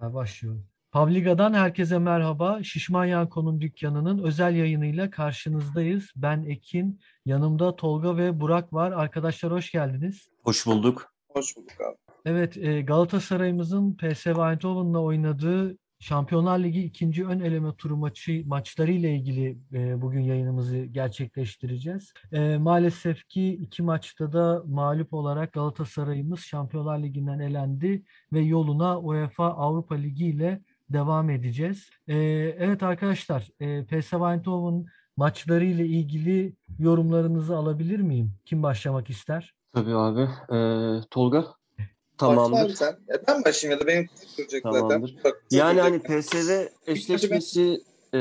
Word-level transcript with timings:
Başlıyorum. 0.00 0.66
Pavliga'dan 0.92 1.54
herkese 1.54 1.98
merhaba. 1.98 2.62
Şişman 2.62 3.04
Yanko'nun 3.04 3.60
dükkanının 3.60 4.22
özel 4.22 4.54
yayınıyla 4.54 5.10
karşınızdayız. 5.10 6.10
Ben 6.16 6.42
Ekin, 6.42 7.00
yanımda 7.26 7.76
Tolga 7.76 8.16
ve 8.16 8.40
Burak 8.40 8.72
var. 8.72 8.92
Arkadaşlar 8.92 9.52
hoş 9.52 9.72
geldiniz. 9.72 10.28
Hoş 10.44 10.66
bulduk. 10.66 11.14
Hoş 11.28 11.56
bulduk 11.56 11.80
abi. 11.80 11.96
Evet, 12.24 12.56
e, 12.56 12.82
Galatasaray'ımızın 12.82 13.96
PSV 13.96 14.28
Eindhoven'la 14.28 14.98
oynadığı 14.98 15.76
Şampiyonlar 16.00 16.58
Ligi 16.58 16.84
ikinci 16.84 17.26
ön 17.26 17.40
eleme 17.40 17.74
turu 17.76 17.96
maçı 17.96 18.42
maçları 18.46 18.92
ile 18.92 19.14
ilgili 19.14 19.58
e, 19.72 20.02
bugün 20.02 20.20
yayınımızı 20.20 20.76
gerçekleştireceğiz. 20.76 22.12
E, 22.32 22.58
maalesef 22.58 23.28
ki 23.28 23.52
iki 23.54 23.82
maçta 23.82 24.32
da 24.32 24.62
mağlup 24.66 25.14
olarak 25.14 25.52
Galatasaray'ımız 25.52 26.40
Şampiyonlar 26.40 26.98
Ligi'nden 26.98 27.38
elendi 27.38 28.02
ve 28.32 28.40
yoluna 28.40 28.98
UEFA 28.98 29.46
Avrupa 29.46 29.94
Ligi 29.94 30.26
ile 30.26 30.60
devam 30.90 31.30
edeceğiz. 31.30 31.90
E, 32.08 32.16
evet 32.58 32.82
arkadaşlar, 32.82 33.48
e, 33.60 33.84
PSV 33.84 34.14
Eindhoven 34.14 34.86
maçları 35.16 35.64
ile 35.64 35.86
ilgili 35.86 36.52
yorumlarınızı 36.78 37.56
alabilir 37.56 38.00
miyim? 38.00 38.32
Kim 38.44 38.62
başlamak 38.62 39.10
ister? 39.10 39.54
Tabii 39.72 39.94
abi. 39.94 40.28
Ee, 40.54 41.00
Tolga? 41.10 41.59
Tamamdır. 42.20 42.64
Başla 42.64 42.74
sen. 42.74 42.98
Ya 43.08 43.22
ben 43.28 43.44
başlayayım 43.44 43.80
ya 43.80 43.86
da 43.86 43.90
benim 43.90 44.08
sürecek 44.26 44.62
Tamamdır. 44.62 45.16
zaten. 45.16 45.32
yani 45.50 45.80
hani 45.80 45.98
PSV 45.98 46.66
eşleşmesi 46.86 47.82
e, 48.12 48.18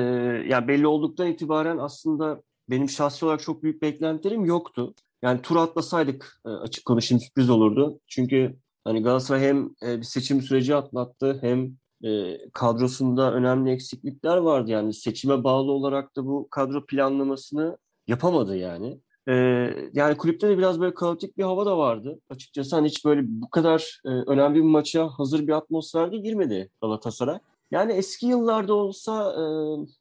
yani 0.47 0.67
belli 0.67 0.87
olduktan 0.87 1.27
itibaren 1.27 1.77
aslında 1.77 2.41
benim 2.69 2.89
şahsi 2.89 3.25
olarak 3.25 3.41
çok 3.41 3.63
büyük 3.63 3.81
beklentilerim 3.81 4.45
yoktu. 4.45 4.93
Yani 5.21 5.41
tur 5.41 5.55
atlasaydık 5.55 6.41
e, 6.45 6.49
açık 6.49 6.85
konuşayım 6.85 7.21
sürpriz 7.21 7.49
olurdu. 7.49 7.99
Çünkü 8.07 8.55
hani 8.83 9.03
Galatasaray 9.03 9.41
hem 9.41 9.69
e, 9.83 9.97
bir 9.97 10.03
seçim 10.03 10.41
süreci 10.41 10.75
atlattı 10.75 11.37
hem 11.41 11.71
e, 12.03 12.37
kadrosunda 12.53 13.33
önemli 13.33 13.71
eksiklikler 13.71 14.37
vardı. 14.37 14.71
Yani 14.71 14.93
seçime 14.93 15.43
bağlı 15.43 15.71
olarak 15.71 16.15
da 16.15 16.25
bu 16.25 16.47
kadro 16.51 16.85
planlamasını 16.85 17.77
yapamadı 18.07 18.57
yani. 18.57 18.99
Ee, 19.29 19.89
yani 19.93 20.17
kulüpte 20.17 20.49
de 20.49 20.57
biraz 20.57 20.79
böyle 20.81 20.93
kaotik 20.93 21.37
bir 21.37 21.43
hava 21.43 21.65
da 21.65 21.77
vardı. 21.77 22.19
Açıkçası 22.29 22.75
hani 22.75 22.87
hiç 22.87 23.05
böyle 23.05 23.21
bu 23.25 23.49
kadar 23.49 24.01
e, 24.05 24.09
önemli 24.09 24.55
bir 24.55 24.63
maça 24.63 25.07
hazır 25.07 25.47
bir 25.47 25.53
atmosferde 25.53 26.17
girmedi 26.17 26.69
Galatasaray. 26.81 27.39
Yani 27.71 27.91
eski 27.93 28.25
yıllarda 28.25 28.73
olsa 28.73 29.31
e, 29.31 29.43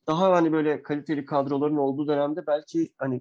daha 0.07 0.33
hani 0.33 0.53
böyle 0.53 0.83
kaliteli 0.83 1.25
kadroların 1.25 1.77
olduğu 1.77 2.09
dönemde 2.09 2.47
belki 2.47 2.89
hani 2.99 3.21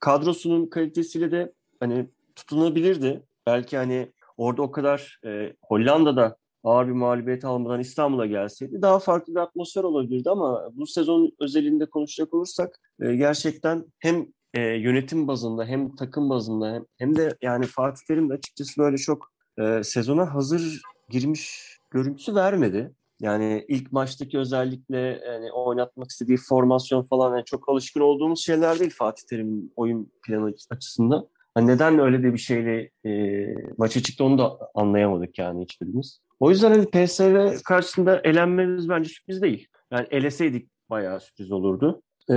kadrosunun 0.00 0.66
kalitesiyle 0.66 1.30
de 1.30 1.52
hani 1.80 2.08
tutunabilirdi. 2.36 3.22
Belki 3.46 3.76
hani 3.76 4.12
orada 4.36 4.62
o 4.62 4.70
kadar 4.70 5.20
e, 5.24 5.52
Hollanda'da 5.62 6.36
ağır 6.64 6.86
bir 6.86 6.92
mağlubiyet 6.92 7.44
almadan 7.44 7.80
İstanbul'a 7.80 8.26
gelseydi 8.26 8.82
daha 8.82 8.98
farklı 8.98 9.34
bir 9.34 9.40
atmosfer 9.40 9.84
olabilirdi 9.84 10.30
ama 10.30 10.70
bu 10.72 10.86
sezon 10.86 11.32
özelinde 11.40 11.86
konuşacak 11.86 12.34
olursak 12.34 12.80
e, 13.00 13.16
gerçekten 13.16 13.84
hem 13.98 14.26
e, 14.54 14.60
yönetim 14.60 15.28
bazında 15.28 15.64
hem 15.64 15.96
takım 15.96 16.30
bazında 16.30 16.72
hem, 16.74 16.84
hem 16.98 17.16
de 17.16 17.36
yani 17.42 17.66
Fatih 17.66 18.06
Terim 18.08 18.30
de 18.30 18.34
açıkçası 18.34 18.82
böyle 18.82 18.96
çok 18.96 19.32
e, 19.58 19.82
sezona 19.84 20.34
hazır 20.34 20.82
girmiş 21.08 21.68
görüntüsü 21.90 22.34
vermedi. 22.34 22.92
Yani 23.20 23.64
ilk 23.68 23.92
maçtaki 23.92 24.38
özellikle 24.38 24.98
yani 25.26 25.52
oynatmak 25.52 26.10
istediği 26.10 26.36
formasyon 26.36 27.02
falan 27.02 27.34
yani 27.36 27.44
çok 27.44 27.68
alışkın 27.68 28.00
olduğumuz 28.00 28.44
şeyler 28.44 28.78
değil 28.78 28.94
Fatih 28.94 29.22
Terim'in 29.30 29.72
oyun 29.76 30.12
planı 30.26 30.54
açısından. 30.70 31.28
Yani 31.56 31.66
neden 31.66 31.98
öyle 31.98 32.22
de 32.22 32.32
bir 32.32 32.38
şeyle 32.38 32.90
e, 33.06 33.44
maça 33.78 34.02
çıktı 34.02 34.24
onu 34.24 34.38
da 34.38 34.58
anlayamadık 34.74 35.38
yani 35.38 35.62
hiçbirimiz. 35.62 36.20
O 36.40 36.50
yüzden 36.50 36.70
hani 36.70 36.86
PSV 36.86 37.62
karşısında 37.64 38.20
elenmemiz 38.24 38.88
bence 38.88 39.08
sürpriz 39.08 39.42
değil. 39.42 39.66
Yani 39.90 40.06
eleseydik 40.10 40.70
bayağı 40.90 41.20
sürpriz 41.20 41.52
olurdu. 41.52 42.02
Ee, 42.30 42.34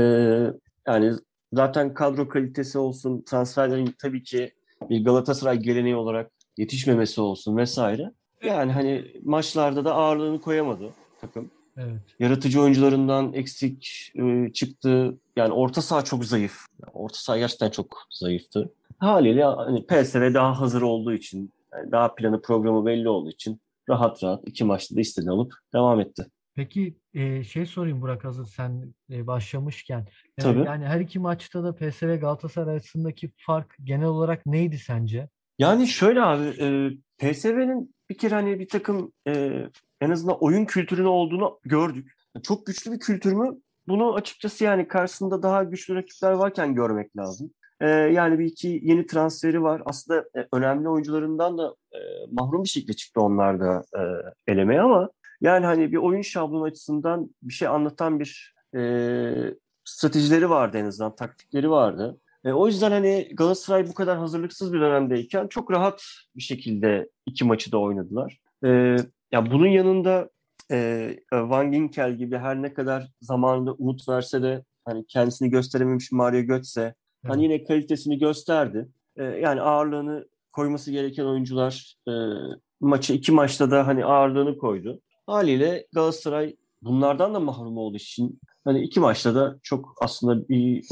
yani 0.87 1.13
Zaten 1.53 1.93
kadro 1.93 2.27
kalitesi 2.27 2.77
olsun, 2.77 3.21
transferlerin 3.21 3.95
tabii 3.99 4.23
ki 4.23 4.53
bir 4.89 5.05
Galatasaray 5.05 5.57
geleneği 5.57 5.95
olarak 5.95 6.31
yetişmemesi 6.57 7.21
olsun 7.21 7.57
vesaire. 7.57 8.11
Yani 8.43 8.71
hani 8.71 9.05
maçlarda 9.23 9.85
da 9.85 9.93
ağırlığını 9.95 10.41
koyamadı 10.41 10.89
takım. 11.21 11.51
Evet. 11.77 12.01
Yaratıcı 12.19 12.61
oyuncularından 12.61 13.33
eksik 13.33 14.11
e, 14.15 14.53
çıktı. 14.53 15.17
Yani 15.35 15.53
orta 15.53 15.81
saha 15.81 16.01
çok 16.01 16.25
zayıf. 16.25 16.65
orta 16.93 17.17
saha 17.17 17.37
gerçekten 17.37 17.69
çok 17.69 17.97
zayıftı. 18.09 18.73
Haliyle 18.97 19.43
hani 19.43 19.85
PSV 19.85 20.33
daha 20.33 20.59
hazır 20.59 20.81
olduğu 20.81 21.13
için, 21.13 21.51
yani 21.73 21.91
daha 21.91 22.15
planı 22.15 22.41
programı 22.41 22.85
belli 22.85 23.09
olduğu 23.09 23.29
için 23.29 23.61
rahat 23.89 24.23
rahat 24.23 24.47
iki 24.47 24.63
maçta 24.63 24.95
da 24.95 24.99
istediğini 24.99 25.31
alıp 25.31 25.53
devam 25.73 25.99
etti. 25.99 26.25
Peki 26.55 26.97
e, 27.13 27.43
şey 27.43 27.65
sorayım 27.65 28.01
Burak 28.01 28.23
hazır 28.23 28.45
sen 28.45 28.93
e, 29.11 29.27
başlamışken. 29.27 30.07
E, 30.37 30.41
Tabii. 30.41 30.65
Yani 30.65 30.85
her 30.85 30.99
iki 30.99 31.19
maçta 31.19 31.63
da 31.63 31.75
PSV 31.75 32.19
Galatasaray 32.19 32.73
arasındaki 32.73 33.31
fark 33.37 33.75
genel 33.83 34.07
olarak 34.07 34.45
neydi 34.45 34.77
sence? 34.77 35.29
Yani 35.59 35.87
şöyle 35.87 36.21
abi 36.21 36.43
e, 36.59 36.89
PSV'nin 37.17 37.95
bir 38.09 38.17
kere 38.17 38.35
hani 38.35 38.59
bir 38.59 38.67
takım 38.67 39.11
e, 39.27 39.63
en 40.01 40.09
azından 40.09 40.43
oyun 40.43 40.65
kültürünü 40.65 41.07
olduğunu 41.07 41.59
gördük. 41.63 42.11
Çok 42.43 42.65
güçlü 42.65 42.91
bir 42.91 42.99
kültür 42.99 43.33
mü? 43.33 43.57
Bunu 43.87 44.15
açıkçası 44.15 44.63
yani 44.63 44.87
karşısında 44.87 45.43
daha 45.43 45.63
güçlü 45.63 45.95
rakipler 45.95 46.31
varken 46.31 46.75
görmek 46.75 47.17
lazım. 47.17 47.51
E, 47.81 47.87
yani 47.89 48.39
bir 48.39 48.45
iki 48.45 48.79
yeni 48.83 49.05
transferi 49.05 49.63
var. 49.63 49.81
Aslında 49.85 50.19
e, 50.19 50.47
önemli 50.53 50.89
oyuncularından 50.89 51.57
da 51.57 51.75
e, 51.93 51.99
mahrum 52.31 52.63
bir 52.63 52.69
şekilde 52.69 52.93
çıktı 52.93 53.21
onlar 53.21 53.59
da 53.59 53.83
e, 53.97 54.01
elemeye 54.51 54.81
ama 54.81 55.09
yani 55.41 55.65
hani 55.65 55.91
bir 55.91 55.97
oyun 55.97 56.21
şablonu 56.21 56.63
açısından 56.63 57.29
bir 57.43 57.53
şey 57.53 57.67
anlatan 57.67 58.19
bir 58.19 58.55
e, 58.75 58.81
stratejileri 59.85 60.49
vardı 60.49 60.77
en 60.77 60.85
azından, 60.85 61.15
taktikleri 61.15 61.69
vardı. 61.69 62.19
E, 62.45 62.51
o 62.51 62.67
yüzden 62.67 62.91
hani 62.91 63.29
Galatasaray 63.33 63.87
bu 63.87 63.93
kadar 63.93 64.17
hazırlıksız 64.17 64.73
bir 64.73 64.81
dönemdeyken 64.81 65.47
çok 65.47 65.71
rahat 65.71 66.03
bir 66.35 66.41
şekilde 66.41 67.09
iki 67.25 67.45
maçı 67.45 67.71
da 67.71 67.77
oynadılar. 67.77 68.39
E, 68.65 68.95
ya 69.31 69.51
bunun 69.51 69.67
yanında 69.67 70.29
e, 70.71 71.09
Van 71.33 71.71
Ginkel 71.71 72.17
gibi 72.17 72.37
her 72.37 72.61
ne 72.61 72.73
kadar 72.73 73.07
zamanında 73.21 73.73
umut 73.73 74.09
verse 74.09 74.41
de 74.41 74.63
hani 74.85 75.05
kendisini 75.07 75.49
gösterememiş 75.49 76.11
Mario 76.11 76.41
Götze 76.41 76.81
hani 76.81 76.93
evet. 77.23 77.33
hani 77.33 77.43
yine 77.43 77.63
kalitesini 77.63 78.19
gösterdi. 78.19 78.89
E, 79.15 79.23
yani 79.23 79.61
ağırlığını 79.61 80.27
koyması 80.51 80.91
gereken 80.91 81.25
oyuncular 81.25 81.95
e, 82.07 82.13
maçı 82.79 83.13
iki 83.13 83.31
maçta 83.31 83.71
da 83.71 83.87
hani 83.87 84.05
ağırlığını 84.05 84.57
koydu. 84.57 85.01
Haliyle 85.25 85.87
Galatasaray 85.93 86.55
bunlardan 86.81 87.33
da 87.33 87.39
mahrum 87.39 87.77
olduğu 87.77 87.97
için 87.97 88.39
hani 88.63 88.83
iki 88.83 88.99
maçta 88.99 89.35
da 89.35 89.59
çok 89.63 89.95
aslında 90.01 90.49
bir 90.49 90.87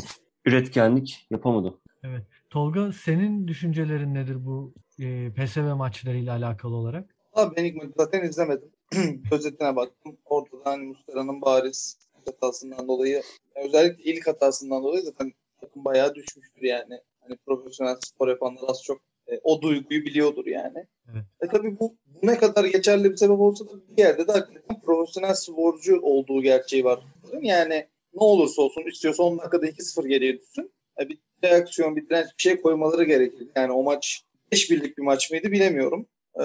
üretkenlik 0.45 1.27
yapamadı. 1.29 1.79
Evet. 2.03 2.23
Tolga 2.49 2.91
senin 2.91 3.47
düşüncelerin 3.47 4.13
nedir 4.13 4.45
bu 4.45 4.73
e, 4.99 5.33
PSV 5.33 5.75
maçlarıyla 5.75 6.35
alakalı 6.35 6.75
olarak? 6.75 7.15
Abi 7.33 7.55
ben 7.55 7.65
ilk 7.65 7.75
maçı 7.75 7.91
zaten 7.97 8.23
izlemedim. 8.23 8.71
Özetine 9.31 9.75
baktım. 9.75 10.17
Ortada 10.25 10.61
hani 10.63 10.85
Muslera'nın 10.85 11.41
bariz 11.41 11.97
hatasından 12.25 12.87
dolayı 12.87 13.21
özellikle 13.55 14.03
ilk 14.03 14.27
hatasından 14.27 14.83
dolayı 14.83 15.03
zaten 15.03 15.33
takım 15.61 15.85
bayağı 15.85 16.15
düşmüştür 16.15 16.61
yani. 16.61 16.99
Hani 17.21 17.37
profesyonel 17.45 17.95
spor 18.01 18.27
yapanlar 18.27 18.61
az 18.67 18.83
çok 18.83 19.01
e, 19.31 19.39
o 19.43 19.61
duyguyu 19.61 20.05
biliyordur 20.05 20.45
yani. 20.45 20.85
Evet. 21.13 21.23
E 21.41 21.47
tabii 21.47 21.79
bu, 21.79 21.95
ne 22.23 22.37
kadar 22.37 22.65
geçerli 22.65 23.11
bir 23.11 23.17
sebep 23.17 23.39
olsa 23.39 23.65
da 23.65 23.71
bir 23.97 24.03
yerde 24.03 24.27
de 24.27 24.31
hakikaten 24.31 24.81
profesyonel 24.81 25.33
sporcu 25.33 25.99
olduğu 26.01 26.41
gerçeği 26.41 26.83
var. 26.83 26.99
Yani 27.41 27.87
ne 28.13 28.23
olursa 28.23 28.61
olsun 28.61 28.83
istiyorsa 28.91 29.23
10 29.23 29.37
dakikada 29.37 29.67
2-0 29.67 30.07
geriye 30.07 30.39
düşsün. 30.39 30.71
E, 31.01 31.09
bir 31.09 31.17
reaksiyon, 31.43 31.95
bir 31.95 32.09
direnç 32.09 32.27
bir 32.37 32.43
şey 32.43 32.61
koymaları 32.61 33.03
gerekir. 33.03 33.47
Yani 33.55 33.71
o 33.71 33.83
maç 33.83 34.23
5 34.51 34.71
birlik 34.71 34.97
bir 34.97 35.03
maç 35.03 35.31
mıydı 35.31 35.51
bilemiyorum. 35.51 36.05
Ee, 36.41 36.43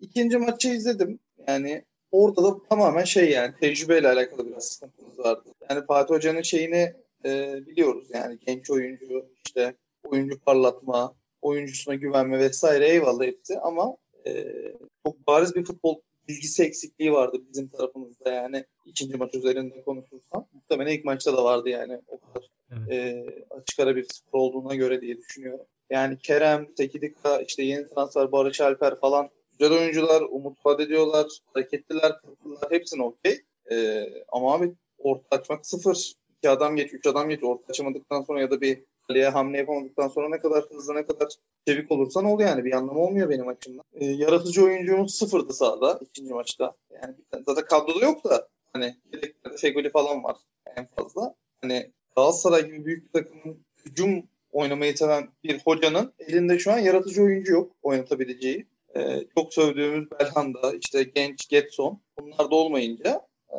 ikinci 0.00 0.38
maçı 0.38 0.68
izledim. 0.68 1.18
Yani 1.48 1.84
orada 2.12 2.44
da 2.44 2.62
tamamen 2.70 3.04
şey 3.04 3.30
yani 3.30 3.54
tecrübeyle 3.60 4.08
alakalı 4.08 4.46
biraz 4.46 4.64
sıkıntımız 4.64 5.18
vardı. 5.18 5.48
Yani 5.70 5.86
Fatih 5.86 6.14
Hoca'nın 6.14 6.42
şeyini 6.42 6.94
e, 7.24 7.60
biliyoruz 7.66 8.08
yani 8.14 8.38
genç 8.46 8.70
oyuncu 8.70 9.26
işte 9.46 9.74
oyuncu 10.04 10.40
parlatma, 10.40 11.14
oyuncusuna 11.42 11.94
güvenme 11.94 12.38
vesaire 12.38 12.88
eyvallah 12.88 13.24
hepsi 13.24 13.58
ama 13.58 13.96
e, 14.26 14.44
çok 15.06 15.26
bariz 15.26 15.54
bir 15.54 15.64
futbol 15.64 15.96
bilgisi 16.28 16.62
eksikliği 16.62 17.12
vardı 17.12 17.42
bizim 17.48 17.68
tarafımızda 17.68 18.32
yani 18.32 18.64
ikinci 18.86 19.16
maç 19.16 19.34
üzerinde 19.34 19.82
konuşursam. 19.82 20.46
Muhtemelen 20.52 20.92
ilk 20.92 21.04
maçta 21.04 21.36
da 21.36 21.44
vardı 21.44 21.68
yani 21.68 22.00
o 22.08 22.18
kadar 22.18 22.50
evet. 22.72 22.92
e, 22.92 23.26
açık 23.50 23.80
ara 23.80 23.96
bir 23.96 24.06
spor 24.12 24.38
olduğuna 24.38 24.74
göre 24.74 25.00
diye 25.00 25.16
düşünüyorum. 25.16 25.66
Yani 25.90 26.18
Kerem, 26.18 26.74
Tekidika, 26.74 27.40
işte 27.40 27.62
yeni 27.62 27.88
transfer 27.88 28.32
Barış 28.32 28.60
Alper 28.60 29.00
falan 29.00 29.30
güzel 29.58 29.78
oyuncular, 29.78 30.22
umut 30.22 30.66
vaat 30.66 30.80
ediyorlar, 30.80 31.26
hareketliler, 31.54 32.20
kırptılar, 32.20 32.70
hepsine 32.70 33.02
okey. 33.02 33.40
E, 33.70 34.06
ama 34.28 34.54
abi 34.54 34.72
orta 34.98 35.36
açmak 35.36 35.66
sıfır. 35.66 36.12
İki 36.38 36.50
adam 36.50 36.76
geç, 36.76 36.94
üç 36.94 37.06
adam 37.06 37.28
geç. 37.28 37.42
Orta 37.42 37.64
açamadıktan 37.68 38.22
sonra 38.22 38.40
ya 38.40 38.50
da 38.50 38.60
bir 38.60 38.84
kaleye 39.08 39.28
hamle 39.28 39.58
yapamadıktan 39.58 40.08
sonra 40.08 40.28
ne 40.28 40.38
kadar 40.38 40.64
hızlı 40.64 40.94
ne 40.94 41.06
kadar 41.06 41.28
çevik 41.66 41.92
olursan 41.92 42.24
ol 42.24 42.40
yani 42.40 42.64
bir 42.64 42.72
anlamı 42.72 43.00
olmuyor 43.00 43.30
benim 43.30 43.48
açımdan. 43.48 43.84
E, 43.94 44.04
yaratıcı 44.04 44.64
oyuncumuz 44.64 45.14
sıfırdı 45.14 45.52
sahada 45.52 46.00
ikinci 46.02 46.34
maçta. 46.34 46.74
Yani 47.02 47.14
zaten 47.46 47.64
kadroda 47.64 48.04
yok 48.04 48.24
da 48.24 48.48
hani 48.72 48.96
Fegoli 49.56 49.90
falan 49.90 50.24
var 50.24 50.36
en 50.76 50.86
fazla. 50.86 51.34
Hani 51.60 51.90
Galatasaray 52.16 52.66
gibi 52.66 52.84
büyük 52.84 53.06
bir 53.06 53.20
takımın 53.20 53.58
hücum 53.84 54.22
oynamayı 54.52 54.96
seven 54.96 55.28
bir 55.44 55.60
hocanın 55.64 56.12
elinde 56.18 56.58
şu 56.58 56.72
an 56.72 56.78
yaratıcı 56.78 57.22
oyuncu 57.22 57.52
yok 57.52 57.72
oynatabileceği. 57.82 58.66
Ee, 58.96 59.24
çok 59.34 59.54
sövdüğümüz 59.54 60.10
Belhanda, 60.10 60.74
işte 60.80 61.02
genç 61.02 61.48
Getson 61.48 62.00
bunlar 62.20 62.50
da 62.50 62.54
olmayınca 62.54 63.26
e, 63.50 63.58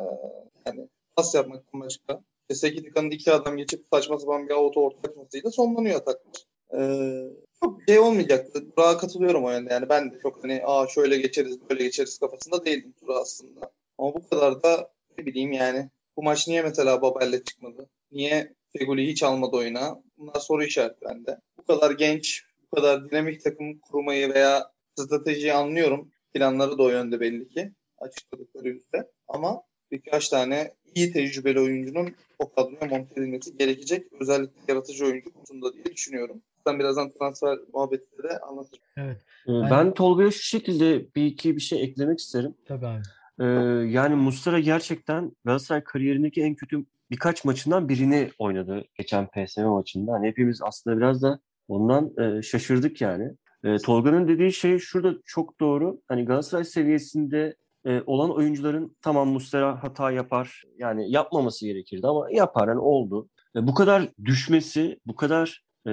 yani 0.66 0.88
pas 1.16 1.34
yapmaktan 1.34 1.80
başka. 1.80 2.20
İşte 2.50 2.68
Sekidika'nın 2.68 3.10
iki 3.10 3.32
adam 3.32 3.56
geçip 3.56 3.86
saçma 3.92 4.18
sapan 4.18 4.48
bir 4.48 4.54
auto 4.54 4.80
orta 4.80 5.10
açmasıyla 5.10 5.50
sonlanıyor 5.50 6.00
ataklar. 6.00 6.44
Ee, 6.74 7.30
çok 7.60 7.80
şey 7.88 7.98
olmayacaktı. 7.98 8.76
Burak'a 8.76 8.98
katılıyorum 8.98 9.44
o 9.44 9.50
yönde. 9.50 9.72
Yani 9.72 9.88
ben 9.88 10.12
de 10.12 10.18
çok 10.22 10.44
hani 10.44 10.62
aa 10.64 10.86
şöyle 10.86 11.18
geçeriz 11.18 11.58
böyle 11.70 11.84
geçeriz 11.84 12.18
kafasında 12.18 12.64
değildim 12.64 12.94
Burak 13.02 13.16
aslında. 13.20 13.70
Ama 13.98 14.14
bu 14.14 14.28
kadar 14.28 14.62
da 14.62 14.90
ne 15.18 15.26
bileyim 15.26 15.52
yani 15.52 15.90
bu 16.16 16.22
maç 16.22 16.48
niye 16.48 16.62
mesela 16.62 17.02
Babel'le 17.02 17.44
çıkmadı? 17.44 17.88
Niye 18.12 18.54
Feguli 18.78 19.06
hiç 19.06 19.22
almadı 19.22 19.56
oyuna? 19.56 20.02
Bunlar 20.18 20.40
soru 20.40 20.64
işareti 20.64 21.04
bende. 21.04 21.40
Bu 21.58 21.64
kadar 21.64 21.90
genç, 21.90 22.44
bu 22.62 22.76
kadar 22.76 23.10
dinamik 23.10 23.44
takım 23.44 23.78
kurmayı 23.78 24.34
veya 24.34 24.70
stratejiyi 24.98 25.52
anlıyorum. 25.52 26.10
Planları 26.34 26.78
da 26.78 26.82
o 26.82 26.88
yönde 26.88 27.20
belli 27.20 27.48
ki 27.48 27.72
açıkladıkları 27.98 28.68
yüzde. 28.68 29.10
Ama 29.28 29.62
birkaç 29.90 30.28
tane 30.28 30.74
iyi 30.94 31.12
tecrübeli 31.12 31.60
oyuncunun 31.60 32.14
o 32.40 32.52
kadroya 32.52 32.86
monte 32.90 33.20
edilmesi 33.20 33.58
gerekecek. 33.58 34.06
Özellikle 34.20 34.60
yaratıcı 34.68 35.04
oyuncu 35.04 35.32
konusunda 35.32 35.72
diye 35.72 35.84
düşünüyorum. 35.84 36.42
Ben 36.66 36.78
birazdan 36.78 37.10
transfer 37.10 37.58
muhabbetinde 37.72 38.22
de 38.22 38.38
anlatacağım. 38.38 38.84
Evet. 38.96 39.16
Ee, 39.48 39.70
ben 39.70 39.94
Tolga'ya 39.94 40.30
şu 40.30 40.42
şekilde 40.42 41.14
bir 41.14 41.26
iki 41.26 41.56
bir 41.56 41.60
şey 41.60 41.82
eklemek 41.82 42.18
isterim. 42.18 42.54
Tabii 42.64 42.86
abi. 42.86 43.02
Ee, 43.40 43.44
yani 43.90 44.14
Mustara 44.14 44.60
gerçekten 44.60 45.32
Galatasaray 45.44 45.84
kariyerindeki 45.84 46.42
en 46.42 46.54
kötü 46.54 46.84
birkaç 47.10 47.44
maçından 47.44 47.88
birini 47.88 48.30
oynadı 48.38 48.84
geçen 48.94 49.26
PSV 49.26 49.60
maçında. 49.60 50.12
Hani 50.12 50.28
hepimiz 50.28 50.62
aslında 50.62 50.96
biraz 50.96 51.22
da 51.22 51.40
ondan 51.68 52.12
e, 52.18 52.42
şaşırdık 52.42 53.00
yani. 53.00 53.32
E, 53.64 53.76
Tolga'nın 53.76 54.28
dediği 54.28 54.52
şey 54.52 54.78
şurada 54.78 55.14
çok 55.24 55.60
doğru. 55.60 56.00
Hani 56.08 56.24
Galatasaray 56.24 56.64
seviyesinde 56.64 57.56
e, 57.86 58.02
olan 58.06 58.30
oyuncuların 58.30 58.96
tamam 59.02 59.28
Mustera 59.28 59.82
hata 59.82 60.10
yapar. 60.10 60.62
Yani 60.78 61.10
yapmaması 61.10 61.66
gerekirdi 61.66 62.06
ama 62.06 62.30
yapar. 62.30 62.68
Yani 62.68 62.80
oldu. 62.80 63.28
E, 63.56 63.66
bu 63.66 63.74
kadar 63.74 64.08
düşmesi, 64.24 64.98
bu 65.06 65.16
kadar 65.16 65.64
e, 65.86 65.92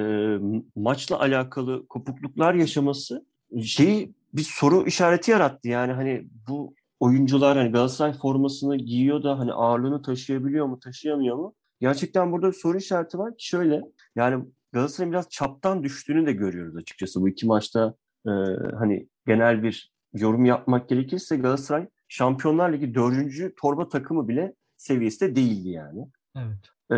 maçla 0.76 1.20
alakalı 1.20 1.88
kopukluklar 1.88 2.54
yaşaması 2.54 3.26
şeyi 3.64 4.14
bir 4.34 4.42
soru 4.42 4.88
işareti 4.88 5.32
yarattı. 5.32 5.70
Yani 5.70 5.94
hani 5.94 6.28
bu 6.48 6.74
oyuncular 7.00 7.58
hani 7.58 7.72
Galatasaray 7.72 8.14
formasını 8.14 8.78
giyiyor 8.78 9.24
da 9.24 9.40
hani 9.40 9.54
ağırlığını 9.54 10.02
taşıyabiliyor 10.02 10.66
mu, 10.66 10.80
taşıyamıyor 10.80 11.36
mu? 11.36 11.54
Gerçekten 11.82 12.32
burada 12.32 12.52
soru 12.52 12.78
işareti 12.78 13.18
var 13.18 13.34
şöyle. 13.38 13.82
Yani 14.16 14.46
Galatasaray'ın 14.72 15.14
biraz 15.14 15.30
çaptan 15.30 15.84
düştüğünü 15.84 16.26
de 16.26 16.32
görüyoruz 16.32 16.76
açıkçası. 16.76 17.22
Bu 17.22 17.30
iki 17.30 17.46
maçta 17.46 17.96
e, 18.26 18.32
hani 18.80 19.08
genel 19.28 19.64
bir 19.64 19.92
yorum 20.18 20.46
yapmak 20.46 20.90
gerekirse 20.90 21.38
Galatasaray 21.38 21.88
Şampiyonlar 22.08 22.74
Ligi 22.74 22.96
dördüncü 22.96 23.54
torba 23.62 23.90
takımı 23.90 24.28
bile 24.28 24.54
seviyesinde 24.78 25.36
değildi 25.36 25.70
yani. 25.70 26.08
Evet. 26.36 26.58
Ee, 26.92 26.96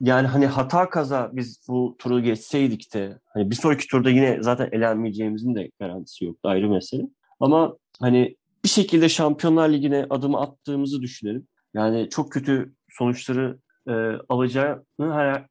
yani 0.00 0.26
hani 0.26 0.46
hata 0.46 0.90
kaza 0.90 1.30
biz 1.32 1.60
bu 1.68 1.96
turu 1.98 2.20
geçseydik 2.20 2.94
de 2.94 3.18
hani 3.24 3.50
bir 3.50 3.54
sonraki 3.54 3.86
turda 3.88 4.10
yine 4.10 4.42
zaten 4.42 4.68
elenmeyeceğimizin 4.72 5.54
de 5.54 5.70
garantisi 5.80 6.24
yoktu 6.24 6.48
ayrı 6.48 6.68
mesele. 6.68 7.02
Ama 7.40 7.76
hani 8.00 8.36
bir 8.64 8.68
şekilde 8.68 9.08
Şampiyonlar 9.08 9.68
Ligi'ne 9.68 10.06
adımı 10.10 10.40
attığımızı 10.40 11.02
düşünelim. 11.02 11.46
Yani 11.74 12.08
çok 12.10 12.32
kötü 12.32 12.74
sonuçları 12.88 13.58
e, 13.88 13.92
alacağını 14.28 14.82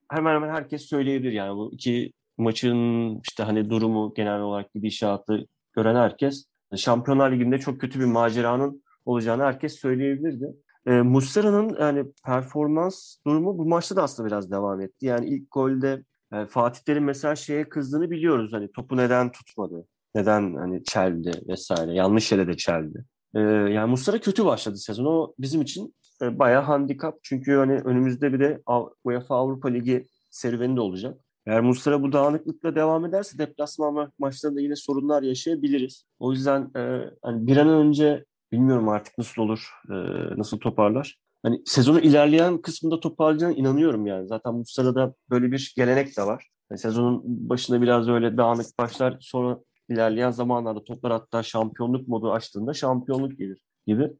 hemen 0.09 0.33
hemen 0.35 0.49
herkes 0.49 0.81
söyleyebilir. 0.81 1.31
Yani 1.31 1.55
bu 1.55 1.73
iki 1.73 2.11
maçın 2.37 3.19
işte 3.27 3.43
hani 3.43 3.69
durumu 3.69 4.13
genel 4.15 4.39
olarak 4.39 4.73
gidişatı 4.73 5.47
gören 5.73 5.95
herkes 5.95 6.45
Şampiyonlar 6.75 7.31
Ligi'nde 7.31 7.57
çok 7.57 7.81
kötü 7.81 7.99
bir 7.99 8.05
maceranın 8.05 8.83
olacağını 9.05 9.43
herkes 9.43 9.79
söyleyebilirdi. 9.79 10.45
E, 10.85 10.91
Muslera'nın 10.91 11.77
yani 11.79 12.05
performans 12.25 13.15
durumu 13.27 13.57
bu 13.57 13.65
maçta 13.65 13.95
da 13.95 14.03
aslında 14.03 14.27
biraz 14.27 14.51
devam 14.51 14.81
etti. 14.81 15.05
Yani 15.05 15.27
ilk 15.27 15.51
golde 15.51 16.03
e, 16.33 16.45
Fatih 16.45 16.81
Terim 16.81 17.03
mesela 17.03 17.35
şeye 17.35 17.69
kızdığını 17.69 18.11
biliyoruz. 18.11 18.53
Hani 18.53 18.71
topu 18.71 18.97
neden 18.97 19.31
tutmadı? 19.31 19.87
Neden 20.15 20.55
hani 20.55 20.83
çeldi 20.83 21.31
vesaire. 21.47 21.93
Yanlış 21.93 22.31
yere 22.31 22.47
de 22.47 22.57
çeldi. 22.57 23.05
E, 23.35 23.39
yani 23.39 23.89
Muslera 23.89 24.19
kötü 24.19 24.45
başladı 24.45 24.77
sezon. 24.77 25.05
O 25.05 25.33
bizim 25.39 25.61
için 25.61 25.95
e, 26.21 26.39
bayağı 26.39 26.63
handikap. 26.63 27.19
Çünkü 27.23 27.55
hani 27.55 27.73
önümüzde 27.73 28.33
bir 28.33 28.39
de 28.39 28.61
UEFA 29.03 29.35
Avrupa 29.35 29.69
Ligi 29.69 30.07
serüveni 30.29 30.75
de 30.75 30.81
olacak. 30.81 31.17
Eğer 31.45 31.61
Muslera 31.61 32.01
bu 32.01 32.11
dağınıklıkla 32.11 32.75
devam 32.75 33.05
ederse 33.05 33.37
deplasman 33.37 34.11
maçlarında 34.19 34.61
yine 34.61 34.75
sorunlar 34.75 35.23
yaşayabiliriz. 35.23 36.05
O 36.19 36.31
yüzden 36.31 36.71
e, 36.75 37.11
hani 37.21 37.47
bir 37.47 37.57
an 37.57 37.69
önce 37.69 38.25
bilmiyorum 38.51 38.89
artık 38.89 39.17
nasıl 39.17 39.41
olur, 39.41 39.69
e, 39.89 39.93
nasıl 40.37 40.59
toparlar. 40.59 41.17
Hani 41.43 41.61
sezonu 41.65 41.99
ilerleyen 41.99 42.57
kısmında 42.57 42.99
toparlayacağına 42.99 43.53
inanıyorum 43.53 44.07
yani. 44.07 44.27
Zaten 44.27 44.59
bu 44.59 44.65
sırada 44.65 45.13
böyle 45.29 45.51
bir 45.51 45.73
gelenek 45.77 46.17
de 46.17 46.23
var. 46.23 46.47
Yani 46.71 46.79
sezonun 46.79 47.21
başında 47.25 47.81
biraz 47.81 48.09
öyle 48.09 48.37
dağınık 48.37 48.65
başlar 48.79 49.17
sonra 49.19 49.59
ilerleyen 49.89 50.31
zamanlarda 50.31 50.83
toplar 50.83 51.11
hatta 51.11 51.43
şampiyonluk 51.43 52.07
modu 52.07 52.31
açtığında 52.31 52.73
şampiyonluk 52.73 53.37
gelir 53.37 53.61
gibi. 53.87 54.11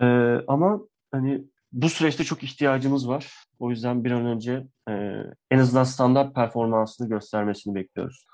Ee, 0.00 0.06
ama 0.48 0.80
hani 1.10 1.44
bu 1.72 1.88
süreçte 1.88 2.24
çok 2.24 2.42
ihtiyacımız 2.42 3.08
var. 3.08 3.45
O 3.58 3.70
yüzden 3.70 4.04
bir 4.04 4.10
an 4.10 4.26
önce 4.26 4.66
e, 4.88 4.92
en 5.50 5.58
azından 5.58 5.84
standart 5.84 6.34
performansını 6.34 7.08
göstermesini 7.08 7.74
bekliyoruz. 7.74 8.26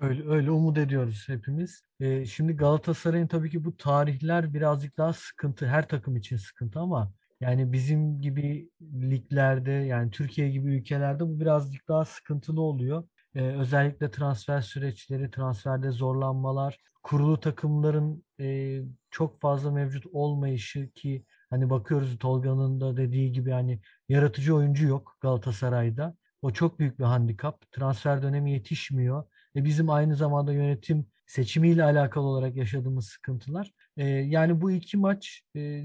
Öyle, 0.00 0.28
öyle 0.28 0.50
umut 0.50 0.78
ediyoruz 0.78 1.24
hepimiz. 1.26 1.82
Ee, 2.00 2.26
şimdi 2.26 2.56
Galatasaray'ın 2.56 3.26
tabii 3.26 3.50
ki 3.50 3.64
bu 3.64 3.76
tarihler 3.76 4.54
birazcık 4.54 4.98
daha 4.98 5.12
sıkıntı. 5.12 5.66
Her 5.66 5.88
takım 5.88 6.16
için 6.16 6.36
sıkıntı 6.36 6.80
ama 6.80 7.12
yani 7.40 7.72
bizim 7.72 8.20
gibi 8.20 8.70
liglerde 8.82 9.70
yani 9.70 10.10
Türkiye 10.10 10.50
gibi 10.50 10.76
ülkelerde 10.76 11.24
bu 11.24 11.40
birazcık 11.40 11.88
daha 11.88 12.04
sıkıntılı 12.04 12.60
oluyor. 12.60 13.04
Ee, 13.34 13.40
özellikle 13.42 14.10
transfer 14.10 14.60
süreçleri, 14.60 15.30
transferde 15.30 15.90
zorlanmalar, 15.90 16.78
kurulu 17.02 17.40
takımların 17.40 18.24
e, 18.40 18.78
çok 19.10 19.40
fazla 19.40 19.70
mevcut 19.70 20.06
olmayışı 20.06 20.90
ki 20.94 21.24
hani 21.50 21.70
bakıyoruz 21.70 22.18
Tolga'nın 22.18 22.80
da 22.80 22.96
dediği 22.96 23.32
gibi 23.32 23.50
hani 23.50 23.80
yaratıcı 24.08 24.54
oyuncu 24.54 24.86
yok 24.86 25.16
Galatasaray'da. 25.20 26.16
O 26.42 26.50
çok 26.50 26.78
büyük 26.78 26.98
bir 26.98 27.04
handikap. 27.04 27.72
Transfer 27.72 28.22
dönemi 28.22 28.52
yetişmiyor. 28.52 29.24
E 29.56 29.64
bizim 29.64 29.90
aynı 29.90 30.16
zamanda 30.16 30.52
yönetim 30.52 31.06
seçimiyle 31.26 31.84
alakalı 31.84 32.26
olarak 32.26 32.56
yaşadığımız 32.56 33.06
sıkıntılar. 33.06 33.72
E, 33.96 34.06
yani 34.06 34.60
bu 34.60 34.70
iki 34.70 34.96
maç 34.96 35.42
e, 35.56 35.84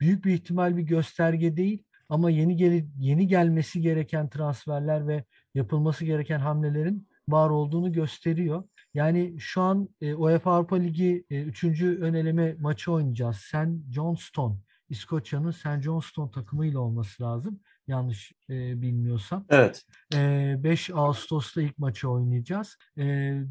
büyük 0.00 0.24
bir 0.24 0.34
ihtimal 0.34 0.76
bir 0.76 0.82
gösterge 0.82 1.56
değil 1.56 1.84
ama 2.08 2.30
yeni 2.30 2.56
gel 2.56 2.84
yeni 2.98 3.26
gelmesi 3.26 3.80
gereken 3.80 4.28
transferler 4.28 5.08
ve 5.08 5.24
yapılması 5.54 6.04
gereken 6.04 6.40
hamlelerin 6.40 7.08
var 7.28 7.50
olduğunu 7.50 7.92
gösteriyor. 7.92 8.64
Yani 8.94 9.36
şu 9.38 9.62
an 9.62 9.88
e, 10.00 10.14
UEFA 10.14 10.52
Avrupa 10.52 10.76
Ligi 10.76 11.24
3. 11.30 11.64
E, 11.64 11.86
ön 11.86 12.14
eleme 12.14 12.56
maçı 12.60 12.92
oynayacağız. 12.92 13.36
St. 13.36 13.90
Johnston, 13.90 14.60
İskoçya'nın 14.92 15.50
St. 15.50 15.82
Johnston 15.82 16.28
takımıyla 16.28 16.80
olması 16.80 17.22
lazım. 17.22 17.60
Yanlış 17.86 18.32
e, 18.50 18.82
bilmiyorsam. 18.82 19.46
Evet. 19.48 19.82
E, 20.14 20.54
5 20.58 20.90
Ağustos'ta 20.94 21.62
ilk 21.62 21.78
maçı 21.78 22.10
oynayacağız. 22.10 22.76
E, 22.98 23.02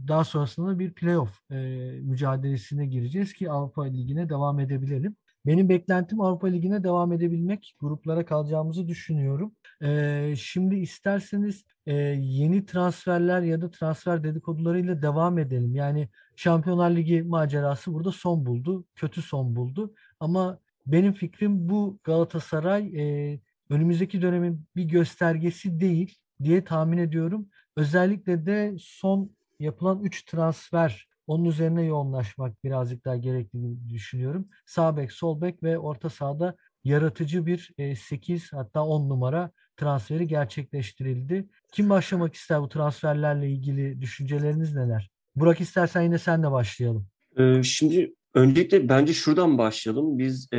daha 0.08 0.24
sonrasında 0.24 0.80
bir 0.80 0.94
playoff 0.94 1.52
e, 1.52 1.56
mücadelesine 2.02 2.86
gireceğiz 2.86 3.34
ki 3.34 3.52
Avrupa 3.52 3.84
Ligi'ne 3.84 4.30
devam 4.30 4.60
edebilelim. 4.60 5.16
Benim 5.46 5.70
beklentim 5.70 6.22
Avrupa 6.22 6.48
Ligi'ne 6.48 6.84
devam 6.84 7.14
edebilmek. 7.14 7.76
Gruplara 7.80 8.26
kalacağımızı 8.26 8.88
düşünüyorum. 8.88 9.56
Ee, 9.84 10.34
şimdi 10.38 10.76
isterseniz 10.76 11.66
e, 11.86 11.94
yeni 12.20 12.66
transferler 12.66 13.42
ya 13.42 13.62
da 13.62 13.72
transfer 13.72 14.24
dedikodularıyla 14.24 15.02
devam 15.02 15.38
edelim. 15.40 15.76
Yani 15.76 16.10
Şampiyonlar 16.36 16.92
Ligi 16.92 17.24
macerası 17.24 17.94
burada 17.94 18.12
son 18.12 18.46
buldu. 18.46 18.86
Kötü 18.96 19.22
son 19.22 19.56
buldu. 19.56 19.94
Ama 20.20 20.60
benim 20.86 21.14
fikrim 21.14 21.70
bu 21.70 22.00
Galatasaray 22.04 22.84
e, 22.96 23.40
önümüzdeki 23.70 24.22
dönemin 24.22 24.66
bir 24.76 24.84
göstergesi 24.84 25.80
değil 25.80 26.18
diye 26.44 26.64
tahmin 26.64 26.98
ediyorum. 26.98 27.50
Özellikle 27.76 28.46
de 28.46 28.76
son 28.80 29.32
yapılan 29.60 30.04
3 30.04 30.24
transfer 30.24 31.08
onun 31.28 31.46
üzerine 31.46 31.84
yoğunlaşmak 31.84 32.64
birazcık 32.64 33.06
daha 33.06 33.16
gerekli 33.16 33.62
gibi 33.62 33.90
düşünüyorum. 33.90 34.48
Sağ 34.66 34.98
bek, 34.98 35.12
sol 35.12 35.42
bek 35.42 35.64
ve 35.64 35.80
orta 35.80 36.10
sahada 36.10 36.56
yaratıcı 36.84 37.46
bir 37.46 37.74
8 37.96 38.54
hatta 38.54 38.84
10 38.84 39.10
numara 39.10 39.52
transferi 39.78 40.28
gerçekleştirildi. 40.28 41.50
Kim 41.72 41.90
başlamak 41.90 42.34
ister 42.34 42.62
bu 42.62 42.70
transferlerle 42.70 43.50
ilgili 43.50 44.02
düşünceleriniz 44.02 44.76
neler? 44.76 45.10
Burak 45.36 45.62
istersen 45.62 46.02
yine 46.02 46.18
sen 46.18 46.44
de 46.44 46.52
başlayalım. 46.52 47.08
Ee, 47.38 47.64
şimdi 47.64 48.14
öncelikle 48.34 48.90
bence 48.90 49.14
şuradan 49.14 49.58
başlayalım. 49.58 50.18
Biz 50.18 50.54
e, 50.54 50.58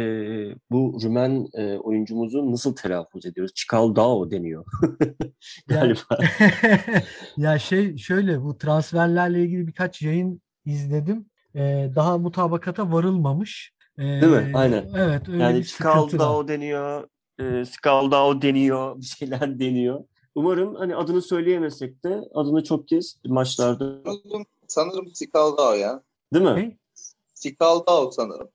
bu 0.71 0.99
Rümen 1.03 1.47
e, 1.55 1.77
oyuncumuzu 1.77 2.53
nasıl 2.53 2.77
telaffuz 2.77 3.27
ediyoruz? 3.27 3.55
Çikaldao 3.55 4.31
deniyor. 4.31 4.65
Galiba. 5.67 6.19
ya 7.37 7.59
şey 7.59 7.97
şöyle 7.97 8.43
bu 8.43 8.59
transferlerle 8.59 9.43
ilgili 9.43 9.67
birkaç 9.67 10.03
yayın 10.03 10.43
izledim. 10.65 11.27
Ee, 11.55 11.91
daha 11.95 12.19
mutabakata 12.19 12.93
varılmamış. 12.93 13.73
Ee, 13.99 14.03
Değil 14.03 14.33
mi? 14.33 14.53
Aynen. 14.55 14.89
Evet. 14.97 15.29
Öyle 15.29 15.43
yani 15.43 15.65
Çikaldao 15.65 16.49
deniyor. 16.49 17.09
E, 17.41 17.65
Skaldao 17.65 18.43
deniyor. 18.43 19.01
Bir 19.01 19.05
şeyler 19.05 19.59
deniyor. 19.59 20.05
Umarım 20.35 20.75
hani 20.75 20.97
adını 20.97 21.23
söyleyemesek 21.23 22.05
de 22.05 22.21
adını 22.35 22.65
çok 22.65 22.89
kez 22.89 23.17
maçlarda. 23.27 23.99
Sanırım 24.69 25.15
Skaldao 25.15 25.73
ya. 25.73 26.03
Değil 26.35 26.45
mi? 26.45 26.55
Ne? 26.57 26.77
Skaldao 27.43 28.11
sanırım. 28.11 28.49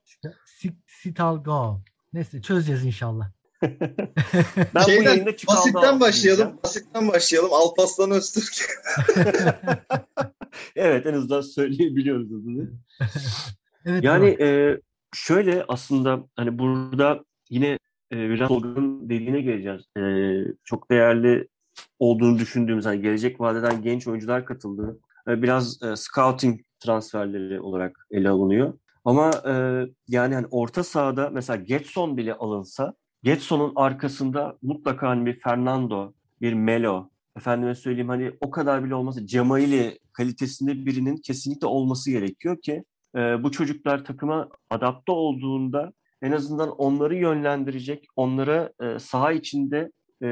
Sitalgao. 0.86 1.80
Neyse 2.12 2.42
çözeceğiz 2.42 2.84
inşallah. 2.84 3.30
ben 3.62 4.82
Şeyden, 4.86 5.04
bu 5.04 5.08
yayında 5.08 5.30
basitten 5.48 6.00
başlayalım. 6.00 6.38
Diyeceğim. 6.38 6.58
Basitten 6.64 7.08
başlayalım. 7.08 7.52
Alpaslan 7.52 8.10
Öztürk. 8.10 8.70
evet 10.76 11.06
en 11.06 11.14
azından 11.14 11.40
söyleyebiliyoruz 11.40 12.32
adını. 12.32 12.70
evet, 13.86 14.04
yani 14.04 14.36
e, 14.40 14.78
şöyle 15.14 15.64
aslında 15.68 16.24
hani 16.36 16.58
burada 16.58 17.24
yine 17.50 17.78
e, 18.12 18.30
biraz 18.30 18.48
Tolga'nın 18.48 19.08
dediğine 19.08 19.40
geleceğiz. 19.40 19.82
E, 19.96 20.02
çok 20.64 20.90
değerli 20.90 21.48
olduğunu 21.98 22.38
düşündüğümüz 22.38 22.86
hani 22.86 23.02
gelecek 23.02 23.40
vadeden 23.40 23.82
genç 23.82 24.06
oyuncular 24.06 24.46
katıldı. 24.46 25.00
E, 25.28 25.42
biraz 25.42 25.82
e, 25.82 25.96
scouting 25.96 26.60
transferleri 26.80 27.60
olarak 27.60 28.06
ele 28.10 28.28
alınıyor. 28.28 28.74
Ama 29.04 29.30
e, 29.46 29.52
yani 30.08 30.34
hani 30.34 30.46
orta 30.50 30.84
sahada 30.84 31.30
mesela 31.30 31.56
Getson 31.56 32.16
bile 32.16 32.34
alınsa 32.34 32.94
Getson'un 33.22 33.72
arkasında 33.76 34.58
mutlaka 34.62 35.08
hani 35.08 35.26
bir 35.26 35.40
Fernando, 35.40 36.12
bir 36.40 36.52
Melo, 36.52 37.10
efendime 37.36 37.74
söyleyeyim 37.74 38.08
hani 38.08 38.32
o 38.40 38.50
kadar 38.50 38.84
bile 38.84 38.94
olmasa 38.94 39.26
Cemaili 39.26 39.98
kalitesinde 40.12 40.86
birinin 40.86 41.16
kesinlikle 41.16 41.66
olması 41.66 42.10
gerekiyor 42.10 42.60
ki 42.60 42.84
e, 43.16 43.42
bu 43.42 43.50
çocuklar 43.50 44.04
takıma 44.04 44.48
adapte 44.70 45.12
olduğunda 45.12 45.92
en 46.22 46.32
azından 46.32 46.70
onları 46.70 47.16
yönlendirecek, 47.16 48.06
onlara 48.16 48.72
e, 48.82 48.98
saha 48.98 49.32
içinde 49.32 49.92
e, 50.22 50.26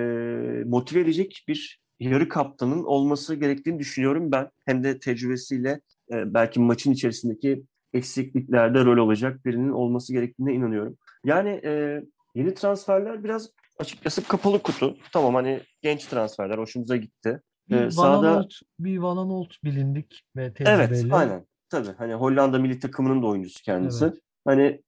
motive 0.67 1.01
edecek 1.01 1.45
bir 1.49 1.81
yarı 2.01 2.29
kaptanın 2.29 2.85
olması 2.85 3.35
gerektiğini 3.35 3.79
düşünüyorum 3.79 4.33
ben. 4.33 4.51
Hem 4.65 4.85
de 4.85 4.99
tecrübesiyle 4.99 5.81
e, 6.13 6.35
belki 6.35 6.61
maçın 6.61 6.93
içerisindeki 6.93 7.63
eksikliklerde 7.93 8.85
rol 8.85 8.97
olacak 8.97 9.45
birinin 9.45 9.71
olması 9.71 10.13
gerektiğine 10.13 10.55
inanıyorum. 10.55 10.97
Yani 11.25 11.61
e, 11.65 12.03
yeni 12.35 12.55
transferler 12.55 13.25
biraz 13.25 13.51
açıkçası 13.79 14.29
kapalı 14.29 14.63
kutu. 14.63 14.97
Tamam 15.13 15.35
hani 15.35 15.61
genç 15.83 16.05
transferler 16.07 16.59
hoşumuza 16.59 16.97
gitti. 16.97 17.41
Bir 17.71 17.77
ee, 17.77 17.91
sahada 17.91 18.49
bir 18.79 18.99
Van 18.99 19.17
Aanholt 19.17 19.55
bilindik 19.65 20.23
ve 20.37 20.55
tecrübeli. 20.55 20.75
Evet, 20.75 21.07
aynen. 21.11 21.47
Tabii 21.69 21.93
hani 21.99 22.15
Hollanda 22.15 22.59
milli 22.59 22.79
takımının 22.79 23.23
da 23.23 23.27
oyuncusu 23.27 23.63
kendisi. 23.63 24.05
Evet. 24.05 24.15
Hani 24.45 24.83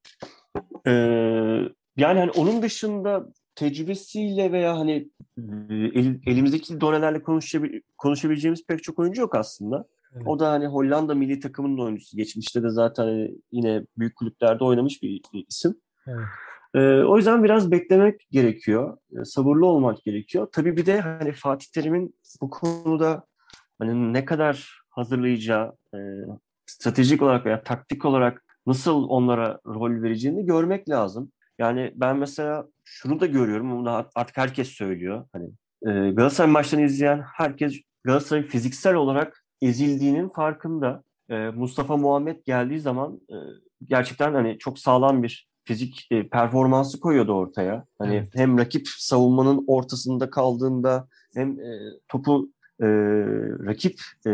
e, 0.86 0.92
yani 1.96 2.18
hani 2.18 2.30
onun 2.30 2.62
dışında 2.62 3.26
tecrübesiyle 3.58 4.52
veya 4.52 4.78
hani 4.78 5.08
el, 5.70 6.20
elimizdeki 6.26 6.80
donelerle 6.80 7.22
konuşabil, 7.22 7.80
konuşabileceğimiz 7.98 8.66
pek 8.66 8.82
çok 8.82 8.98
oyuncu 8.98 9.20
yok 9.20 9.34
aslında. 9.34 9.84
Evet. 10.14 10.22
O 10.26 10.38
da 10.38 10.50
hani 10.50 10.66
Hollanda 10.66 11.14
milli 11.14 11.40
takımının 11.40 11.78
oyuncusu. 11.78 12.16
Geçmişte 12.16 12.62
de 12.62 12.70
zaten 12.70 13.28
yine 13.52 13.82
büyük 13.98 14.16
kulüplerde 14.16 14.64
oynamış 14.64 15.02
bir, 15.02 15.22
isim. 15.48 15.74
Evet. 16.06 16.24
Ee, 16.74 17.02
o 17.02 17.16
yüzden 17.16 17.44
biraz 17.44 17.70
beklemek 17.70 18.28
gerekiyor. 18.30 18.98
E, 19.20 19.24
sabırlı 19.24 19.66
olmak 19.66 20.04
gerekiyor. 20.04 20.48
Tabii 20.52 20.76
bir 20.76 20.86
de 20.86 21.00
hani 21.00 21.32
Fatih 21.32 21.66
Terim'in 21.74 22.14
bu 22.40 22.50
konuda 22.50 23.24
hani 23.78 24.12
ne 24.12 24.24
kadar 24.24 24.82
hazırlayacağı, 24.90 25.72
e, 25.94 25.98
stratejik 26.66 27.22
olarak 27.22 27.46
veya 27.46 27.62
taktik 27.62 28.04
olarak 28.04 28.44
nasıl 28.66 29.08
onlara 29.08 29.60
rol 29.66 30.02
vereceğini 30.02 30.46
görmek 30.46 30.88
lazım. 30.88 31.32
Yani 31.58 31.92
ben 31.94 32.16
mesela 32.16 32.66
şunu 32.90 33.20
da 33.20 33.26
görüyorum, 33.26 33.70
bunu 33.70 33.86
da 33.86 34.10
artık 34.14 34.36
herkes 34.36 34.68
söylüyor. 34.68 35.24
Hani 35.32 35.46
e, 35.82 36.10
Galatasaray 36.10 36.50
maçlarını 36.50 36.86
izleyen 36.86 37.24
herkes 37.34 37.80
Galatasaray 38.04 38.42
fiziksel 38.42 38.94
olarak 38.94 39.44
ezildiğinin 39.62 40.28
farkında. 40.28 41.02
E, 41.30 41.50
Mustafa 41.50 41.96
Muhammed 41.96 42.36
geldiği 42.46 42.80
zaman 42.80 43.20
e, 43.30 43.36
gerçekten 43.88 44.34
hani 44.34 44.58
çok 44.58 44.78
sağlam 44.78 45.22
bir 45.22 45.48
fizik 45.64 46.06
e, 46.10 46.28
performansı 46.28 47.00
koyuyordu 47.00 47.32
ortaya. 47.32 47.84
Hani 47.98 48.16
evet. 48.16 48.28
hem 48.34 48.58
rakip 48.58 48.88
savunmanın 48.88 49.64
ortasında 49.66 50.30
kaldığında 50.30 51.08
hem 51.34 51.60
e, 51.60 51.78
topu 52.08 52.50
e, 52.80 52.86
rakip 53.66 54.00
e, 54.26 54.30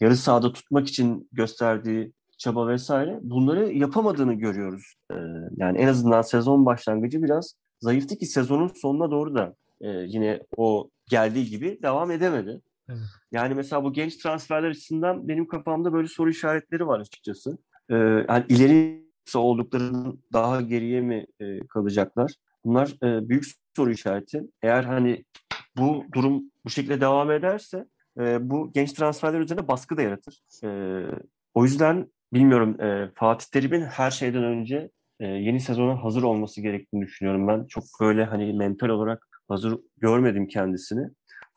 yarı 0.00 0.16
sahada 0.16 0.52
tutmak 0.52 0.88
için 0.88 1.28
gösterdiği 1.32 2.12
çaba 2.38 2.68
vesaire 2.68 3.18
bunları 3.22 3.72
yapamadığını 3.72 4.34
görüyoruz. 4.34 4.94
E, 5.10 5.14
yani 5.56 5.78
en 5.78 5.88
azından 5.88 6.22
sezon 6.22 6.66
başlangıcı 6.66 7.22
biraz 7.22 7.54
zayıftı 7.80 8.18
ki 8.18 8.26
sezonun 8.26 8.68
sonuna 8.68 9.10
doğru 9.10 9.34
da 9.34 9.54
e, 9.80 9.88
yine 9.88 10.42
o 10.56 10.90
geldiği 11.10 11.46
gibi 11.46 11.78
devam 11.82 12.10
edemedi. 12.10 12.60
Evet. 12.88 13.00
Yani 13.32 13.54
mesela 13.54 13.84
bu 13.84 13.92
genç 13.92 14.16
transferler 14.16 14.68
açısından 14.68 15.28
benim 15.28 15.46
kafamda 15.46 15.92
böyle 15.92 16.08
soru 16.08 16.30
işaretleri 16.30 16.86
var 16.86 17.00
açıkçası. 17.00 17.58
Ee, 17.90 17.94
yani 18.28 18.44
ileri 18.48 19.04
olduklarının 19.34 20.22
daha 20.32 20.60
geriye 20.60 21.00
mi 21.00 21.26
e, 21.40 21.66
kalacaklar? 21.66 22.34
Bunlar 22.64 22.88
e, 23.02 23.28
büyük 23.28 23.44
soru 23.76 23.90
işareti. 23.90 24.42
Eğer 24.62 24.84
hani 24.84 25.24
bu 25.76 26.04
durum 26.14 26.42
bu 26.64 26.70
şekilde 26.70 27.00
devam 27.00 27.30
ederse 27.30 27.84
e, 28.18 28.50
bu 28.50 28.72
genç 28.72 28.92
transferler 28.92 29.40
üzerine 29.40 29.68
baskı 29.68 29.96
da 29.96 30.02
yaratır. 30.02 30.42
E, 30.64 30.68
o 31.54 31.64
yüzden 31.64 32.06
bilmiyorum 32.32 32.80
e, 32.80 33.10
Fatih 33.14 33.46
Terim'in 33.46 33.82
her 33.82 34.10
şeyden 34.10 34.44
önce 34.44 34.90
e, 35.20 35.26
yeni 35.26 35.60
sezona 35.60 36.04
hazır 36.04 36.22
olması 36.22 36.60
gerektiğini 36.60 37.06
düşünüyorum 37.06 37.48
ben. 37.48 37.66
Çok 37.66 37.84
böyle 38.00 38.24
hani 38.24 38.52
mental 38.52 38.88
olarak 38.88 39.28
hazır 39.48 39.78
görmedim 39.98 40.48
kendisini. 40.48 41.10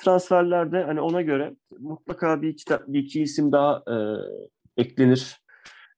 Transferlerde 0.03 0.83
hani 0.83 1.01
ona 1.01 1.21
göre 1.21 1.55
mutlaka 1.79 2.41
bir 2.41 2.47
iki, 2.47 2.73
bir 2.87 2.99
iki 2.99 3.21
isim 3.21 3.51
daha 3.51 3.83
e, 3.87 3.95
eklenir. 4.77 5.43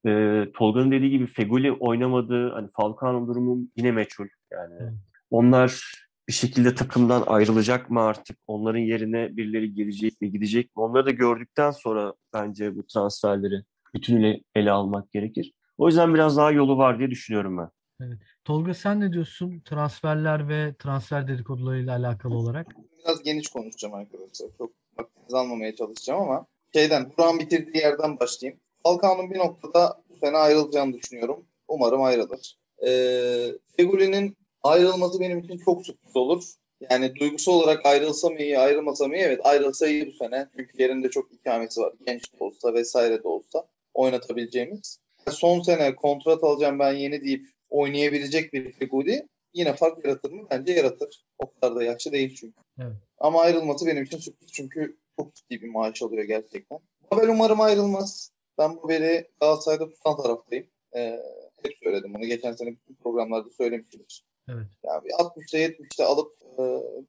E, 0.08 0.44
Tolga'nın 0.54 0.92
dediği 0.92 1.10
gibi 1.10 1.28
Feguli 1.28 1.72
oynamadı. 1.72 2.50
Hani 2.50 2.68
Falcao'nun 2.76 3.28
durumu 3.28 3.68
yine 3.76 3.92
meçhul. 3.92 4.28
Yani 4.52 4.80
hmm. 4.80 4.98
onlar 5.32 5.96
bir 6.28 6.34
şekilde 6.34 6.76
takımdan 6.76 7.24
ayrılacak 7.28 7.90
mı 7.90 8.02
artık? 8.02 8.38
Onların 8.48 8.80
yerine 8.80 9.38
birileri 9.38 9.74
gelecek 9.74 10.22
mi, 10.22 10.32
gidecek 10.32 10.66
mi? 10.66 10.84
Onları 10.84 11.06
da 11.06 11.12
gördükten 11.12 11.72
sonra 11.72 12.14
bence 12.34 12.76
bu 12.76 12.88
transferleri 12.88 13.64
bütünüyle 13.94 14.42
ele 14.56 14.72
almak 14.72 15.12
gerekir. 15.12 15.54
O 15.78 15.88
yüzden 15.88 16.14
biraz 16.14 16.38
daha 16.38 16.52
yolu 16.52 16.78
var 16.78 17.00
diye 17.00 17.10
düşünüyorum 17.10 17.58
ben. 17.58 17.70
Evet. 18.02 18.20
Tolga 18.46 18.74
sen 18.74 19.00
ne 19.00 19.14
diyorsun 19.14 19.62
transferler 19.66 20.50
ve 20.50 20.76
transfer 20.80 21.28
dedikodularıyla 21.28 21.96
alakalı 21.96 22.36
olarak? 22.38 22.68
Biraz 23.04 23.24
geniş 23.24 23.48
konuşacağım 23.48 23.94
arkadaşlar. 23.94 24.48
Çok 24.58 24.72
vaktinizi 25.00 25.38
almamaya 25.38 25.76
çalışacağım 25.76 26.22
ama 26.22 26.46
şeyden, 26.74 27.12
Burak'ın 27.18 27.40
bitirdiği 27.40 27.78
yerden 27.78 28.20
başlayayım. 28.20 28.60
Falcao'nun 28.84 29.32
bir 29.32 29.38
noktada 29.38 30.04
sene 30.20 30.38
ayrılacağını 30.38 30.94
düşünüyorum. 30.94 31.46
Umarım 31.68 32.02
ayrılır. 32.02 32.58
Ee, 32.88 33.48
Fegüli'nin 33.78 34.38
ayrılması 34.64 35.20
benim 35.20 35.40
için 35.40 35.58
çok 35.58 35.86
sürpriz 35.86 36.16
olur. 36.16 36.44
Yani 36.90 37.16
duygusal 37.16 37.54
olarak 37.54 37.86
ayrılsa 37.86 38.30
mı 38.30 38.40
iyi, 38.40 38.60
ayrılmasa 38.60 39.08
mı 39.08 39.16
iyi? 39.16 39.22
Evet 39.22 39.40
ayrılsa 39.44 39.88
iyi 39.88 40.08
bu 40.08 40.12
sene. 40.12 40.50
Çünkü 40.58 40.84
yerinde 40.84 41.10
çok 41.10 41.34
ikamesi 41.34 41.82
var. 41.82 41.94
Genç 42.06 42.34
de 42.34 42.38
olsa 42.40 42.74
vesaire 42.74 43.24
de 43.24 43.28
olsa 43.28 43.68
oynatabileceğimiz. 43.94 45.00
Son 45.32 45.62
sene 45.62 45.96
kontrat 45.96 46.44
alacağım 46.44 46.80
ben 46.80 46.94
yeni 46.94 47.24
deyip 47.24 47.48
oynayabilecek 47.70 48.54
bir 48.54 48.72
Feguli 48.72 49.28
yine 49.54 49.74
fark 49.74 50.06
yaratır 50.06 50.32
mı? 50.32 50.48
Bence 50.52 50.74
yaratır. 50.74 51.26
O 51.40 51.52
kadar 51.52 51.76
da 51.76 51.84
yaşlı 51.84 52.12
değil 52.12 52.36
çünkü. 52.36 52.54
Evet. 52.80 52.96
Ama 53.18 53.42
ayrılması 53.42 53.86
benim 53.86 54.04
için 54.04 54.18
sürpriz 54.18 54.52
çünkü 54.52 54.98
çok 55.20 55.36
ciddi 55.36 55.62
bir 55.62 55.70
maaş 55.70 56.02
alıyor 56.02 56.24
gerçekten. 56.24 56.80
Babel 57.12 57.30
umarım 57.30 57.62
ayrılmaz. 57.62 58.32
Ben 58.58 58.76
bu 58.76 58.90
veri 58.90 59.28
Galatasaray'da 59.42 59.90
tutan 59.90 60.18
taraftayım. 60.18 60.68
Ee, 60.96 61.20
hep 61.64 61.74
söyledim 61.84 62.14
bunu. 62.14 62.26
Geçen 62.26 62.54
sene 62.54 62.72
bütün 62.72 62.96
programlarda 62.96 63.50
söylemişimdir. 63.50 64.26
Evet. 64.50 64.68
Yani 64.84 65.06
bir 65.06 65.10
60'ta 65.10 65.58
70'te 65.58 66.04
alıp 66.04 66.32
e, 66.60 66.64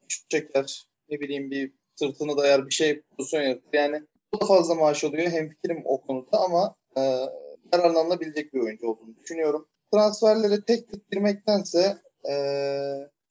şut 0.09 0.31
çeker, 0.31 0.87
ne 1.11 1.21
bileyim 1.21 1.51
bir 1.51 1.73
sırtını 1.95 2.37
dayar 2.37 2.67
bir 2.67 2.75
şey 2.75 3.01
pozisyon 3.01 3.43
yaratır. 3.43 3.69
Yani 3.73 4.03
bu 4.35 4.41
da 4.41 4.47
fazla 4.47 4.75
maaş 4.75 5.05
alıyor. 5.05 5.31
Hem 5.31 5.49
fikrim 5.49 5.83
o 5.85 6.01
konuda 6.01 6.39
ama 6.39 6.75
e, 6.97 7.03
yararlanılabilecek 7.73 8.55
bir 8.55 8.61
oyuncu 8.61 8.87
olduğunu 8.87 9.17
düşünüyorum. 9.17 9.69
Transferlere 9.93 10.65
tek 10.65 10.89
tek 10.89 11.11
girmektense 11.11 11.99
e, 12.31 12.35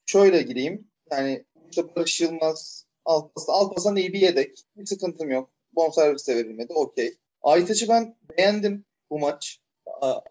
şöyle 0.06 0.42
gireyim. 0.42 0.88
Yani 1.10 1.44
işte 1.70 1.96
Barış 1.96 2.20
Yılmaz, 2.20 2.86
Alparslan. 3.04 3.54
Alparslan 3.54 3.96
iyi 3.96 4.12
bir 4.12 4.20
yedek. 4.20 4.64
Bir 4.76 4.86
sıkıntım 4.86 5.30
yok. 5.30 5.50
Bonservis 5.72 6.28
de 6.28 6.36
verilmedi. 6.36 6.72
Okey. 6.72 7.14
Aytaç'ı 7.42 7.88
ben 7.88 8.16
beğendim 8.38 8.84
bu 9.10 9.18
maç. 9.18 9.60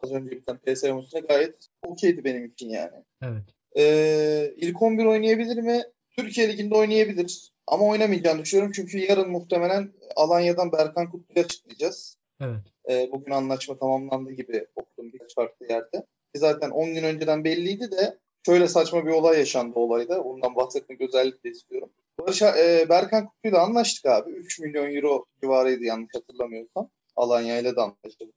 Az 0.04 0.12
önce 0.12 0.32
biten 0.32 0.58
PSV 0.58 0.94
maçında 0.94 1.20
gayet 1.20 1.68
okeydi 1.84 2.24
benim 2.24 2.46
için 2.46 2.70
yani. 2.70 3.04
Evet. 3.22 3.44
Ee, 3.78 4.54
ilk 4.58 4.82
11 4.82 5.06
oynayabilir 5.06 5.58
mi? 5.58 5.84
Türkiye 6.18 6.50
Ligi'nde 6.50 6.76
oynayabilir. 6.76 7.52
Ama 7.68 7.86
oynamayacağını 7.86 8.42
düşünüyorum. 8.42 8.72
Çünkü 8.76 8.98
yarın 8.98 9.30
muhtemelen 9.30 9.94
Alanya'dan 10.16 10.72
Berkan 10.72 11.12
Kutlu'yu 11.12 11.46
açıklayacağız. 11.46 12.18
Evet. 12.42 12.75
Ee, 12.89 13.10
bugün 13.12 13.32
anlaşma 13.32 13.77
tamamlandı 13.77 14.32
gibi 14.32 14.68
okudum 14.75 15.13
birkaç 15.13 15.36
farklı 15.36 15.65
yerde. 15.70 15.98
Ki 16.34 16.39
zaten 16.39 16.70
10 16.70 16.94
gün 16.94 17.04
önceden 17.04 17.44
belliydi 17.44 17.92
de 17.92 18.18
şöyle 18.46 18.68
saçma 18.68 19.06
bir 19.06 19.12
olay 19.12 19.39
yaşandı 19.39 19.80
olayda. 19.80 20.22
Ondan 20.22 20.56
bahsetmek 20.56 21.01
özellikle 21.01 21.50
istiyorum. 21.50 21.89
Barış, 22.20 22.42
e, 22.42 22.86
Berkan 22.89 23.25
Kutlu'yla 23.25 23.62
anlaştık 23.62 24.06
abi. 24.06 24.32
3 24.32 24.60
milyon 24.60 24.96
euro 24.96 25.25
civarıydı 25.42 25.84
yanlış 25.84 26.10
hatırlamıyorsam. 26.15 26.89
Alanya 27.15 27.60
ile 27.60 27.75
de 27.75 27.82
anlaştık. 27.82 28.30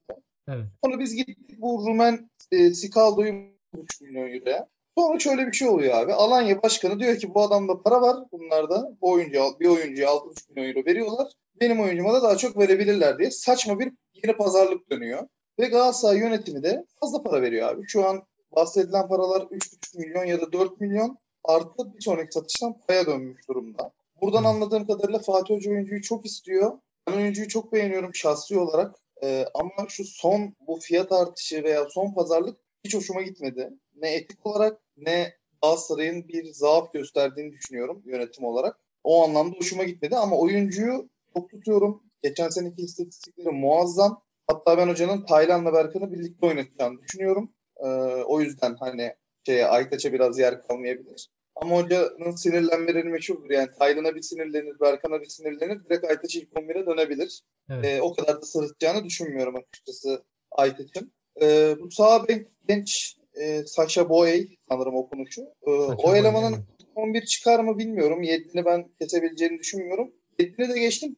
Evet. 0.49 0.65
Sonra 0.85 0.99
biz 0.99 1.15
gittik 1.15 1.61
bu 1.61 1.87
Rumen 1.89 2.31
e, 2.53 2.71
Sikaldo'yu 2.71 3.35
3 3.75 4.01
milyon 4.01 4.33
euroya. 4.33 4.69
Sonra 4.99 5.19
şöyle 5.19 5.47
bir 5.47 5.53
şey 5.53 5.69
oluyor 5.69 5.95
abi. 5.95 6.13
Alanya 6.13 6.63
başkanı 6.63 7.01
diyor 7.01 7.17
ki 7.19 7.35
bu 7.35 7.43
adamda 7.43 7.83
para 7.83 8.03
var 8.03 8.17
bunlarda. 8.33 8.97
Bu 9.01 9.11
oyuncu, 9.11 9.41
bir 9.61 9.69
oyuncuya 9.69 10.09
6,5 10.09 10.51
milyon 10.51 10.69
euro 10.69 10.87
veriyorlar. 10.87 11.33
Benim 11.61 11.81
oyuncuma 11.81 12.13
da 12.15 12.23
daha 12.23 12.37
çok 12.37 12.59
verebilirler 12.59 13.19
diye 13.19 13.31
saçma 13.31 13.79
bir 13.79 13.93
yeni 14.25 14.37
pazarlık 14.37 14.91
dönüyor. 14.91 15.29
Ve 15.59 15.67
Galatasaray 15.67 16.19
yönetimi 16.19 16.63
de 16.63 16.87
fazla 17.01 17.23
para 17.23 17.43
veriyor 17.43 17.69
abi. 17.69 17.89
Şu 17.89 18.09
an 18.09 18.23
bahsedilen 18.57 19.09
paralar 19.09 19.41
3,5 19.41 19.99
milyon 19.99 20.25
ya 20.25 20.41
da 20.41 20.53
4 20.53 20.81
milyon 20.81 21.19
artı 21.45 21.95
bir 21.95 22.01
sonraki 22.01 22.33
satıştan 22.33 22.81
paya 22.89 23.07
dönmüş 23.07 23.49
durumda. 23.49 23.93
Buradan 24.21 24.45
anladığım 24.45 24.87
kadarıyla 24.87 25.19
Fatih 25.19 25.55
Hoca 25.55 25.71
oyuncuyu 25.71 26.03
çok 26.03 26.27
istiyor. 26.27 26.79
Ben 27.07 27.13
oyuncuyu 27.13 27.49
çok 27.49 27.73
beğeniyorum 27.73 28.15
şahsi 28.15 28.59
olarak. 28.59 28.95
Ee, 29.23 29.45
ama 29.55 29.89
şu 29.89 30.05
son 30.05 30.55
bu 30.67 30.79
fiyat 30.81 31.13
artışı 31.13 31.65
veya 31.65 31.89
son 31.91 32.15
pazarlık 32.15 32.59
hiç 32.85 32.95
hoşuma 32.95 33.23
gitmedi. 33.23 33.71
Ne 33.97 34.15
etik 34.15 34.47
olarak 34.47 34.81
ne 34.97 35.35
Galatasaray'ın 35.63 36.29
bir 36.29 36.53
zaaf 36.53 36.93
gösterdiğini 36.93 37.53
düşünüyorum 37.53 38.03
yönetim 38.07 38.45
olarak. 38.45 38.79
O 39.05 39.25
anlamda 39.25 39.57
hoşuma 39.57 39.85
gitmedi 39.85 40.17
ama 40.17 40.37
oyuncuyu 40.37 41.09
çok 41.35 41.51
tutuyorum. 41.51 42.03
Geçen 42.23 42.49
seneki 42.49 42.83
istatistikleri 42.83 43.51
muazzam. 43.51 44.23
Hatta 44.47 44.79
ben 44.79 44.89
hocanın 44.89 45.25
Taylan'la 45.27 45.73
Berkan'ı 45.73 46.13
birlikte 46.13 46.47
oynatacağını 46.47 47.03
düşünüyorum. 47.03 47.53
Ee, 47.77 47.89
o 48.27 48.41
yüzden 48.41 48.75
hani 48.75 49.15
şeye 49.47 49.67
Aytaç'a 49.67 50.13
biraz 50.13 50.39
yer 50.39 50.63
kalmayabilir. 50.63 51.31
Ama 51.57 51.77
hocanın 51.77 52.37
sinirlenmeleri 52.37 53.09
meşhurdur. 53.09 53.51
Yani 53.51 53.69
Taylan'a 53.79 54.15
bir 54.15 54.23
sinirlenir, 54.23 54.81
Berkan'a 54.81 55.21
bir 55.21 55.27
sinirlenir. 55.27 55.85
Direkt 55.85 56.05
Aytaç 56.05 56.37
ilk 56.37 56.53
11'e 56.53 56.87
dönebilir. 56.87 57.43
Evet. 57.71 57.85
Ee, 57.85 58.03
o 58.03 58.15
kadar 58.15 58.43
da 58.43 58.47
sırıtacağını 58.47 59.05
düşünmüyorum 59.05 59.57
açıkçası 59.57 60.25
Aytaç'ın. 60.51 61.13
Ee, 61.43 61.75
bu 61.81 61.91
sağ 61.91 62.29
bek 62.29 62.47
genç 62.69 63.17
e, 63.35 63.67
Sasha 63.67 64.09
Boye 64.09 64.47
sanırım 64.69 64.95
okunuşu. 64.95 65.43
Ee, 65.67 65.71
o 65.71 66.15
elemanın 66.15 66.57
11 66.95 67.27
çıkar 67.27 67.61
mı 67.61 67.79
bilmiyorum. 67.79 68.23
7'ini 68.23 68.65
ben 68.65 68.89
kesebileceğini 69.01 69.59
düşünmüyorum. 69.59 70.13
7'ini 70.39 70.75
de 70.75 70.79
geçtim. 70.79 71.17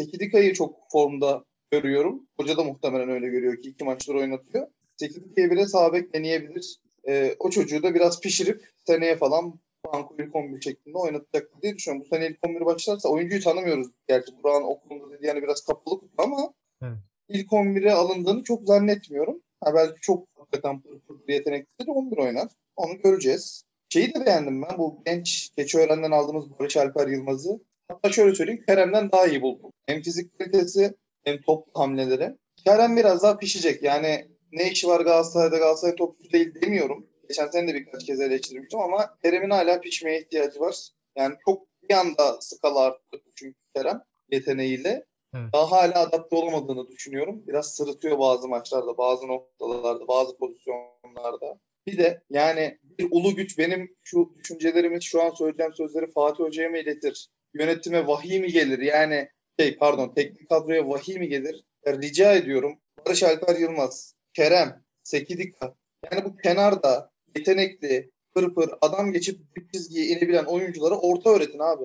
Sekidika'yı 0.00 0.54
çok 0.54 0.90
formda 0.92 1.44
görüyorum. 1.70 2.26
Hoca 2.40 2.56
da 2.56 2.64
muhtemelen 2.64 3.08
öyle 3.08 3.28
görüyor 3.28 3.62
ki 3.62 3.68
iki 3.68 3.84
maçları 3.84 4.18
oynatıyor. 4.18 4.66
Sekidika'yı 4.96 5.50
bile 5.50 5.66
sağ 5.66 5.92
bek 5.92 6.14
deneyebilir. 6.14 6.80
Ee, 7.08 7.36
o 7.38 7.50
çocuğu 7.50 7.82
da 7.82 7.94
biraz 7.94 8.20
pişirip 8.20 8.68
seneye 8.86 9.16
falan 9.16 9.60
Banko 9.86 10.16
ilk 10.18 10.36
11 10.36 10.60
şeklinde 10.60 10.98
oynatacak 10.98 11.62
diye 11.62 11.76
düşünüyorum. 11.76 12.04
Bu 12.04 12.16
sene 12.16 12.26
ilk 12.26 12.38
11 12.46 12.66
başlarsa 12.66 13.08
oyuncuyu 13.08 13.42
tanımıyoruz. 13.42 13.88
Gerçi 14.08 14.32
Burak'ın 14.42 14.64
okulunda 14.64 15.10
dedi 15.10 15.26
yani 15.26 15.42
biraz 15.42 15.64
kapalı 15.64 16.00
kutu 16.00 16.14
ama 16.18 16.52
evet. 16.82 16.98
ilk 17.28 17.52
11'e 17.52 17.92
alındığını 17.92 18.42
çok 18.42 18.66
zannetmiyorum. 18.66 19.42
Ha, 19.64 19.74
belki 19.74 20.00
çok 20.00 20.28
hakikaten 20.38 20.80
pır 20.80 20.98
pır 20.98 21.26
bir 21.28 21.34
yetenekli 21.34 21.86
de 21.86 21.90
11 21.90 22.18
oynar. 22.18 22.48
Onu 22.76 22.98
göreceğiz. 23.02 23.64
Şeyi 23.88 24.14
de 24.14 24.26
beğendim 24.26 24.62
ben. 24.62 24.78
Bu 24.78 25.02
genç 25.06 25.50
Keçiören'den 25.56 26.10
aldığımız 26.10 26.58
Barış 26.58 26.76
Alper 26.76 27.08
Yılmaz'ı. 27.08 27.60
Hatta 27.90 28.12
şöyle 28.12 28.34
söyleyeyim. 28.34 28.64
Kerem'den 28.66 29.12
daha 29.12 29.26
iyi 29.26 29.42
buldum. 29.42 29.72
Hem 29.86 30.02
fizik 30.02 30.38
kalitesi 30.38 30.94
hem 31.24 31.40
top 31.40 31.66
hamleleri. 31.74 32.36
Kerem 32.64 32.96
biraz 32.96 33.22
daha 33.22 33.38
pişecek. 33.38 33.82
Yani 33.82 34.28
ne 34.52 34.70
işi 34.70 34.88
var 34.88 35.00
Galatasaray'da 35.00 35.58
Galatasaray 35.58 35.96
topçu 35.96 36.32
değil 36.32 36.54
demiyorum. 36.62 37.06
Geçen 37.28 37.46
sene 37.46 37.68
de 37.68 37.74
birkaç 37.74 38.06
kez 38.06 38.20
eleştirmiştim 38.20 38.80
ama 38.80 39.16
Kerem'in 39.22 39.50
hala 39.50 39.80
pişmeye 39.80 40.20
ihtiyacı 40.20 40.60
var. 40.60 40.76
Yani 41.16 41.34
çok 41.44 41.66
bir 41.88 41.94
anda 41.94 42.36
skala 42.40 42.80
arttı 42.80 43.20
çünkü 43.36 43.58
Kerem 43.76 44.02
yeteneğiyle. 44.32 45.06
Evet. 45.34 45.52
Daha 45.52 45.70
hala 45.70 46.00
adapte 46.00 46.36
olamadığını 46.36 46.88
düşünüyorum. 46.88 47.42
Biraz 47.46 47.74
sırıtıyor 47.74 48.18
bazı 48.18 48.48
maçlarda, 48.48 48.98
bazı 48.98 49.28
noktalarda, 49.28 50.08
bazı 50.08 50.36
pozisyonlarda. 50.36 51.60
Bir 51.86 51.98
de 51.98 52.22
yani 52.30 52.78
bir 52.98 53.08
ulu 53.10 53.34
güç 53.34 53.58
benim 53.58 53.96
şu 54.02 54.34
düşüncelerimi, 54.38 55.02
şu 55.02 55.22
an 55.22 55.30
söyleyeceğim 55.30 55.74
sözleri 55.74 56.10
Fatih 56.10 56.44
Hoca'ya 56.44 56.68
mı 56.68 56.78
iletir? 56.78 57.28
Yönetime 57.54 58.06
vahiy 58.06 58.40
mi 58.40 58.52
gelir? 58.52 58.78
Yani 58.78 59.28
şey 59.60 59.76
pardon 59.76 60.14
teknik 60.14 60.48
kadroya 60.48 60.88
vahiy 60.88 61.18
mi 61.18 61.28
gelir? 61.28 61.64
Rica 61.86 62.34
ediyorum 62.34 62.78
Barış 63.06 63.22
Alper 63.22 63.56
Yılmaz, 63.56 64.14
Kerem, 64.34 64.82
Sekidika 65.02 65.74
yani 66.12 66.24
bu 66.24 66.36
kenarda 66.36 67.10
yetenekli, 67.36 68.10
pır 68.34 68.70
adam 68.80 69.12
geçip 69.12 69.56
bir 69.56 69.68
çizgiye 69.72 70.06
inebilen 70.06 70.44
oyunculara 70.44 70.94
orta 70.94 71.30
öğretin 71.30 71.58
abi. 71.58 71.84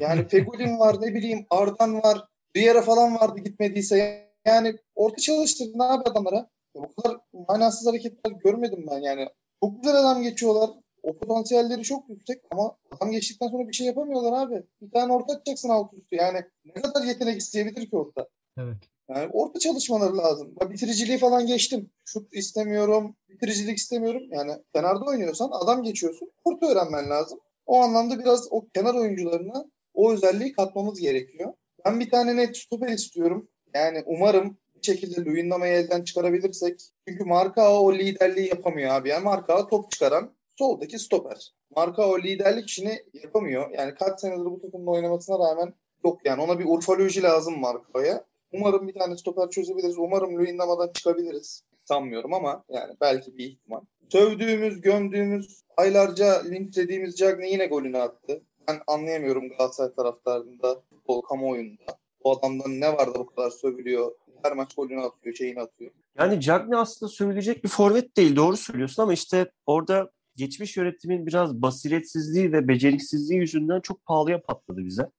Yani 0.00 0.28
Fegül'ün 0.28 0.78
var 0.78 0.96
ne 1.00 1.14
bileyim 1.14 1.46
Ardan 1.50 2.02
var. 2.02 2.24
Yere 2.54 2.82
falan 2.82 3.14
vardı 3.14 3.40
gitmediyse 3.40 4.28
yani 4.46 4.76
orta 4.94 5.16
çalıştırın 5.16 5.78
abi 5.78 6.10
adamlara. 6.10 6.48
Bu 6.74 6.94
kadar 6.94 7.18
manasız 7.48 7.86
hareketler 7.86 8.32
görmedim 8.32 8.86
ben 8.90 8.98
yani. 8.98 9.28
Çok 9.62 9.82
güzel 9.82 10.00
adam 10.00 10.22
geçiyorlar. 10.22 10.70
O 11.02 11.18
potansiyelleri 11.18 11.82
çok 11.82 12.08
yüksek 12.08 12.42
ama 12.50 12.76
adam 12.90 13.10
geçtikten 13.10 13.48
sonra 13.48 13.68
bir 13.68 13.72
şey 13.72 13.86
yapamıyorlar 13.86 14.46
abi. 14.46 14.62
Bir 14.82 14.90
tane 14.90 15.12
orta 15.12 15.32
atacaksın 15.32 15.68
alt 15.68 15.94
üstü. 15.94 16.16
Yani 16.16 16.42
ne 16.64 16.82
kadar 16.82 17.04
yetenek 17.04 17.40
isteyebilir 17.40 17.90
ki 17.90 17.96
orta? 17.96 18.28
Evet. 18.58 18.76
Yani 19.08 19.28
orta 19.32 19.58
çalışmaları 19.58 20.16
lazım. 20.16 20.54
Bitiriciliği 20.70 21.18
falan 21.18 21.46
geçtim. 21.46 21.90
Şut 22.04 22.34
istemiyorum, 22.34 23.16
bitiricilik 23.28 23.78
istemiyorum. 23.78 24.22
Yani 24.30 24.52
kenarda 24.74 25.04
oynuyorsan 25.04 25.50
adam 25.52 25.82
geçiyorsun. 25.82 26.30
Orta 26.44 26.66
öğrenmen 26.66 27.10
lazım. 27.10 27.40
O 27.66 27.80
anlamda 27.80 28.18
biraz 28.18 28.48
o 28.50 28.68
kenar 28.74 28.94
oyuncularına 28.94 29.64
o 29.94 30.12
özelliği 30.12 30.52
katmamız 30.52 31.00
gerekiyor. 31.00 31.52
Ben 31.84 32.00
bir 32.00 32.10
tane 32.10 32.36
net 32.36 32.56
stoper 32.56 32.88
istiyorum. 32.88 33.48
Yani 33.74 34.02
umarım 34.06 34.58
bir 34.76 34.86
şekilde 34.86 35.24
Luyendama'yı 35.24 35.72
elden 35.72 36.04
çıkarabilirsek. 36.04 36.80
Çünkü 37.08 37.24
Marka 37.24 37.80
o 37.80 37.94
liderliği 37.94 38.48
yapamıyor 38.48 38.90
abi. 38.90 39.08
Yani 39.08 39.24
Marka 39.24 39.66
top 39.66 39.90
çıkaran 39.90 40.30
soldaki 40.58 40.98
stoper. 40.98 41.52
Marka 41.76 42.08
o 42.08 42.18
liderlik 42.18 42.68
işini 42.68 43.02
yapamıyor. 43.22 43.70
Yani 43.70 43.94
kaç 43.94 44.20
senedir 44.20 44.44
bu 44.44 44.60
takımda 44.60 44.90
oynamasına 44.90 45.38
rağmen 45.38 45.74
yok 46.04 46.20
yani. 46.24 46.42
Ona 46.42 46.58
bir 46.58 46.64
urfoloji 46.68 47.22
lazım 47.22 47.60
Marka'ya. 47.60 48.24
Umarım 48.52 48.88
bir 48.88 48.94
tane 48.94 49.16
stoper 49.16 49.50
çözebiliriz. 49.50 49.98
Umarım 49.98 50.38
Luyendama'dan 50.38 50.92
çıkabiliriz. 50.92 51.62
Sanmıyorum 51.84 52.34
ama 52.34 52.64
yani 52.68 52.94
belki 53.00 53.38
bir 53.38 53.44
ihtimal. 53.44 53.80
Sövdüğümüz, 54.12 54.80
gömdüğümüz, 54.80 55.60
aylarca 55.76 56.42
linçlediğimiz 56.42 57.16
Cagney 57.16 57.52
yine 57.52 57.66
golünü 57.66 57.98
attı. 57.98 58.42
Ben 58.68 58.80
anlayamıyorum 58.86 59.48
Galatasaray 59.48 59.94
taraftarında, 59.94 60.80
futbol 60.90 61.20
kamuoyunda. 61.20 61.98
O 62.24 62.38
adamdan 62.38 62.80
ne 62.80 62.92
var 62.92 63.14
da 63.14 63.18
bu 63.18 63.26
kadar 63.26 63.50
sövülüyor. 63.50 64.12
Her 64.42 64.52
maç 64.52 64.74
golünü 64.74 65.00
atıyor, 65.00 65.34
şeyini 65.34 65.60
atıyor. 65.60 65.90
Yani 66.18 66.40
Cagney 66.40 66.78
aslında 66.78 67.12
söyleyecek 67.12 67.64
bir 67.64 67.68
forvet 67.68 68.16
değil. 68.16 68.36
Doğru 68.36 68.56
söylüyorsun 68.56 69.02
ama 69.02 69.12
işte 69.12 69.50
orada 69.66 70.10
geçmiş 70.38 70.76
yönetimin 70.76 71.26
biraz 71.26 71.62
basiretsizliği 71.62 72.52
ve 72.52 72.68
beceriksizliği 72.68 73.40
yüzünden 73.40 73.80
çok 73.80 74.04
pahalıya 74.04 74.42
patladı 74.42 74.84
bize. 74.84 75.10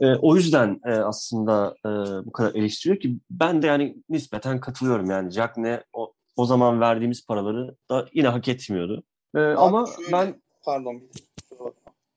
E, 0.00 0.06
o 0.06 0.36
yüzden 0.36 0.80
e, 0.86 0.90
aslında 0.90 1.76
e, 1.86 1.88
bu 2.26 2.32
kadar 2.32 2.54
eleştiriyor 2.54 3.00
ki 3.00 3.16
ben 3.30 3.62
de 3.62 3.66
yani 3.66 3.96
nispeten 4.08 4.60
katılıyorum 4.60 5.10
yani 5.10 5.30
Jack 5.30 5.56
ne 5.56 5.82
o, 5.92 6.14
o 6.36 6.46
zaman 6.46 6.80
verdiğimiz 6.80 7.26
paraları 7.26 7.76
da 7.90 8.08
yine 8.12 8.28
hak 8.28 8.48
etmiyordu. 8.48 9.02
E, 9.34 9.40
ama 9.40 9.86
şöyle, 9.96 10.12
ben 10.12 10.42
pardon. 10.62 11.02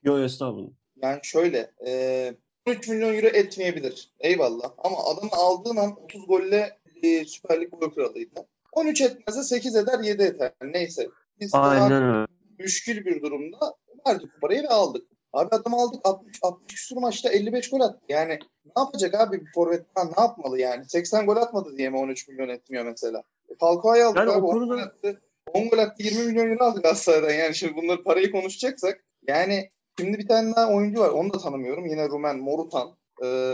Yo, 0.04 0.20
estağfurullah. 0.20 0.72
Yani 1.02 1.20
şöyle 1.24 1.72
e, 1.88 2.34
13 2.66 2.88
milyon 2.88 3.14
euro 3.14 3.28
etmeyebilir. 3.28 4.10
Eyvallah. 4.20 4.72
Ama 4.78 4.98
adamı 5.06 5.32
aldığın 5.32 5.76
an 5.76 6.04
30 6.04 6.28
golle 6.28 6.78
e, 7.04 7.26
Süper 7.26 7.62
Lig 7.62 7.72
gol 7.72 7.90
kralıydı. 7.90 8.46
13 8.72 9.02
etmezse 9.02 9.44
8 9.44 9.76
eder 9.76 10.00
7 10.00 10.24
eder. 10.24 10.52
Neyse. 10.64 11.10
Biz 11.40 11.52
Aynen 11.54 12.04
öyle. 12.04 12.28
Müşkül 12.60 13.06
bir 13.06 13.22
durumda 13.22 13.76
verdik 14.08 14.42
parayı 14.42 14.64
ve 14.64 14.68
aldık. 14.68 15.08
Abi 15.34 15.56
adam 15.56 15.74
aldık 15.74 16.02
60 16.04 16.40
60 16.42 16.76
küsur 16.76 16.98
maçta 16.98 17.30
55 17.30 17.70
gol 17.70 17.80
attı. 17.80 18.00
Yani 18.10 18.40
ne 18.66 18.82
yapacak 18.84 19.14
abi 19.14 19.42
bir 19.42 19.52
forvet 19.56 19.86
ne 19.98 20.22
yapmalı 20.24 20.60
yani? 20.60 20.86
80 20.86 21.26
gol 21.26 21.36
atmadı 21.36 21.78
diye 21.78 21.90
mi 21.90 21.98
13 21.98 22.28
milyon 22.28 22.50
etmiyor 22.50 22.86
mesela? 22.86 23.24
E, 23.50 23.56
Falcao'yu 23.60 24.06
aldık 24.06 24.18
yani 24.18 24.32
abi 24.32 24.46
10 24.46 24.68
gol 24.68 24.78
attı. 24.78 25.22
10 25.54 25.70
gol 25.70 25.78
attı 25.78 26.04
20 26.04 26.26
milyon 26.26 26.52
euro 26.52 26.64
aldı 26.64 26.82
Galatasaray'dan. 26.82 27.44
Yani 27.44 27.56
şimdi 27.56 27.76
bunları 27.76 28.04
parayı 28.04 28.32
konuşacaksak 28.32 29.04
yani 29.28 29.70
Şimdi 30.00 30.18
bir 30.18 30.28
tane 30.28 30.56
daha 30.56 30.74
oyuncu 30.74 31.02
var. 31.02 31.10
Onu 31.10 31.34
da 31.34 31.38
tanımıyorum. 31.38 31.86
Yine 31.86 32.10
Rumen, 32.10 32.40
Morutan. 32.40 32.98
Ee, 33.24 33.54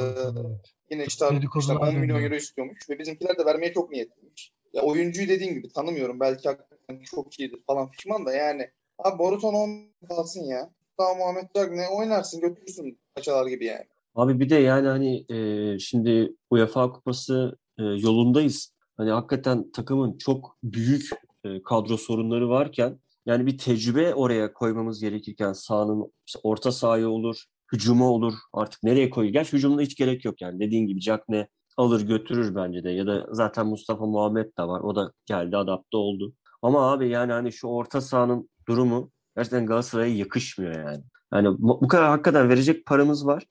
yine 0.92 1.06
işte, 1.06 1.26
işte 1.60 1.74
10 1.74 1.96
milyon 1.96 2.24
euro 2.24 2.36
istiyormuş. 2.36 2.90
Ve 2.90 3.00
bizimkiler 3.00 3.38
de 3.38 3.46
vermeye 3.46 3.74
çok 3.74 3.92
niyetliymiş. 3.92 4.52
Ya 4.74 4.82
oyuncuyu 4.82 5.30
dediğim 5.30 5.54
gibi 5.54 5.70
tanımıyorum. 5.74 6.20
Belki 6.20 6.50
hakikaten 6.50 7.04
çok 7.04 7.40
iyidir 7.40 7.60
falan 7.68 7.92
pişman 7.92 8.26
da 8.26 8.34
yani. 8.34 8.72
Abi 9.04 9.24
Morutan 9.24 9.54
10 9.54 9.70
kalsın 10.10 10.44
ya. 10.44 10.70
Daha 11.00 11.14
Muhammed 11.14 11.78
ne 11.78 11.88
oynarsın 11.90 12.42
götürürsün 12.42 13.00
paçalar 13.16 13.48
gibi 13.48 13.66
yani. 13.66 13.86
Abi 14.16 14.40
bir 14.40 14.50
de 14.50 14.56
yani 14.56 14.88
hani 14.88 15.26
e, 15.36 15.80
şimdi 15.80 16.36
UEFA 16.50 16.92
Kupası 16.92 17.58
e, 17.80 17.84
yolundayız. 17.84 18.74
Hani 18.98 19.12
hakikaten 19.12 19.72
takımın 19.72 20.18
çok 20.18 20.58
büyük 20.64 21.10
e, 21.44 21.62
kadro 21.64 21.98
sorunları 21.98 22.50
varken 22.50 23.00
yani 23.26 23.46
bir 23.46 23.58
tecrübe 23.58 24.14
oraya 24.14 24.54
koymamız 24.54 25.02
gerekirken 25.02 25.54
sahanın 25.54 26.14
işte 26.28 26.40
orta 26.44 26.72
sahaya 26.72 27.10
olur, 27.10 27.44
hücuma 27.74 28.10
olur. 28.12 28.34
Artık 28.54 28.84
nereye 28.84 29.10
koyuyor? 29.10 29.34
Gerçi 29.34 29.54
hücumda 29.54 29.82
hiç 29.82 29.96
gerek 29.96 30.26
yok 30.26 30.42
yani. 30.42 30.60
Dediğin 30.60 30.88
gibi 30.88 31.02
Jack 31.02 31.24
ne 31.30 31.48
alır 31.78 32.02
götürür 32.02 32.56
bence 32.56 32.84
de. 32.84 32.90
Ya 32.90 33.08
da 33.08 33.28
zaten 33.32 33.68
Mustafa 33.68 34.06
Muhammed 34.06 34.58
de 34.58 34.64
var. 34.64 34.82
O 34.82 34.96
da 34.96 35.12
geldi 35.26 35.58
adapte 35.58 35.98
oldu. 35.98 36.34
Ama 36.62 36.92
abi 36.92 37.10
yani 37.10 37.32
hani 37.32 37.52
şu 37.52 37.68
orta 37.68 38.02
sahanın 38.02 38.50
durumu 38.68 39.12
gerçekten 39.36 39.66
Galatasaray'a 39.66 40.16
yakışmıyor 40.16 40.76
yani. 40.76 41.04
Yani 41.34 41.56
bu 41.60 41.88
kadar 41.88 42.10
hakikaten 42.10 42.50
verecek 42.50 42.86
paramız 42.86 43.26
var. 43.26 43.44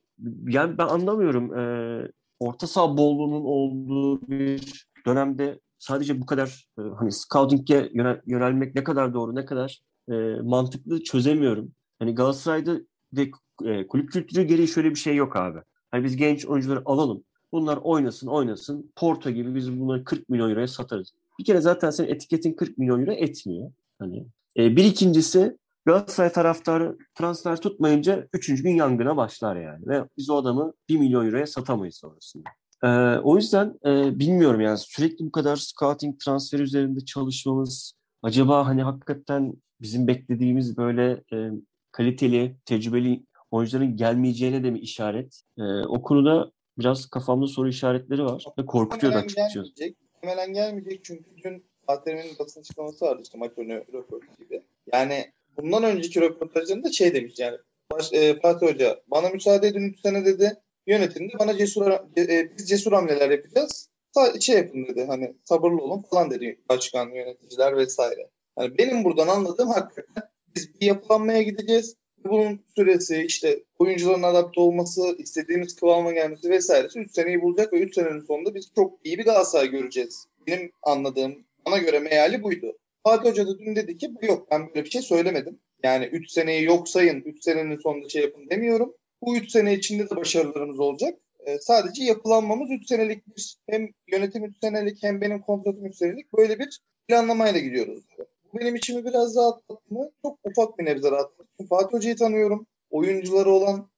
Yani 0.49 0.79
ben 0.79 0.87
anlamıyorum. 0.87 1.59
Ee, 1.59 2.12
orta 2.40 2.66
saha 2.66 2.96
bolluğunun 2.96 3.44
olduğu 3.44 4.29
bir 4.29 4.87
dönemde 5.07 5.61
sadece 5.79 6.20
bu 6.20 6.27
kadar 6.27 6.68
e, 6.79 6.83
hani 6.99 7.12
scouting'e 7.12 7.90
yönel, 7.94 8.20
yönelmek 8.27 8.75
ne 8.75 8.85
kadar 8.85 9.14
doğru, 9.14 9.35
ne 9.35 9.44
kadar 9.44 9.81
e, 10.11 10.14
mantıklı 10.42 11.03
çözemiyorum. 11.03 11.73
Hani 11.99 12.14
Galatasaray'da 12.14 12.77
ve 13.12 13.31
e, 13.64 13.87
kulüp 13.87 14.12
kültürü 14.12 14.42
gereği 14.42 14.68
şöyle 14.68 14.90
bir 14.90 14.99
şey 14.99 15.16
yok 15.16 15.37
abi. 15.37 15.59
Hani 15.90 16.05
biz 16.05 16.16
genç 16.16 16.46
oyuncuları 16.46 16.83
alalım. 16.85 17.25
Bunlar 17.53 17.77
oynasın, 17.77 18.27
oynasın. 18.27 18.92
Porto 18.96 19.31
gibi 19.31 19.55
biz 19.55 19.81
bunları 19.81 20.05
40 20.05 20.29
milyon 20.29 20.51
euroya 20.51 20.68
satarız. 20.68 21.12
Bir 21.38 21.44
kere 21.44 21.61
zaten 21.61 21.90
senin 21.90 22.09
etiketin 22.09 22.53
40 22.53 22.79
milyon 22.79 23.01
euro 23.01 23.12
etmiyor. 23.12 23.73
Hani 23.99 24.27
e, 24.57 24.77
bir 24.77 24.85
ikincisi 24.85 25.57
Galatasaray 25.87 26.33
taraftarı 26.33 26.99
transfer 27.15 27.61
tutmayınca 27.61 28.29
üçüncü 28.33 28.63
gün 28.63 28.75
yangına 28.75 29.17
başlar 29.17 29.57
yani. 29.57 29.87
Ve 29.87 30.05
biz 30.17 30.31
o 30.31 30.37
adamı 30.37 30.73
1 30.89 30.99
milyon 30.99 31.27
euroya 31.27 31.47
satamayız 31.47 31.95
sonrasında. 31.95 32.51
Ee, 32.85 32.89
o 33.23 33.37
yüzden 33.37 33.79
e, 33.87 34.19
bilmiyorum 34.19 34.61
yani 34.61 34.79
sürekli 34.79 35.27
bu 35.27 35.33
kadar 35.33 35.57
scouting 35.57 36.21
transfer 36.21 36.59
üzerinde 36.59 37.01
çalışmamız 37.01 37.93
acaba 38.23 38.67
hani 38.67 38.83
hakikaten 38.83 39.53
bizim 39.81 40.07
beklediğimiz 40.07 40.77
böyle 40.77 41.23
e, 41.33 41.51
kaliteli, 41.93 42.57
tecrübeli 42.65 43.23
oyuncuların 43.51 43.97
gelmeyeceğine 43.97 44.65
de 44.65 44.71
mi 44.71 44.79
işaret? 44.79 45.43
E, 45.59 45.63
o 45.63 46.03
konuda 46.03 46.51
biraz 46.79 47.07
kafamda 47.07 47.47
soru 47.47 47.69
işaretleri 47.69 48.25
var 48.25 48.45
ve 48.59 48.67
korkutuyor 48.67 49.13
da 49.13 49.19
açıkçası. 49.19 49.73
Muhtemelen 50.15 50.53
gelmeyecek 50.53 51.05
çünkü 51.05 51.25
dün 51.45 51.70
Fatih 51.96 52.38
basın 52.38 52.61
açıklaması 52.61 53.05
vardı 53.05 53.22
işte 53.24 53.38
maç 53.38 53.53
önü 53.57 53.85
röportaj 53.92 54.38
gibi. 54.38 54.62
Yani 54.92 55.33
bundan 55.57 55.85
önceki 55.85 56.20
röportajlarında 56.20 56.92
şey 56.92 57.14
demiş 57.14 57.35
yani 57.38 57.59
baş, 57.92 58.12
e, 58.12 58.40
Fatih 58.40 58.66
Hoca 58.66 59.00
bana 59.09 59.29
müsaade 59.29 59.68
edin 59.68 59.83
3 59.83 60.00
sene 60.00 60.24
dedi 60.24 60.57
yönetimde 60.87 61.33
bana 61.38 61.59
cesur 61.59 61.90
e, 62.16 62.57
biz 62.59 62.68
cesur 62.68 62.92
hamleler 62.92 63.31
yapacağız. 63.31 63.88
Sa- 64.16 64.40
şey 64.40 64.57
yapın 64.57 64.87
dedi 64.87 65.05
hani 65.05 65.35
sabırlı 65.44 65.83
olun 65.83 66.03
falan 66.11 66.31
dedi 66.31 66.61
başkan 66.68 67.11
yöneticiler 67.11 67.76
vesaire. 67.76 68.31
Yani 68.59 68.79
benim 68.79 69.05
buradan 69.05 69.29
anladığım 69.29 69.68
hakikaten 69.68 70.31
biz 70.57 70.81
bir 70.81 70.87
yapılanmaya 70.87 71.42
gideceğiz. 71.42 71.96
Bunun 72.24 72.61
süresi 72.76 73.22
işte 73.22 73.62
oyuncuların 73.79 74.22
adapte 74.22 74.61
olması, 74.61 75.16
istediğimiz 75.18 75.76
kıvama 75.76 76.12
gelmesi 76.12 76.50
vesairesi 76.50 76.98
3 76.98 77.12
seneyi 77.12 77.42
bulacak 77.42 77.72
ve 77.72 77.81
3 77.81 77.94
senenin 77.94 78.20
sonunda 78.20 78.55
biz 78.55 78.72
çok 78.74 79.07
iyi 79.07 79.18
bir 79.18 79.24
Galatasaray 79.24 79.68
göreceğiz. 79.68 80.26
Benim 80.46 80.72
anladığım, 80.83 81.44
bana 81.66 81.79
göre 81.79 81.99
meali 81.99 82.42
buydu. 82.42 82.79
Fatih 83.05 83.31
Hoca 83.31 83.46
da 83.46 83.59
dün 83.59 83.77
dedi 83.77 83.99
ki 83.99 84.11
yok 84.23 84.51
ben 84.51 84.68
böyle 84.68 84.85
bir 84.85 84.90
şey 84.90 85.03
söylemedim. 85.03 85.59
Yani 85.85 86.05
3 86.05 86.31
seneyi 86.31 86.64
yok 86.64 86.88
sayın, 86.88 87.20
3 87.20 87.44
senenin 87.44 87.79
sonunda 87.79 88.09
şey 88.09 88.23
yapın 88.23 88.51
demiyorum. 88.51 88.94
Bu 89.23 89.37
3 89.37 89.51
sene 89.51 89.75
içinde 89.75 90.11
de 90.11 90.16
başarılarımız 90.16 90.81
olacak. 90.81 91.18
E, 91.46 91.59
sadece 91.59 92.05
yapılanmamız 92.05 92.70
3 92.70 92.88
senelik 92.88 93.37
bir 93.37 93.57
hem 93.70 93.88
yönetim 94.12 94.44
3 94.44 94.57
senelik 94.61 95.03
hem 95.03 95.20
benim 95.20 95.40
kontratım 95.40 95.87
3 95.87 95.96
senelik 95.96 96.33
böyle 96.33 96.59
bir 96.59 96.81
planlamayla 97.09 97.61
gidiyoruz. 97.61 98.05
Bu 98.53 98.59
benim 98.59 98.77
içimi 98.77 99.05
biraz 99.05 99.37
rahatlattı 99.37 99.94
mı? 99.94 100.11
Çok 100.23 100.38
ufak 100.44 100.79
bir 100.79 100.85
nebze 100.85 101.11
rahatlattı. 101.11 101.66
Fatih 101.68 101.92
Hoca'yı 101.92 102.16
tanıyorum. 102.16 102.66
Oyuncuları 102.90 103.51
olan 103.51 103.90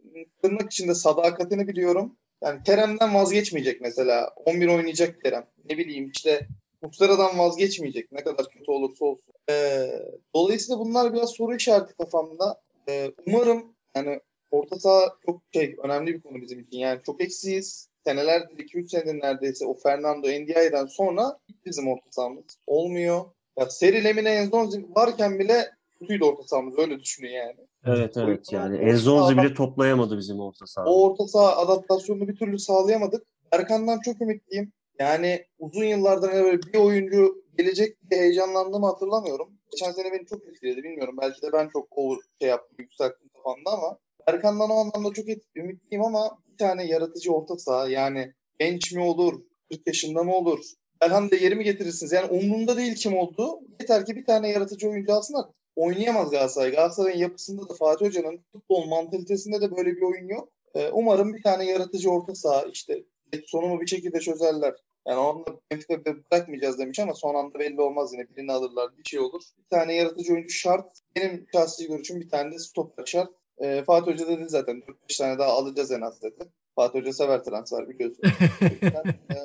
tırnak 0.42 0.72
içinde 0.72 0.94
sadakatini 0.94 1.68
biliyorum. 1.68 2.16
Yani 2.42 2.62
Kerem'den 2.62 3.14
vazgeçmeyecek 3.14 3.81
mesela. 3.81 4.31
11 4.46 4.68
oynayacak 4.68 5.22
Kerem. 5.22 5.46
Ne 5.70 5.79
bileyim 5.79 6.11
işte 6.14 6.48
Muslera'dan 6.83 7.38
vazgeçmeyecek 7.38 8.12
ne 8.12 8.25
kadar 8.25 8.47
kötü 8.49 8.71
olursa 8.71 9.05
olsun. 9.05 9.35
Ee, 9.51 9.87
dolayısıyla 10.35 10.79
bunlar 10.79 11.12
biraz 11.12 11.31
soru 11.31 11.57
işareti 11.57 11.95
kafamda. 11.95 12.61
Ee, 12.88 13.12
umarım 13.27 13.75
yani 13.97 14.21
orta 14.51 14.81
saha 14.81 15.16
çok 15.27 15.40
şey 15.53 15.77
önemli 15.85 16.14
bir 16.14 16.21
konu 16.21 16.42
bizim 16.42 16.61
için. 16.61 16.79
Yani 16.79 17.01
çok 17.07 17.21
eksiyiz. 17.21 17.88
Senelerdir 18.07 18.57
2-3 18.57 18.88
senedir 18.88 19.21
neredeyse 19.21 19.66
o 19.66 19.75
Fernando 19.75 20.29
Ndiaye'den 20.29 20.87
sonra 20.87 21.38
bizim 21.66 21.88
orta 21.88 22.11
sahamız 22.11 22.45
olmuyor. 22.66 23.25
Ya 23.59 23.71
Seri 23.71 24.05
Lemine 24.05 24.31
Enzonzi 24.31 24.87
varken 24.97 25.38
bile 25.38 25.71
kötüydü 25.99 26.25
orta 26.25 26.42
sahamız 26.42 26.79
öyle 26.79 27.01
düşünün 27.01 27.31
yani. 27.31 27.57
Evet 27.87 28.16
evet 28.16 28.53
yani 28.53 28.77
Enzonzi 28.77 29.37
bile 29.37 29.55
toplayamadı 29.55 30.18
bizim 30.18 30.40
orta 30.40 30.66
saha. 30.66 30.87
O 30.87 31.11
orta 31.11 31.29
saha 31.29 31.57
adaptasyonunu 31.57 32.29
bir 32.29 32.37
türlü 32.37 32.59
sağlayamadık. 32.59 33.27
Erkan'dan 33.53 34.01
çok 34.01 34.21
ümitliyim. 34.21 34.73
Yani 34.98 35.46
uzun 35.59 35.85
yıllardır 35.85 36.28
hani 36.28 36.44
böyle 36.44 36.62
bir 36.62 36.78
oyuncu 36.78 37.44
gelecek 37.59 38.11
diye 38.11 38.20
heyecanlandığımı 38.20 38.87
hatırlamıyorum. 38.87 39.48
Geçen 39.70 39.92
sene 39.92 40.12
beni 40.12 40.26
çok 40.26 40.44
etkiledi 40.48 40.83
bilmiyorum. 40.83 41.16
Belki 41.22 41.42
de 41.42 41.52
ben 41.52 41.68
çok 41.68 41.98
over 41.98 42.18
şey 42.40 42.50
yaptım 42.50 42.76
yükselttim 42.78 43.28
kafamda 43.28 43.70
ama 43.70 43.98
Erkan'dan 44.26 44.70
o 44.70 44.74
anlamda 44.74 45.12
çok 45.14 45.24
ümitliyim 45.57 46.05
ama 46.05 46.38
bir 46.52 46.57
tane 46.57 46.87
yaratıcı 46.87 47.33
orta 47.33 47.59
saha 47.59 47.88
yani 47.88 48.33
genç 48.59 48.92
mi 48.92 49.02
olur, 49.02 49.42
40 49.70 49.87
yaşında 49.87 50.22
mı 50.22 50.35
olur? 50.35 50.64
Belhanda 51.00 51.31
de 51.31 51.37
yeri 51.37 51.55
mi 51.55 51.64
getirirsiniz? 51.64 52.12
Yani 52.12 52.26
umurumda 52.26 52.76
değil 52.76 52.94
kim 52.94 53.16
oldu. 53.16 53.61
Yeter 53.81 54.07
ki 54.07 54.16
bir 54.16 54.24
tane 54.24 54.48
yaratıcı 54.48 54.88
oyuncu 54.88 55.12
alsınlar. 55.12 55.46
Oynayamaz 55.76 56.31
Galatasaray. 56.31 56.70
Galatasaray'ın 56.70 57.18
yapısında 57.18 57.68
da 57.68 57.74
Fatih 57.74 58.07
Hoca'nın 58.07 58.40
futbol 58.52 58.85
mantalitesinde 58.85 59.61
de 59.61 59.76
böyle 59.76 59.96
bir 59.96 60.02
oyun 60.02 60.28
yok. 60.28 60.48
Ee, 60.74 60.90
umarım 60.92 61.35
bir 61.35 61.42
tane 61.42 61.64
yaratıcı 61.64 62.11
orta 62.11 62.35
saha 62.35 62.62
işte 62.72 63.05
sonumu 63.47 63.81
bir 63.81 63.87
şekilde 63.87 64.21
çözerler. 64.21 64.75
Yani 65.09 65.18
onu 65.18 65.47
da 65.47 65.51
Benfica'da 65.71 66.16
bırakmayacağız 66.33 66.79
demiş 66.79 66.99
ama 66.99 67.14
son 67.14 67.35
anda 67.35 67.59
belli 67.59 67.81
olmaz 67.81 68.12
yine. 68.12 68.29
Birini 68.29 68.53
alırlar 68.53 68.99
bir 68.99 69.05
şey 69.05 69.21
olur. 69.21 69.42
Bir 69.59 69.68
tane 69.77 69.95
yaratıcı 69.95 70.33
oyuncu 70.33 70.55
şart. 70.55 70.87
Benim 71.16 71.47
şahsi 71.53 71.88
görüşüm 71.88 72.21
bir 72.21 72.29
tane 72.29 72.53
de 72.53 72.59
stoper 72.59 73.07
şart. 73.07 73.31
E, 73.59 73.85
Fatih 73.85 74.12
Hoca 74.12 74.29
dedi 74.29 74.45
zaten 74.49 74.83
4-5 75.09 75.18
tane 75.18 75.38
daha 75.38 75.53
alacağız 75.53 75.92
en 75.92 76.01
az 76.01 76.23
dedi. 76.23 76.49
Fatih 76.75 77.01
Hoca 77.01 77.12
sever 77.12 77.45
transfer 77.45 77.88
biliyorsun. 77.88 78.23
e, 79.31 79.37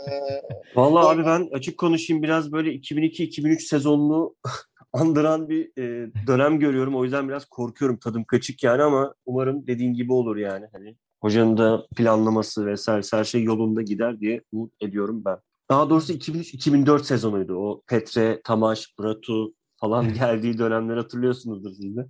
Vallahi 0.76 1.08
abi 1.08 1.26
ben 1.26 1.50
açık 1.54 1.78
konuşayım 1.78 2.24
biraz 2.24 2.52
böyle 2.52 2.70
2002-2003 2.70 3.60
sezonunu 3.60 4.36
andıran 4.94 5.50
bir 5.50 5.66
e, 5.78 6.12
dönem 6.28 6.60
görüyorum. 6.60 6.96
O 6.96 7.04
yüzden 7.04 7.30
biraz 7.30 7.46
korkuyorum. 7.46 7.98
Tadım 7.98 8.24
kaçık 8.24 8.64
yani 8.64 8.84
ama 8.84 9.14
umarım 9.26 9.68
dediğin 9.68 9.94
gibi 9.94 10.14
olur 10.14 10.38
yani. 10.38 10.66
Hani 10.72 10.96
hocanın 11.22 11.58
da 11.58 11.88
planlaması 11.96 12.66
vesaire 12.66 13.02
her 13.12 13.24
şey 13.24 13.44
yolunda 13.44 13.82
gider 13.82 14.20
diye 14.20 14.42
umut 14.52 14.72
ediyorum 14.82 15.22
ben. 15.26 15.38
Daha 15.70 15.90
doğrusu 15.90 16.14
2003-2004 16.14 17.04
sezonuydu. 17.04 17.56
O 17.56 17.82
Petre, 17.88 18.42
Tamaş, 18.44 19.00
Bratu 19.00 19.54
falan 19.80 20.14
geldiği 20.14 20.58
dönemler 20.58 20.98
hatırlıyorsunuzdur 20.98 21.72
siz 21.72 21.98
de. 21.98 22.06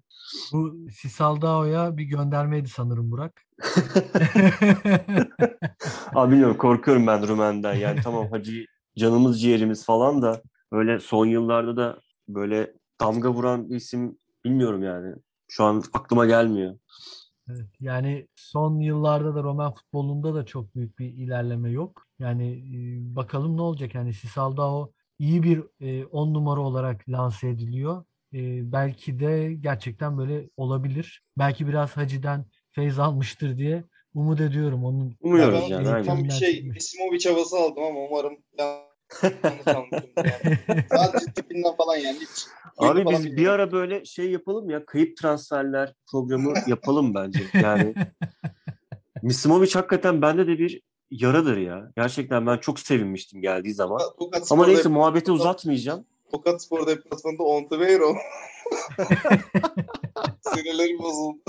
Bu 0.53 0.77
Sisaldao'ya 0.91 1.97
bir 1.97 2.03
göndermeydi 2.03 2.69
sanırım 2.69 3.11
Burak. 3.11 3.41
Abi 6.15 6.31
bilmiyorum 6.31 6.57
korkuyorum 6.57 7.07
ben 7.07 7.27
Rumen'den. 7.27 7.73
Yani 7.73 7.99
tamam 8.03 8.31
Hacı 8.31 8.65
canımız 8.97 9.41
ciğerimiz 9.41 9.85
falan 9.85 10.21
da 10.21 10.41
böyle 10.73 10.99
son 10.99 11.25
yıllarda 11.25 11.77
da 11.77 11.99
böyle 12.27 12.73
damga 13.01 13.33
vuran 13.33 13.69
bir 13.69 13.75
isim 13.75 14.17
bilmiyorum 14.45 14.83
yani. 14.83 15.15
Şu 15.47 15.63
an 15.63 15.83
aklıma 15.93 16.25
gelmiyor. 16.25 16.75
Evet, 17.49 17.67
yani 17.79 18.27
son 18.35 18.79
yıllarda 18.79 19.35
da 19.35 19.43
Roman 19.43 19.73
futbolunda 19.73 20.35
da 20.35 20.45
çok 20.45 20.75
büyük 20.75 20.99
bir 20.99 21.05
ilerleme 21.05 21.71
yok. 21.71 22.05
Yani 22.19 22.51
e, 22.51 23.15
bakalım 23.15 23.57
ne 23.57 23.61
olacak. 23.61 23.95
Yani 23.95 24.13
Sisaldao 24.13 24.91
iyi 25.19 25.43
bir 25.43 25.63
10 26.11 26.29
e, 26.29 26.33
numara 26.33 26.61
olarak 26.61 27.09
lanse 27.09 27.49
ediliyor. 27.49 28.03
E, 28.33 28.71
belki 28.71 29.19
de 29.19 29.53
gerçekten 29.59 30.17
böyle 30.17 30.49
olabilir. 30.57 31.23
Belki 31.37 31.67
biraz 31.67 31.97
Hacı'den 31.97 32.45
feyz 32.71 32.99
almıştır 32.99 33.57
diye 33.57 33.83
umut 34.13 34.41
ediyorum. 34.41 34.85
Onun 34.85 35.15
Umuyoruz 35.19 35.69
yani. 35.69 36.07
Ben 36.07 36.23
bir 36.23 36.29
şey 36.29 36.71
Esimovic 36.75 37.29
havası 37.29 37.57
aldım 37.57 37.83
ama 37.83 37.99
umarım 37.99 38.37
yani. 38.57 38.86
Sadece 40.89 41.31
tipinden 41.35 41.75
falan 41.75 41.95
yani. 41.95 42.17
Hiç 42.19 42.47
Abi 42.77 43.05
biz 43.05 43.25
bir 43.25 43.31
bilmiyorum. 43.31 43.53
ara 43.53 43.71
böyle 43.71 44.05
şey 44.05 44.31
yapalım 44.31 44.69
ya 44.69 44.85
kayıp 44.85 45.17
transferler 45.17 45.93
programı 46.11 46.53
yapalım 46.67 47.15
bence. 47.15 47.39
Yani 47.53 47.95
Misimovic 49.23 49.73
hakikaten 49.73 50.21
bende 50.21 50.47
de 50.47 50.59
bir 50.59 50.81
yaradır 51.11 51.57
ya. 51.57 51.91
Gerçekten 51.95 52.47
ben 52.47 52.57
çok 52.57 52.79
sevinmiştim 52.79 53.41
geldiği 53.41 53.73
zaman. 53.73 54.01
Tokat 54.19 54.51
Ama 54.51 54.67
neyse 54.67 54.89
muhabbeti 54.89 55.31
uzatmayacağım. 55.31 56.05
Tokat 56.31 56.63
Spor 56.63 56.87
deplasmanında 56.87 57.43
Ontiveiro. 57.43 58.15
Sinirlerim 60.41 60.99
bozuldu. 60.99 61.39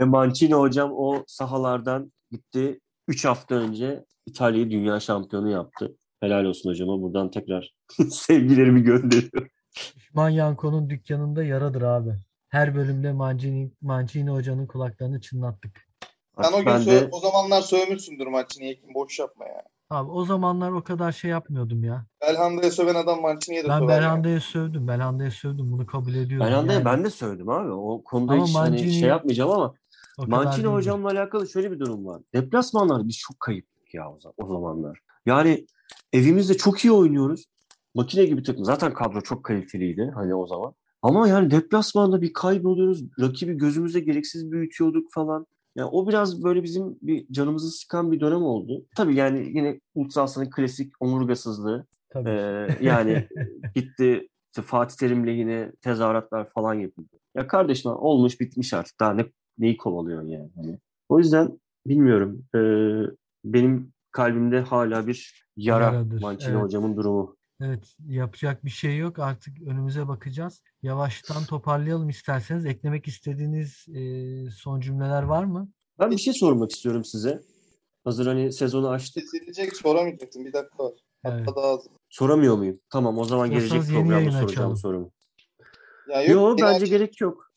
Ve 0.00 0.04
Mancini 0.04 0.54
hocam 0.54 0.92
o 0.94 1.24
sahalardan 1.26 2.12
gitti. 2.30 2.80
3 3.08 3.24
hafta 3.24 3.54
önce 3.54 4.04
İtalya'yı 4.26 4.70
dünya 4.70 5.00
şampiyonu 5.00 5.50
yaptı. 5.50 5.96
Helal 6.22 6.44
olsun 6.44 6.70
hocama. 6.70 7.02
Buradan 7.02 7.30
tekrar 7.30 7.74
sevgilerimi 8.10 8.82
gönderiyorum. 8.82 9.48
Düşman 9.96 10.30
Yanko'nun 10.30 10.90
dükkanında 10.90 11.44
yaradır 11.44 11.82
abi. 11.82 12.10
Her 12.48 12.74
bölümde 12.74 13.12
Mancini, 13.12 13.72
Mancini 13.80 14.30
hocanın 14.30 14.66
kulaklarını 14.66 15.20
çınlattık. 15.20 15.88
Sen 16.42 16.52
o 16.52 16.56
gün 16.56 16.66
ben 16.66 16.86
de 16.86 17.08
o 17.12 17.20
zamanlar 17.20 17.60
sövmüşsündür 17.60 18.26
Mancini'ye. 18.26 18.72
Ekim 18.72 18.94
boş 18.94 19.18
yapma 19.18 19.44
ya. 19.44 19.62
Abi 19.90 20.10
o 20.10 20.24
zamanlar 20.24 20.70
o 20.70 20.84
kadar 20.84 21.12
şey 21.12 21.30
yapmıyordum 21.30 21.84
ya. 21.84 22.06
Belhanda'ya 22.22 22.70
söven 22.70 22.94
adam 22.94 23.20
Mancini'ye 23.20 23.64
de 23.64 23.68
Ben. 23.68 23.88
Belhanda'ya 23.88 24.40
sövdüm. 24.40 24.88
Belhanda'ya 24.88 25.30
sövdüm. 25.30 25.72
Bunu 25.72 25.86
kabul 25.86 26.14
ediyorum. 26.14 26.46
Belhanda'ya 26.46 26.72
Yani 26.78 26.84
ben 26.84 27.04
de 27.04 27.10
söyledim 27.10 27.48
abi. 27.48 27.70
O 27.70 28.02
konuda 28.04 28.32
Ama 28.32 28.46
hiç 28.46 28.54
hani 28.56 28.76
Mancini- 28.76 28.90
şey 29.00 29.08
yapmayacağım 29.08 29.50
ama 29.50 29.74
Mancini 30.18 30.66
hocamla 30.66 31.08
alakalı 31.08 31.48
şöyle 31.48 31.70
bir 31.72 31.78
durum 31.78 32.06
var. 32.06 32.22
Deplasmanlar 32.34 33.08
biz 33.08 33.18
çok 33.18 33.40
kayıptık 33.40 33.94
ya 33.94 34.10
o 34.12 34.18
zamanlar. 34.48 34.98
Yani 35.26 35.66
evimizde 36.12 36.56
çok 36.56 36.84
iyi 36.84 36.92
oynuyoruz. 36.92 37.44
Makine 37.94 38.24
gibi 38.24 38.42
takım. 38.42 38.64
Zaten 38.64 38.94
kadro 38.94 39.20
çok 39.20 39.44
kaliteliydi 39.44 40.12
hani 40.14 40.34
o 40.34 40.46
zaman. 40.46 40.74
Ama 41.02 41.28
yani 41.28 41.50
deplasmanda 41.50 42.22
bir 42.22 42.32
kayboluyoruz. 42.32 43.04
Rakibi 43.20 43.54
gözümüzde 43.54 44.00
gereksiz 44.00 44.52
büyütüyorduk 44.52 45.12
falan. 45.12 45.46
Yani 45.76 45.88
o 45.92 46.08
biraz 46.08 46.44
böyle 46.44 46.62
bizim 46.62 46.98
bir 47.02 47.26
canımızı 47.32 47.70
sıkan 47.70 48.12
bir 48.12 48.20
dönem 48.20 48.42
oldu. 48.42 48.84
Tabii 48.96 49.14
yani 49.14 49.52
yine 49.54 49.80
Ultra 49.94 50.22
Aslan'ın 50.22 50.50
klasik 50.50 50.92
omurgasızlığı. 51.00 51.86
Tabii. 52.10 52.28
Ee, 52.28 52.68
yani 52.80 53.28
gitti 53.74 54.28
işte 54.52 54.62
Fatih 54.62 54.96
Terim 54.96 55.26
lehine 55.26 55.72
tezahüratlar 55.80 56.50
falan 56.50 56.74
yapıldı. 56.74 57.08
Ya 57.34 57.46
kardeşim 57.46 57.90
olmuş 57.90 58.40
bitmiş 58.40 58.74
artık. 58.74 59.00
Daha 59.00 59.14
ne 59.14 59.26
neyi 59.58 59.76
kovalıyorsun 59.76 60.28
yani? 60.28 60.50
Hani. 60.56 60.78
O 61.08 61.18
yüzden 61.18 61.60
bilmiyorum. 61.86 62.44
Ee, 62.54 63.02
benim 63.44 63.92
kalbimde 64.12 64.60
hala 64.60 65.06
bir 65.06 65.46
yara 65.56 65.84
Yaradır, 65.84 66.20
Mancini 66.20 66.52
evet. 66.52 66.62
hocamın 66.62 66.96
durumu. 66.96 67.36
Evet, 67.60 67.94
yapacak 68.06 68.64
bir 68.64 68.70
şey 68.70 68.98
yok. 68.98 69.18
Artık 69.18 69.62
önümüze 69.66 70.08
bakacağız. 70.08 70.62
Yavaştan 70.82 71.44
toparlayalım 71.44 72.08
isterseniz. 72.08 72.66
Eklemek 72.66 73.08
istediğiniz 73.08 73.86
e, 73.88 74.02
son 74.50 74.80
cümleler 74.80 75.22
var 75.22 75.44
mı? 75.44 75.68
Ben 75.98 76.10
bir 76.10 76.18
şey 76.18 76.32
sormak 76.34 76.70
istiyorum 76.70 77.04
size. 77.04 77.42
Hazır 78.04 78.26
hani 78.26 78.52
sezonu 78.52 78.88
açtık. 78.88 79.22
Kesilecek 79.22 79.76
soramayacaksın. 79.76 80.44
Bir 80.44 80.52
dakika 80.52 80.84
var. 80.84 80.92
Evet. 81.24 81.40
Hatta 81.40 81.56
daha 81.56 81.66
az. 81.66 81.86
Soramıyor 82.10 82.56
muyum? 82.56 82.80
Tamam 82.90 83.18
o 83.18 83.24
zaman 83.24 83.50
gelecek 83.50 83.64
İstiyorsanız 83.64 83.94
yeni 83.94 84.08
programda 84.08 84.30
soracağım 84.30 84.48
açalım. 84.72 84.76
sorumu. 84.76 85.12
Ya 86.08 86.22
Yok 86.22 86.58
yine 86.58 86.68
bence 86.68 86.86
gerek 86.86 87.20
yok. 87.20 87.51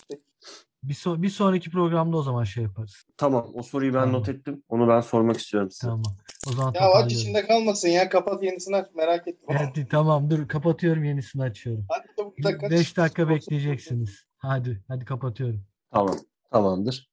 Bir, 0.90 0.94
so- 0.94 1.22
bir 1.22 1.30
sonraki 1.30 1.70
programda 1.70 2.18
o 2.18 2.24
zaman 2.24 2.44
şey 2.44 2.64
yaparız. 2.64 3.04
Tamam 3.18 3.52
o 3.54 3.64
soruyu 3.64 3.94
ben 3.94 4.00
Tamam. 4.00 4.14
not 4.14 4.30
ettim. 4.30 4.64
Onu 4.70 4.88
ben 4.88 5.02
sormak 5.02 5.38
istiyorum 5.38 5.72
size. 5.72 5.88
Tamam. 5.88 6.04
O 6.48 6.52
zaman 6.52 6.74
Ya 6.74 6.92
aç 6.94 7.14
içinde 7.14 7.48
kalmasın 7.48 7.88
ya. 7.88 8.10
Kapat 8.10 8.44
yenisini 8.44 8.76
aç. 8.76 8.88
Merak 8.96 9.28
etme. 9.28 9.58
Hadi 9.58 9.88
tamam 9.88 10.30
dur 10.30 10.48
kapatıyorum 10.48 11.04
yenisini 11.04 11.44
açıyorum. 11.44 11.86
Hadi 11.90 12.08
çabuk 12.20 12.38
bir 12.38 12.44
dakika. 12.44 12.70
5 12.70 12.98
dakika 12.98 13.30
bekleyeceksiniz. 13.30 14.26
Hadi 14.38 14.84
hadi 14.88 15.06
kapatıyorum. 15.06 15.64
Tamam. 15.92 16.16
Tamamdır. 16.52 17.10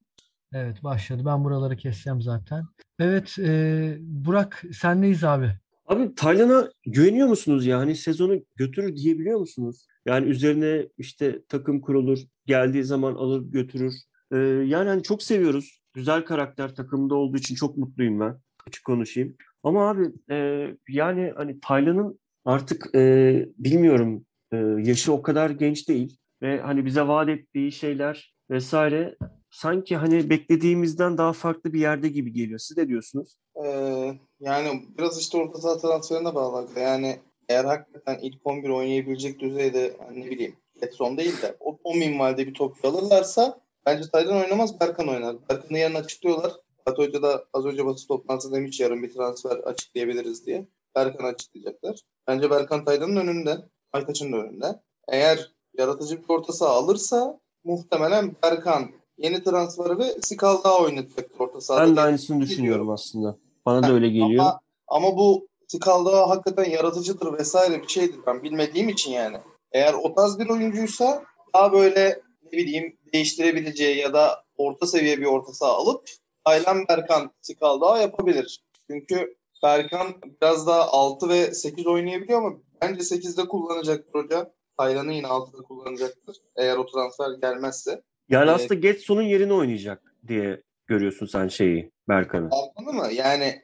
Evet 0.52 0.84
başladı. 0.84 1.22
Ben 1.26 1.44
buraları 1.44 1.76
keseceğim 1.76 2.22
zaten. 2.22 2.64
Evet 2.98 3.38
e, 3.38 3.96
Burak 4.00 4.62
sendeyiz 4.72 5.24
abi. 5.24 5.52
Abi 5.86 6.14
Taylan'a 6.14 6.70
güveniyor 6.86 7.28
musunuz 7.28 7.66
ya? 7.66 7.78
Hani 7.78 7.96
sezonu 7.96 8.34
götürür 8.56 8.96
diyebiliyor 8.96 9.38
musunuz? 9.40 9.86
Yani 10.06 10.26
üzerine 10.26 10.88
işte 10.98 11.42
takım 11.48 11.80
kurulur, 11.80 12.18
geldiği 12.46 12.84
zaman 12.84 13.14
alır 13.14 13.42
götürür. 13.42 13.94
Ee, 14.32 14.36
yani 14.66 14.88
hani 14.88 15.02
çok 15.02 15.22
seviyoruz. 15.22 15.82
Güzel 15.94 16.24
karakter 16.24 16.74
takımda 16.74 17.14
olduğu 17.14 17.36
için 17.36 17.54
çok 17.54 17.76
mutluyum 17.76 18.20
ben. 18.20 18.40
Açık 18.66 18.84
konuşayım. 18.84 19.36
Ama 19.62 19.88
abi 19.88 20.12
e, 20.30 20.66
yani 20.88 21.32
hani 21.36 21.60
Taylan'ın 21.60 22.20
artık 22.44 22.94
e, 22.94 23.46
bilmiyorum 23.58 24.26
e, 24.52 24.56
yaşı 24.56 25.12
o 25.12 25.22
kadar 25.22 25.50
genç 25.50 25.88
değil. 25.88 26.18
Ve 26.42 26.60
hani 26.60 26.84
bize 26.84 27.02
vaat 27.02 27.28
ettiği 27.28 27.72
şeyler 27.72 28.34
vesaire 28.50 29.16
sanki 29.50 29.96
hani 29.96 30.30
beklediğimizden 30.30 31.18
daha 31.18 31.32
farklı 31.32 31.72
bir 31.72 31.80
yerde 31.80 32.08
gibi 32.08 32.32
geliyor. 32.32 32.58
Siz 32.58 32.76
ne 32.76 32.88
diyorsunuz? 32.88 33.36
Ee, 33.64 34.14
yani 34.40 34.82
biraz 34.98 35.20
işte 35.20 35.38
orta 35.38 35.58
saha 35.58 35.78
transferine 35.78 36.34
bağlı. 36.34 36.68
Yani 36.80 37.18
eğer 37.48 37.64
hakikaten 37.64 38.18
ilk 38.22 38.46
11 38.46 38.68
oynayabilecek 38.68 39.40
düzeyde 39.40 39.96
hani 40.06 40.20
ne 40.20 40.30
bileyim 40.30 40.56
Getson 40.80 41.16
değil 41.16 41.42
de 41.42 41.56
o, 41.60 41.78
o 41.84 41.94
minvalde 41.94 42.46
bir 42.46 42.54
topçu 42.54 42.88
alırlarsa 42.88 43.60
bence 43.86 44.10
Taylan 44.10 44.36
oynamaz 44.36 44.80
Berkan 44.80 45.08
oynar. 45.08 45.36
Berkan'ı 45.50 45.78
yarın 45.78 45.94
açıklıyorlar. 45.94 46.52
Fatih 46.84 47.02
Hoca 47.02 47.22
da 47.22 47.44
az 47.54 47.66
önce 47.66 47.86
basın 47.86 48.08
toplantısında 48.08 48.56
demiş 48.56 48.80
yarın 48.80 49.02
bir 49.02 49.12
transfer 49.12 49.56
açıklayabiliriz 49.56 50.46
diye. 50.46 50.66
Berkan 50.94 51.24
açıklayacaklar. 51.24 52.00
Bence 52.28 52.50
Berkan 52.50 52.84
Taylan'ın 52.84 53.16
önünde. 53.16 53.56
Aytaç'ın 53.92 54.32
da 54.32 54.36
önünde. 54.36 54.80
Eğer 55.08 55.52
yaratıcı 55.78 56.22
bir 56.22 56.28
orta 56.28 56.52
saha 56.52 56.70
alırsa 56.70 57.40
muhtemelen 57.64 58.36
Berkan 58.42 58.90
yeni 59.18 59.44
transferi 59.44 59.98
ve 59.98 60.04
Sikal 60.22 60.64
daha 60.64 60.78
oynatacaktır 60.78 61.40
orta 61.40 61.60
sahada. 61.60 61.86
Ben 61.86 61.96
de 61.96 62.00
aynısını 62.00 62.40
düşünüyorum 62.40 62.50
düşünüyorum. 62.50 62.90
aslında. 62.90 63.36
Bana 63.66 63.82
da 63.82 63.92
öyle 63.92 64.08
geliyor. 64.08 64.42
Ama, 64.42 64.60
ama 64.88 65.16
bu 65.16 65.48
Skalda 65.72 66.30
hakikaten 66.30 66.70
yaratıcıdır 66.70 67.38
vesaire 67.38 67.82
bir 67.82 67.88
şeydir 67.88 68.20
ben 68.26 68.42
bilmediğim 68.42 68.88
için 68.88 69.12
yani. 69.12 69.36
Eğer 69.72 69.94
o 69.94 70.14
tarz 70.14 70.38
bir 70.38 70.48
oyuncuysa 70.48 71.24
daha 71.54 71.72
böyle 71.72 72.20
ne 72.44 72.58
bileyim 72.58 72.96
değiştirebileceği 73.12 73.98
ya 73.98 74.12
da 74.12 74.44
orta 74.56 74.86
seviye 74.86 75.18
bir 75.20 75.26
orta 75.26 75.52
saha 75.52 75.72
alıp 75.72 76.08
Taylan 76.44 76.88
Berkan 76.88 77.30
Skalda 77.40 77.98
yapabilir. 77.98 78.62
Çünkü 78.90 79.36
Berkan 79.62 80.14
biraz 80.42 80.66
daha 80.66 80.88
6 80.88 81.28
ve 81.28 81.54
8 81.54 81.86
oynayabiliyor 81.86 82.38
ama 82.38 82.56
bence 82.82 83.00
8'de 83.00 83.48
kullanacaktır 83.48 84.14
hoca. 84.14 84.52
Taylan'ı 84.78 85.12
yine 85.12 85.26
6'da 85.26 85.62
kullanacaktır. 85.62 86.36
Eğer 86.56 86.76
o 86.76 86.86
transfer 86.86 87.30
gelmezse. 87.42 88.02
Yani 88.28 88.50
Evet. 88.50 88.60
aslında 88.60 88.74
Getson'un 88.74 89.22
yerine 89.22 89.52
oynayacak 89.52 90.02
diye 90.28 90.62
görüyorsun 90.86 91.26
sen 91.26 91.48
şeyi 91.48 91.90
Berkan'ı. 92.08 92.50
Anladın 92.52 92.96
mı? 92.96 93.12
Yani 93.12 93.62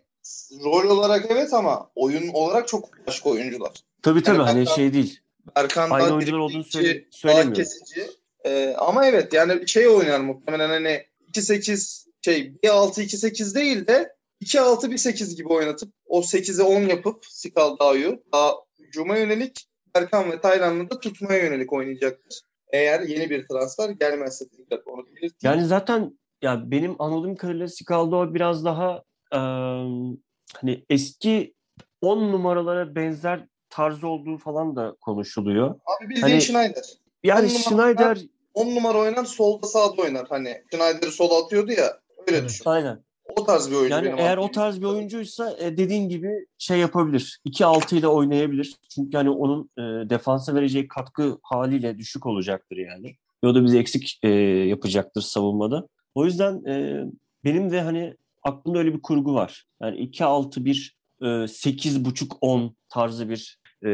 rol 0.64 0.90
olarak 0.98 1.26
evet 1.30 1.54
ama 1.54 1.90
oyun 1.94 2.28
olarak 2.28 2.68
çok 2.68 3.06
başka 3.06 3.30
oyuncular. 3.30 3.72
Tabii 4.02 4.22
tabii 4.22 4.38
Yani 4.38 4.48
hani 4.48 4.66
şey 4.66 4.92
değil. 4.92 5.20
Berkan 5.56 5.90
Aynı 5.90 6.14
oyuncular 6.14 6.38
olduğunu 6.38 6.64
söyle- 6.64 7.04
söylemiyorum. 7.10 7.52
kesici. 7.54 8.06
Ee, 8.44 8.74
ama 8.78 9.06
evet 9.06 9.32
yani 9.32 9.68
şey 9.68 9.88
oynar 9.88 10.20
muhtemelen 10.20 10.68
hani 10.68 11.02
2-8 11.32 12.06
şey 12.24 12.52
1-6-2-8 12.64 13.54
değil 13.54 13.86
de 13.86 14.14
2-6-1-8 14.44 15.36
gibi 15.36 15.48
oynatıp 15.48 15.92
o 16.06 16.20
8'e 16.20 16.62
10 16.62 16.80
yapıp 16.80 17.24
Skalda'yı 17.26 18.22
daha 18.32 18.52
hücuma 18.78 19.16
yönelik 19.16 19.68
Berkan 19.94 20.32
ve 20.32 20.40
Tayland'ı 20.40 20.90
da 20.90 21.00
tutmaya 21.00 21.44
yönelik 21.44 21.72
oynayacaktır. 21.72 22.40
Eğer 22.72 23.00
yeni 23.00 23.30
bir 23.30 23.46
transfer 23.48 23.90
gelmezse 23.90 24.44
tekrar 24.48 24.92
onu 24.92 25.06
belirteyim. 25.06 25.34
Yani 25.42 25.66
zaten 25.66 26.18
ya 26.42 26.70
benim 26.70 27.02
anladığım 27.02 27.36
kadarıyla 27.36 27.68
Scaldo 27.68 28.34
biraz 28.34 28.64
daha 28.64 29.02
eee, 29.32 30.16
hani 30.60 30.84
eski 30.90 31.54
10 32.02 32.18
numaralara 32.32 32.94
benzer 32.94 33.46
tarzı 33.70 34.08
olduğu 34.08 34.38
falan 34.38 34.76
da 34.76 34.94
konuşuluyor. 35.00 35.68
Abi 35.70 36.08
bildiğin 36.08 36.22
hani- 36.22 36.42
Schneider. 36.42 36.84
Yani 37.24 37.46
On 37.46 37.50
numara- 37.50 37.94
Schneider 37.94 38.18
10 38.54 38.74
numara 38.74 38.98
oynar 38.98 39.24
solda 39.24 39.66
sağda 39.66 40.02
oynar. 40.02 40.26
Hani 40.28 40.62
Schneider'i 40.74 41.10
sola 41.12 41.44
atıyordu 41.44 41.72
ya. 41.72 41.98
Öyle 42.26 42.36
Evet. 42.38 42.48
düşün. 42.48 42.62
aynen. 42.70 43.04
O 43.36 43.44
tarz 43.44 43.70
bir 43.70 43.76
oyuncu. 43.76 43.94
Yani 43.94 44.04
benim 44.06 44.18
eğer 44.18 44.36
o 44.36 44.50
tarz 44.50 44.80
bir 44.80 44.86
oyuncuysa 44.86 45.56
e, 45.58 45.76
dediğin 45.76 46.08
gibi 46.08 46.46
şey 46.58 46.78
yapabilir. 46.78 47.40
2-6 47.44 47.96
ile 47.96 48.08
oynayabilir. 48.08 48.74
Çünkü 48.94 49.16
hani 49.16 49.30
onun 49.30 49.70
e, 49.78 50.10
defansa 50.10 50.54
vereceği 50.54 50.88
katkı 50.88 51.38
haliyle 51.42 51.98
düşük 51.98 52.26
olacaktır 52.26 52.76
yani. 52.76 53.16
O 53.44 53.54
da 53.54 53.64
bizi 53.64 53.78
eksik 53.78 54.18
e, 54.22 54.28
yapacaktır 54.68 55.20
savunmada. 55.20 55.86
O 56.14 56.24
yüzden 56.24 56.64
e, 56.64 57.04
benim 57.44 57.70
de 57.70 57.80
hani 57.80 58.14
aklımda 58.48 58.78
öyle 58.78 58.94
bir 58.94 59.02
kurgu 59.02 59.34
var. 59.34 59.66
Yani 59.82 59.96
2-6-1 59.98 60.92
e, 61.20 61.24
8.5-10 61.26 62.74
tarzı 62.88 63.28
bir 63.28 63.58
e, 63.82 63.88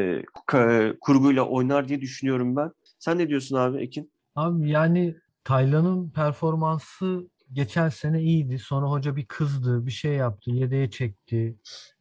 ka- 0.48 0.98
kurguyla 1.00 1.42
oynar 1.42 1.88
diye 1.88 2.00
düşünüyorum 2.00 2.56
ben. 2.56 2.70
Sen 2.98 3.18
ne 3.18 3.28
diyorsun 3.28 3.56
abi 3.56 3.82
Ekin? 3.82 4.12
Abi 4.34 4.70
yani 4.70 5.16
Taylan'ın 5.44 6.10
performansı 6.10 7.28
geçen 7.52 7.88
sene 7.88 8.22
iyiydi. 8.22 8.58
Sonra 8.58 8.86
hoca 8.86 9.16
bir 9.16 9.26
kızdı, 9.26 9.86
bir 9.86 9.90
şey 9.90 10.12
yaptı, 10.12 10.50
yedeğe 10.50 10.90
çekti. 10.90 11.56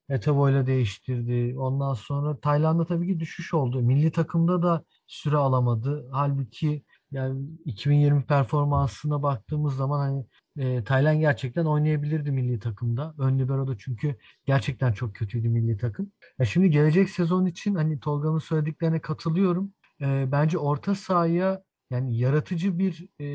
Eteboy'la 0.10 0.66
değiştirdi. 0.66 1.60
Ondan 1.60 1.94
sonra 1.94 2.40
Tayland'da 2.40 2.86
tabii 2.86 3.08
ki 3.08 3.20
düşüş 3.20 3.54
oldu. 3.54 3.82
Milli 3.82 4.12
takımda 4.12 4.62
da 4.64 4.84
süre 5.08 5.38
alamadı. 5.38 6.10
Halbuki 6.12 6.84
yani 7.14 7.46
2020 7.66 8.24
performansına 8.24 9.24
baktığımız 9.24 9.76
zaman 9.76 10.00
hani 10.00 10.26
e, 10.58 10.84
Tayland 10.84 11.20
gerçekten 11.20 11.66
oynayabilirdi 11.66 12.32
milli 12.32 12.60
takımda. 12.60 13.16
Ön 13.18 13.40
libero'da 13.40 13.78
çünkü 13.78 14.16
gerçekten 14.46 14.94
çok 14.94 15.16
kötüydü 15.16 15.50
milli 15.50 15.78
takım. 15.78 16.12
Ya 16.40 16.46
şimdi 16.46 16.70
gelecek 16.70 17.10
sezon 17.10 17.46
için 17.46 17.76
hani 17.76 18.00
Tolga'nın 18.00 18.40
söylediklerine 18.40 19.02
katılıyorum. 19.02 19.74
E, 20.02 20.32
bence 20.32 20.58
orta 20.58 20.96
sahaya 20.96 21.64
yani 21.92 22.18
yaratıcı 22.18 22.80
bir 22.80 23.08
e, 23.22 23.28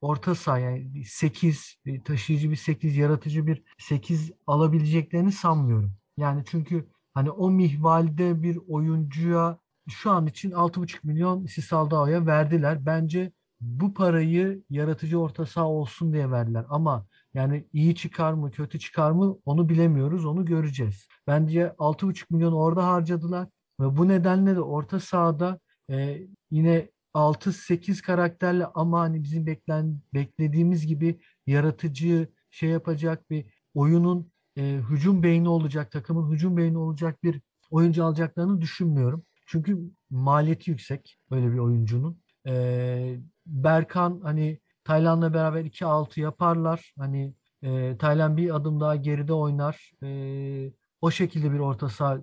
orta 0.00 0.34
saha 0.34 0.58
yani 0.58 1.04
8 1.04 1.76
taşıyıcı 2.04 2.50
bir 2.50 2.56
8 2.56 2.96
yaratıcı 2.96 3.46
bir 3.46 3.62
8 3.78 4.32
alabileceklerini 4.46 5.32
sanmıyorum. 5.32 5.92
Yani 6.16 6.42
çünkü 6.46 6.88
hani 7.14 7.30
o 7.30 7.50
mihvalde 7.50 8.42
bir 8.42 8.58
oyuncuya 8.68 9.58
şu 9.88 10.10
an 10.10 10.26
için 10.26 10.50
6,5 10.50 10.98
milyon 11.04 11.46
Sisalda'ya 11.46 12.26
verdiler. 12.26 12.86
Bence 12.86 13.32
bu 13.60 13.94
parayı 13.94 14.62
yaratıcı 14.70 15.20
orta 15.20 15.46
saha 15.46 15.68
olsun 15.68 16.12
diye 16.12 16.30
verdiler. 16.30 16.64
Ama 16.68 17.06
yani 17.34 17.66
iyi 17.72 17.94
çıkar 17.94 18.32
mı, 18.32 18.50
kötü 18.50 18.78
çıkar 18.78 19.10
mı 19.10 19.36
onu 19.44 19.68
bilemiyoruz, 19.68 20.24
onu 20.26 20.44
göreceğiz. 20.44 21.08
Bence 21.26 21.74
6,5 21.78 22.26
milyon 22.30 22.52
orada 22.52 22.86
harcadılar 22.86 23.48
ve 23.80 23.96
bu 23.96 24.08
nedenle 24.08 24.56
de 24.56 24.60
orta 24.60 25.00
sahada 25.00 25.60
e, 25.90 26.22
yine 26.50 26.88
6-8 27.14 28.02
karakterle 28.02 28.66
ama 28.66 29.00
hani 29.00 29.22
bizim 29.22 29.46
beklen, 29.46 30.00
beklediğimiz 30.14 30.86
gibi 30.86 31.20
yaratıcı 31.46 32.28
şey 32.50 32.70
yapacak 32.70 33.30
bir 33.30 33.46
oyunun 33.74 34.32
e, 34.56 34.80
hücum 34.90 35.22
beyni 35.22 35.48
olacak, 35.48 35.90
takımın 35.90 36.32
hücum 36.32 36.56
beyni 36.56 36.78
olacak 36.78 37.22
bir 37.22 37.40
oyuncu 37.70 38.04
alacaklarını 38.04 38.60
düşünmüyorum. 38.60 39.24
Çünkü 39.52 39.78
maliyeti 40.10 40.70
yüksek 40.70 41.18
böyle 41.30 41.52
bir 41.52 41.58
oyuncunun. 41.58 42.22
E, 42.46 43.16
Berkan 43.46 44.20
hani 44.22 44.60
Tayland'la 44.84 45.34
beraber 45.34 45.64
2-6 45.64 46.20
yaparlar. 46.20 46.94
Hani 46.98 47.34
e, 47.62 47.96
Tayland 47.98 48.36
bir 48.38 48.56
adım 48.56 48.80
daha 48.80 48.96
geride 48.96 49.32
oynar. 49.32 49.92
E, 50.02 50.72
o 51.00 51.10
şekilde 51.10 51.52
bir 51.52 51.58
orta 51.58 51.88
saha 51.88 52.18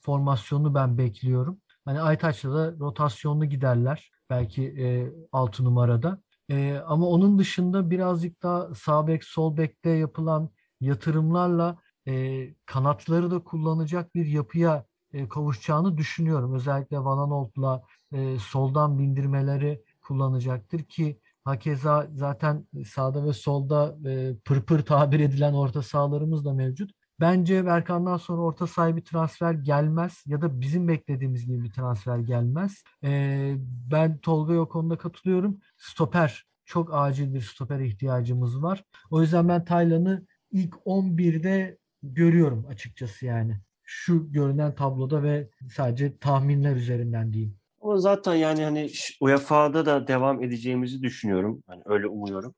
formasyonunu 0.00 0.74
ben 0.74 0.98
bekliyorum. 0.98 1.60
Hani 1.84 2.00
Aytaç'la 2.00 2.54
da 2.54 2.78
rotasyonlu 2.78 3.44
giderler. 3.44 4.10
Belki 4.30 4.64
e, 4.64 5.12
6 5.32 5.64
numarada. 5.64 6.22
E, 6.50 6.78
ama 6.86 7.06
onun 7.06 7.38
dışında 7.38 7.90
birazcık 7.90 8.42
daha 8.42 8.74
sağ 8.74 9.06
bek, 9.06 9.24
sol 9.24 9.56
bekte 9.56 9.90
yapılan 9.90 10.50
yatırımlarla 10.80 11.78
e, 12.08 12.54
kanatları 12.66 13.30
da 13.30 13.44
kullanacak 13.44 14.14
bir 14.14 14.26
yapıya 14.26 14.84
e, 15.12 15.28
kavuşacağını 15.28 15.96
düşünüyorum. 15.98 16.54
Özellikle 16.54 16.98
Van 16.98 17.18
Aanholt'la 17.18 17.82
e, 18.12 18.38
soldan 18.38 18.98
bindirmeleri 18.98 19.82
kullanacaktır 20.00 20.82
ki 20.82 21.20
hakeza 21.44 22.08
zaten 22.14 22.66
sağda 22.86 23.24
ve 23.24 23.32
solda 23.32 23.96
e, 24.10 24.36
pırpır 24.44 24.82
tabir 24.82 25.20
edilen 25.20 25.52
orta 25.52 25.82
sahalarımız 25.82 26.44
da 26.44 26.52
mevcut. 26.52 26.90
Bence 27.20 27.66
Berkan'dan 27.66 28.16
sonra 28.16 28.40
orta 28.40 28.66
saha 28.66 28.96
bir 28.96 29.04
transfer 29.04 29.52
gelmez 29.54 30.24
ya 30.26 30.42
da 30.42 30.60
bizim 30.60 30.88
beklediğimiz 30.88 31.46
gibi 31.46 31.64
bir 31.64 31.70
transfer 31.72 32.18
gelmez. 32.18 32.82
E, 33.04 33.54
ben 33.90 34.18
Tolga'ya 34.18 34.60
o 34.60 34.68
konuda 34.68 34.98
katılıyorum. 34.98 35.60
Stoper 35.78 36.44
çok 36.64 36.94
acil 36.94 37.34
bir 37.34 37.40
stoper 37.40 37.80
ihtiyacımız 37.80 38.62
var. 38.62 38.84
O 39.10 39.22
yüzden 39.22 39.48
ben 39.48 39.64
Taylan'ı 39.64 40.26
ilk 40.50 40.74
11'de 40.74 41.78
görüyorum 42.02 42.66
açıkçası 42.68 43.26
yani. 43.26 43.60
Şu 43.90 44.32
görünen 44.32 44.74
tabloda 44.74 45.22
ve 45.22 45.48
sadece 45.74 46.18
tahminler 46.18 46.76
üzerinden 46.76 47.32
diyeyim. 47.32 47.56
Ama 47.80 47.98
zaten 47.98 48.34
yani 48.34 48.64
hani 48.64 48.90
UEFA'da 49.20 49.86
da 49.86 50.08
devam 50.08 50.42
edeceğimizi 50.42 51.02
düşünüyorum. 51.02 51.62
Hani 51.66 51.82
öyle 51.86 52.06
umuyorum. 52.06 52.54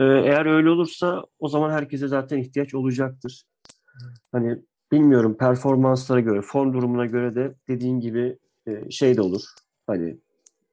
Ee, 0.00 0.04
eğer 0.04 0.46
öyle 0.46 0.70
olursa 0.70 1.24
o 1.38 1.48
zaman 1.48 1.70
herkese 1.70 2.08
zaten 2.08 2.38
ihtiyaç 2.38 2.74
olacaktır. 2.74 3.44
Hani 4.32 4.58
bilmiyorum 4.92 5.36
performanslara 5.38 6.20
göre, 6.20 6.42
form 6.42 6.72
durumuna 6.72 7.06
göre 7.06 7.34
de 7.34 7.54
dediğin 7.68 8.00
gibi 8.00 8.38
e, 8.66 8.90
şey 8.90 9.16
de 9.16 9.22
olur. 9.22 9.42
Hani 9.86 10.16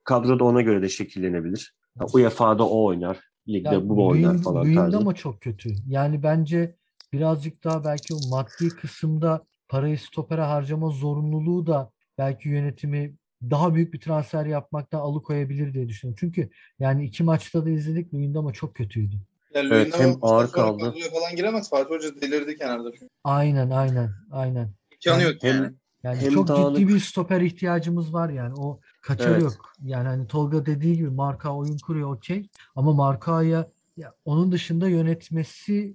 kadro 0.04 0.40
da 0.40 0.44
ona 0.44 0.62
göre 0.62 0.82
de 0.82 0.90
şekillenebilir. 0.90 1.76
Yani 2.00 2.10
UEFA'da 2.14 2.68
o 2.68 2.86
oynar, 2.86 3.20
ligde 3.48 3.70
ya, 3.70 3.90
bu 3.90 4.08
oynar 4.08 4.38
falan 4.38 4.64
Luyend 4.64 4.78
tarzı. 4.78 4.98
ama 4.98 5.16
çok 5.16 5.42
kötü. 5.42 5.76
Yani 5.88 6.24
bence 6.24 6.76
birazcık 7.14 7.64
daha 7.64 7.84
belki 7.84 8.14
o 8.14 8.20
maddi 8.30 8.70
kısımda 8.70 9.46
parayı 9.72 10.00
stopere 10.00 10.42
harcama 10.42 10.90
zorunluluğu 10.90 11.68
da 11.68 11.92
belki 12.18 12.50
yönetimi 12.50 13.16
daha 13.42 13.76
büyük 13.76 13.94
bir 13.94 14.00
transfer 14.00 14.46
yapmaktan 14.46 15.00
alıkoyabilir 15.00 15.74
diye 15.74 15.90
düşünüyorum. 15.90 16.18
Çünkü 16.20 16.50
yani 16.80 17.06
iki 17.06 17.24
maçta 17.24 17.66
da 17.66 17.70
izledik 17.70 18.14
Luyend 18.14 18.36
ama 18.36 18.54
çok 18.54 18.76
kötüydü. 18.76 19.16
Yani 19.54 19.70
evet, 19.72 20.00
hem 20.00 20.18
ağır 20.22 20.52
kaldı. 20.52 20.94
falan 21.14 21.36
giremez. 21.36 21.70
Fatih 21.70 21.90
Hoca 21.90 22.22
delirdi 22.22 22.58
kenarda. 22.58 22.92
Aynen 23.24 23.70
aynen 23.70 24.10
aynen. 24.32 24.72
İmkanı 24.92 25.24
yok 25.24 25.44
yani. 25.44 25.66
Hem, 25.66 25.76
yani 26.04 26.18
hem 26.18 26.34
çok 26.34 26.48
dağınık. 26.48 26.78
ciddi 26.78 26.88
bir 26.88 27.00
stoper 27.00 27.42
ihtiyacımız 27.42 28.14
var 28.14 28.30
yani. 28.30 28.54
O 28.58 28.80
kaçarı 29.02 29.32
evet. 29.32 29.42
yok. 29.42 29.74
Yani 29.84 30.08
hani 30.08 30.28
Tolga 30.28 30.66
dediği 30.66 30.96
gibi 30.96 31.10
marka 31.10 31.56
oyun 31.56 31.78
kuruyor 31.78 32.16
okey. 32.16 32.50
Ama 32.76 32.94
markaya 32.94 33.68
ya, 33.98 34.14
onun 34.26 34.52
dışında 34.52 34.90
yönetmesi 34.90 35.94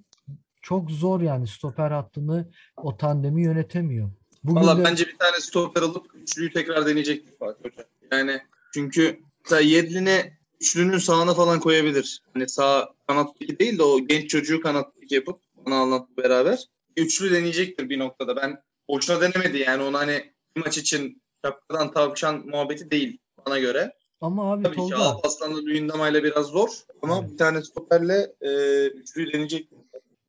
çok 0.69 0.91
zor 0.91 1.21
yani 1.21 1.47
stoper 1.47 1.91
hattını 1.91 2.49
o 2.77 2.97
tandemi 2.97 3.43
yönetemiyor. 3.43 4.11
Bugün 4.45 4.61
Valla 4.61 4.79
de... 4.79 4.85
bence 4.85 5.07
bir 5.07 5.17
tane 5.19 5.41
stoper 5.41 5.83
alıp 5.83 6.07
üçlüyü 6.15 6.53
tekrar 6.53 6.87
deneyecektir 6.87 7.39
Fatih 7.39 7.65
Hoca. 7.65 7.85
Yani 8.13 8.41
çünkü 8.75 9.21
mesela 9.45 9.61
Yedlin'e 9.61 10.39
üçlünün 10.61 10.99
sağına 10.99 11.35
falan 11.35 11.61
koyabilir. 11.61 12.23
Hani 12.35 12.49
sağ 12.49 12.95
kanat 13.09 13.41
değil 13.41 13.79
de 13.79 13.83
o 13.83 14.01
genç 14.01 14.31
çocuğu 14.31 14.61
kanat 14.61 14.93
yapıp 15.11 15.41
bana 15.67 15.77
anlat 15.77 16.09
beraber. 16.19 16.65
Üçlü 16.97 17.33
deneyecektir 17.33 17.89
bir 17.89 17.99
noktada. 17.99 18.37
Ben 18.37 18.63
boşuna 18.89 19.21
denemedi 19.21 19.59
yani 19.59 19.83
onu 19.83 19.99
hani 19.99 20.33
maç 20.57 20.79
için 20.79 21.23
şapkadan 21.45 21.93
tavşan 21.93 22.47
muhabbeti 22.47 22.91
değil 22.91 23.19
bana 23.47 23.59
göre. 23.59 23.93
Ama 24.21 24.53
abi 24.53 24.63
Tabii 24.63 24.77
Tolga. 24.77 24.97
ki 24.97 25.03
Alparslan'la 25.03 25.61
Luyendama'yla 25.61 26.25
biraz 26.25 26.47
zor 26.47 26.69
ama 27.03 27.19
evet. 27.21 27.33
bir 27.33 27.39
tane 27.39 27.63
stoperle 27.63 28.33
e, 28.41 28.51
üçlüyü 28.87 29.33
deneyecek. 29.33 29.69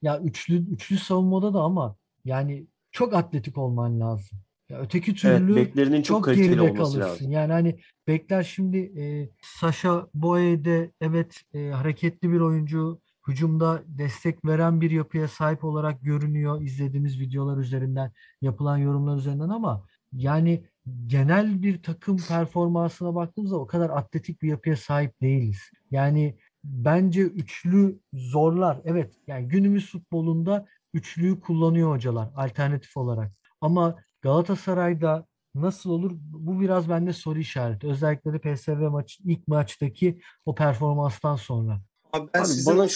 Ya 0.01 0.19
üçlü 0.19 0.71
üçlü 0.71 0.97
savunmada 0.97 1.53
da 1.53 1.61
ama 1.61 1.95
yani 2.25 2.67
çok 2.91 3.13
atletik 3.13 3.57
olman 3.57 3.99
lazım. 3.99 4.39
Ya 4.69 4.79
öteki 4.79 5.15
türlü 5.15 5.53
evet, 5.53 5.67
beklerinin 5.67 6.01
çok, 6.01 6.25
çok 6.25 6.35
geride 6.35 6.73
kalırsın. 6.73 6.99
Lazım. 6.99 7.31
Yani 7.31 7.53
hani 7.53 7.79
bekler 8.07 8.43
şimdi 8.43 8.77
e, 8.77 9.29
Sasha 9.41 10.07
Boye'de 10.13 10.91
evet 11.01 11.41
e, 11.53 11.69
hareketli 11.69 12.31
bir 12.31 12.39
oyuncu, 12.39 13.01
hücumda 13.27 13.83
destek 13.87 14.45
veren 14.45 14.81
bir 14.81 14.91
yapıya 14.91 15.27
sahip 15.27 15.63
olarak 15.63 16.01
görünüyor 16.01 16.61
izlediğimiz 16.61 17.19
videolar 17.19 17.57
üzerinden, 17.57 18.11
yapılan 18.41 18.77
yorumlar 18.77 19.17
üzerinden 19.17 19.49
ama 19.49 19.85
yani 20.13 20.63
genel 21.07 21.61
bir 21.61 21.83
takım 21.83 22.17
performansına 22.17 23.15
baktığımızda 23.15 23.55
o 23.55 23.67
kadar 23.67 23.89
atletik 23.89 24.41
bir 24.41 24.47
yapıya 24.47 24.75
sahip 24.75 25.21
değiliz. 25.21 25.59
Yani 25.91 26.37
bence 26.63 27.21
üçlü 27.21 27.99
zorlar. 28.13 28.81
Evet 28.85 29.13
yani 29.27 29.47
günümüz 29.47 29.91
futbolunda 29.91 30.65
üçlüyü 30.93 31.39
kullanıyor 31.39 31.91
hocalar 31.91 32.29
alternatif 32.35 32.97
olarak. 32.97 33.31
Ama 33.61 33.95
Galatasaray'da 34.21 35.25
nasıl 35.55 35.89
olur? 35.89 36.11
Bu 36.19 36.61
biraz 36.61 36.89
bende 36.89 37.13
soru 37.13 37.39
işareti. 37.39 37.87
Özellikle 37.87 38.33
de 38.33 38.55
PSV 38.55 38.71
maç 38.71 39.19
ilk 39.23 39.47
maçtaki 39.47 40.21
o 40.45 40.55
performanstan 40.55 41.35
sonra. 41.35 41.81
Abi 42.13 42.29
ben 42.33 42.39
abi 42.39 42.47
size 42.47 42.71
bana... 42.71 42.87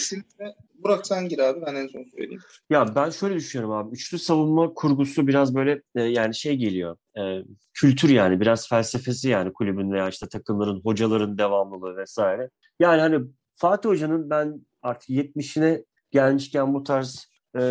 Burak 0.84 1.06
sen 1.06 1.28
gir 1.28 1.38
abi 1.38 1.60
ben 1.66 1.74
en 1.74 1.86
son 1.86 2.04
söyleyeyim. 2.04 2.40
Ya 2.70 2.94
ben 2.94 3.10
şöyle 3.10 3.34
düşünüyorum 3.34 3.76
abi. 3.76 3.94
Üçlü 3.94 4.18
savunma 4.18 4.74
kurgusu 4.74 5.26
biraz 5.26 5.54
böyle 5.54 5.82
e, 5.94 6.02
yani 6.02 6.34
şey 6.34 6.56
geliyor. 6.56 6.96
E, 7.18 7.44
kültür 7.74 8.08
yani 8.08 8.40
biraz 8.40 8.68
felsefesi 8.68 9.28
yani 9.28 9.52
kulübün 9.52 9.92
veya 9.92 10.08
işte 10.08 10.28
takımların, 10.28 10.80
hocaların 10.84 11.38
devamlılığı 11.38 11.96
vesaire. 11.96 12.50
Yani 12.80 13.00
hani 13.00 13.20
Fatih 13.54 13.88
Hoca'nın 13.88 14.30
ben 14.30 14.66
artık 14.82 15.08
70'ine 15.08 15.84
gelmişken 16.10 16.74
bu 16.74 16.84
tarz 16.84 17.28
e, 17.54 17.62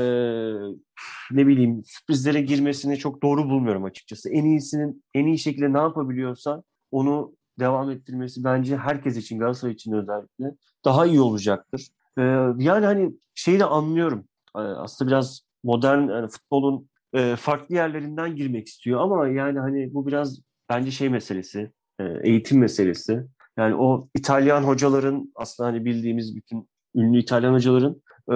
ne 1.31 1.47
bileyim 1.47 1.83
sürprizlere 1.85 2.41
girmesini 2.41 2.97
çok 2.97 3.23
doğru 3.23 3.49
bulmuyorum 3.49 3.83
açıkçası. 3.83 4.29
En 4.29 4.45
iyisinin 4.45 5.03
en 5.13 5.25
iyi 5.25 5.37
şekilde 5.37 5.73
ne 5.73 5.77
yapabiliyorsa 5.77 6.63
onu 6.91 7.35
devam 7.59 7.91
ettirmesi 7.91 8.43
bence 8.43 8.77
herkes 8.77 9.17
için 9.17 9.39
Galatasaray 9.39 9.73
için 9.73 9.91
özellikle 9.93 10.55
daha 10.85 11.05
iyi 11.05 11.21
olacaktır. 11.21 11.87
E, 12.17 12.21
yani 12.57 12.85
hani 12.85 13.13
şeyi 13.35 13.59
de 13.59 13.65
anlıyorum. 13.65 14.25
E, 14.55 14.59
aslında 14.59 15.11
biraz 15.11 15.41
modern 15.63 16.09
yani 16.09 16.27
futbolun 16.27 16.89
e, 17.13 17.35
farklı 17.35 17.75
yerlerinden 17.75 18.35
girmek 18.35 18.67
istiyor 18.67 19.01
ama 19.01 19.27
yani 19.27 19.59
hani 19.59 19.93
bu 19.93 20.07
biraz 20.07 20.39
bence 20.69 20.91
şey 20.91 21.09
meselesi, 21.09 21.71
e, 21.99 22.03
eğitim 22.23 22.59
meselesi. 22.59 23.27
Yani 23.57 23.75
o 23.75 24.07
İtalyan 24.15 24.63
hocaların 24.63 25.31
aslında 25.35 25.69
hani 25.69 25.85
bildiğimiz 25.85 26.35
bütün 26.35 26.69
ünlü 26.95 27.19
İtalyan 27.19 27.53
hocaların 27.53 28.01
e, 28.31 28.35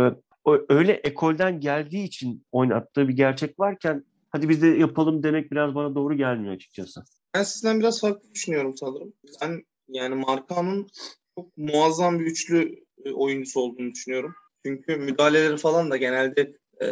öyle 0.69 0.91
ekolden 0.93 1.59
geldiği 1.59 2.03
için 2.03 2.45
oynattığı 2.51 3.07
bir 3.07 3.13
gerçek 3.13 3.59
varken 3.59 4.05
hadi 4.29 4.49
biz 4.49 4.61
de 4.61 4.67
yapalım 4.67 5.23
demek 5.23 5.51
biraz 5.51 5.75
bana 5.75 5.95
doğru 5.95 6.13
gelmiyor 6.13 6.53
açıkçası. 6.53 7.03
Ben 7.33 7.43
sizden 7.43 7.79
biraz 7.79 8.01
farklı 8.01 8.33
düşünüyorum 8.33 8.77
sanırım. 8.77 9.13
Ben 9.41 9.63
yani 9.87 10.15
Markan'ın 10.15 10.87
çok 11.35 11.57
muazzam 11.57 12.19
bir 12.19 12.25
üçlü 12.25 12.83
e, 13.05 13.11
oyuncusu 13.11 13.59
olduğunu 13.59 13.91
düşünüyorum. 13.91 14.35
Çünkü 14.65 14.95
müdahaleleri 14.95 15.57
falan 15.57 15.91
da 15.91 15.97
genelde 15.97 16.57
e, 16.81 16.87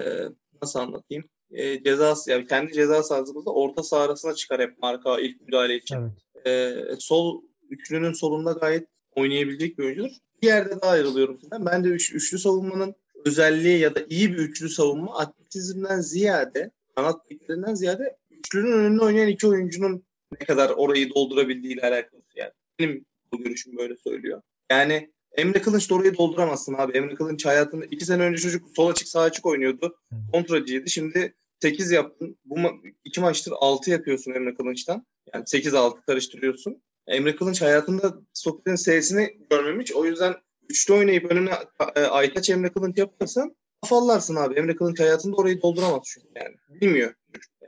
nasıl 0.62 0.80
anlatayım? 0.80 1.24
E, 1.52 1.84
ceza 1.84 2.14
yani 2.28 2.48
kendi 2.48 2.74
ceza 2.74 3.04
sahasımızda 3.04 3.54
orta 3.54 3.84
saha 3.84 4.02
arasına 4.04 4.34
çıkar 4.34 4.62
hep 4.62 4.78
Marka 4.82 5.20
ilk 5.20 5.42
müdahale 5.42 5.76
için. 5.76 5.96
Evet. 5.96 6.48
E, 6.48 6.96
sol 7.00 7.42
üçlünün 7.74 8.14
solunda 8.14 8.52
gayet 8.52 8.88
oynayabilecek 9.16 9.78
bir 9.78 9.84
oyuncudur. 9.84 10.12
Bir 10.42 10.48
yerde 10.48 10.82
daha 10.82 10.92
ayrılıyorum 10.92 11.40
sizden. 11.42 11.66
Ben 11.66 11.84
de 11.84 11.88
üç, 11.88 12.14
üçlü 12.14 12.40
savunmanın 12.40 12.96
özelliği 13.26 13.80
ya 13.80 13.96
da 13.96 14.00
iyi 14.10 14.34
bir 14.34 14.38
üçlü 14.38 14.70
savunma 14.70 15.20
atletizmden 15.20 16.02
ziyade 16.02 16.72
kanat 16.96 17.30
beklerinden 17.30 17.74
ziyade 17.74 18.18
üçlünün 18.32 18.72
önünde 18.72 19.04
oynayan 19.04 19.28
iki 19.28 19.48
oyuncunun 19.48 20.04
ne 20.40 20.46
kadar 20.46 20.70
orayı 20.70 21.10
doldurabildiğiyle 21.10 21.82
alakalı. 21.82 22.22
Yani 22.36 22.52
benim 22.80 23.06
bu 23.32 23.44
görüşüm 23.44 23.78
böyle 23.78 23.96
söylüyor. 23.98 24.42
Yani 24.72 25.14
Emre 25.38 25.62
Kılınç 25.62 25.90
da 25.90 25.96
orayı 25.96 26.18
dolduramazsın 26.18 26.74
abi. 26.74 26.98
Emre 26.98 27.16
Kılınç 27.16 27.46
hayatında 27.46 27.86
iki 27.86 28.06
sene 28.06 28.24
önce 28.24 28.42
çocuk 28.42 28.70
sol 28.76 28.90
açık 28.90 29.08
sağ 29.08 29.22
açık 29.22 29.46
oynuyordu. 29.46 29.98
Kontracıydı. 30.32 30.90
Şimdi 30.90 31.34
8 31.62 31.92
yaptın. 31.92 32.38
Bu 32.46 32.56
ma- 32.56 32.94
iki 33.04 33.22
maçtır 33.22 33.54
6 33.56 33.92
yapıyorsun 33.92 34.32
Emre 34.32 34.54
Kılınç'tan. 34.56 35.06
Yani 35.34 35.44
8-6 35.44 36.06
karıştırıyorsun. 36.06 36.82
Emre 37.08 37.36
Kılınç 37.36 37.62
hayatında 37.62 38.14
stoperin 38.34 38.76
S'sini 38.76 39.38
görmemiş. 39.50 39.94
O 39.94 40.06
yüzden 40.06 40.36
üçlü 40.70 40.94
oynayıp 40.94 41.32
önüne 41.32 41.52
e, 41.96 42.02
Aytaç 42.02 42.50
Emre 42.50 42.74
Kılınç 42.74 42.98
yaparsan 42.98 43.56
afallarsın 43.84 44.36
abi. 44.36 44.54
Emre 44.56 44.76
Kılınç 44.76 45.00
hayatında 45.00 45.36
orayı 45.36 45.62
dolduramaz 45.62 46.02
çünkü 46.06 46.28
yani. 46.36 46.82
Bilmiyor. 46.82 47.14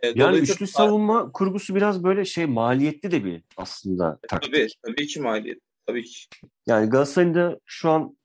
E, 0.04 0.08
Yani 0.16 0.38
üçlü 0.38 0.68
savunma 0.68 1.32
kurgusu 1.32 1.76
biraz 1.76 2.04
böyle 2.04 2.26
şey 2.26 2.46
maliyetli 2.46 3.12
de 3.12 3.26
bir 3.26 3.44
aslında 3.58 4.20
taktik. 4.28 4.54
Tabii, 4.54 4.68
tabii 4.86 5.08
ki 5.08 5.22
maliyet. 5.22 5.60
Tabii 5.88 6.04
ki. 6.04 6.20
Yani 6.68 6.90
Galatasaray'ın 6.90 7.36
da 7.36 7.60
şu 7.66 7.90
an 7.90 8.18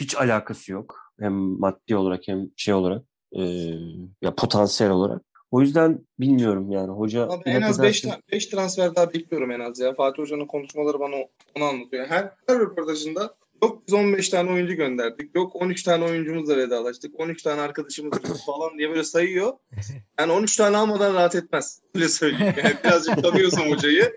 hiç 0.00 0.16
alakası 0.16 0.72
yok. 0.72 0.98
Hem 1.20 1.32
maddi 1.32 1.96
olarak 1.96 2.28
hem 2.28 2.46
şey 2.56 2.74
olarak 2.74 3.02
e, 3.32 3.42
ya 4.22 4.34
potansiyel 4.36 4.92
olarak. 4.92 5.22
O 5.50 5.60
yüzden 5.60 6.06
bilmiyorum 6.20 6.70
yani 6.70 6.92
hoca 6.92 7.22
Abi 7.22 7.42
en 7.46 7.62
az 7.62 7.82
5 7.82 8.04
ederse- 8.04 8.20
5 8.32 8.46
transfer 8.46 8.94
daha 8.94 9.14
bekliyorum 9.14 9.50
en 9.50 9.60
az 9.60 9.78
ya. 9.78 9.94
Fatih 9.94 10.22
Hoca'nın 10.22 10.46
konuşmaları 10.46 11.00
bana 11.00 11.16
onu 11.56 11.64
anlatıyor. 11.64 12.06
Her, 12.06 12.32
her 12.46 12.58
röportajında 12.58 13.34
yok 13.62 13.82
biz 13.86 13.94
15 13.94 14.28
tane 14.28 14.50
oyuncu 14.50 14.74
gönderdik. 14.74 15.34
Yok 15.34 15.56
13 15.56 15.82
tane 15.82 16.04
oyuncumuzla 16.04 16.56
vedalaştık. 16.56 17.20
13 17.20 17.42
tane 17.42 17.60
arkadaşımız 17.60 18.18
falan 18.46 18.78
diye 18.78 18.90
böyle 18.90 19.04
sayıyor. 19.04 19.52
Yani 20.18 20.32
13 20.32 20.56
tane 20.56 20.76
almadan 20.76 21.14
rahat 21.14 21.34
etmez. 21.34 21.80
Öyle 21.94 22.08
söyleyeyim. 22.08 22.54
Yani 22.64 22.74
birazcık 22.84 23.22
tanıyorsam 23.22 23.70
hocayı. 23.70 24.16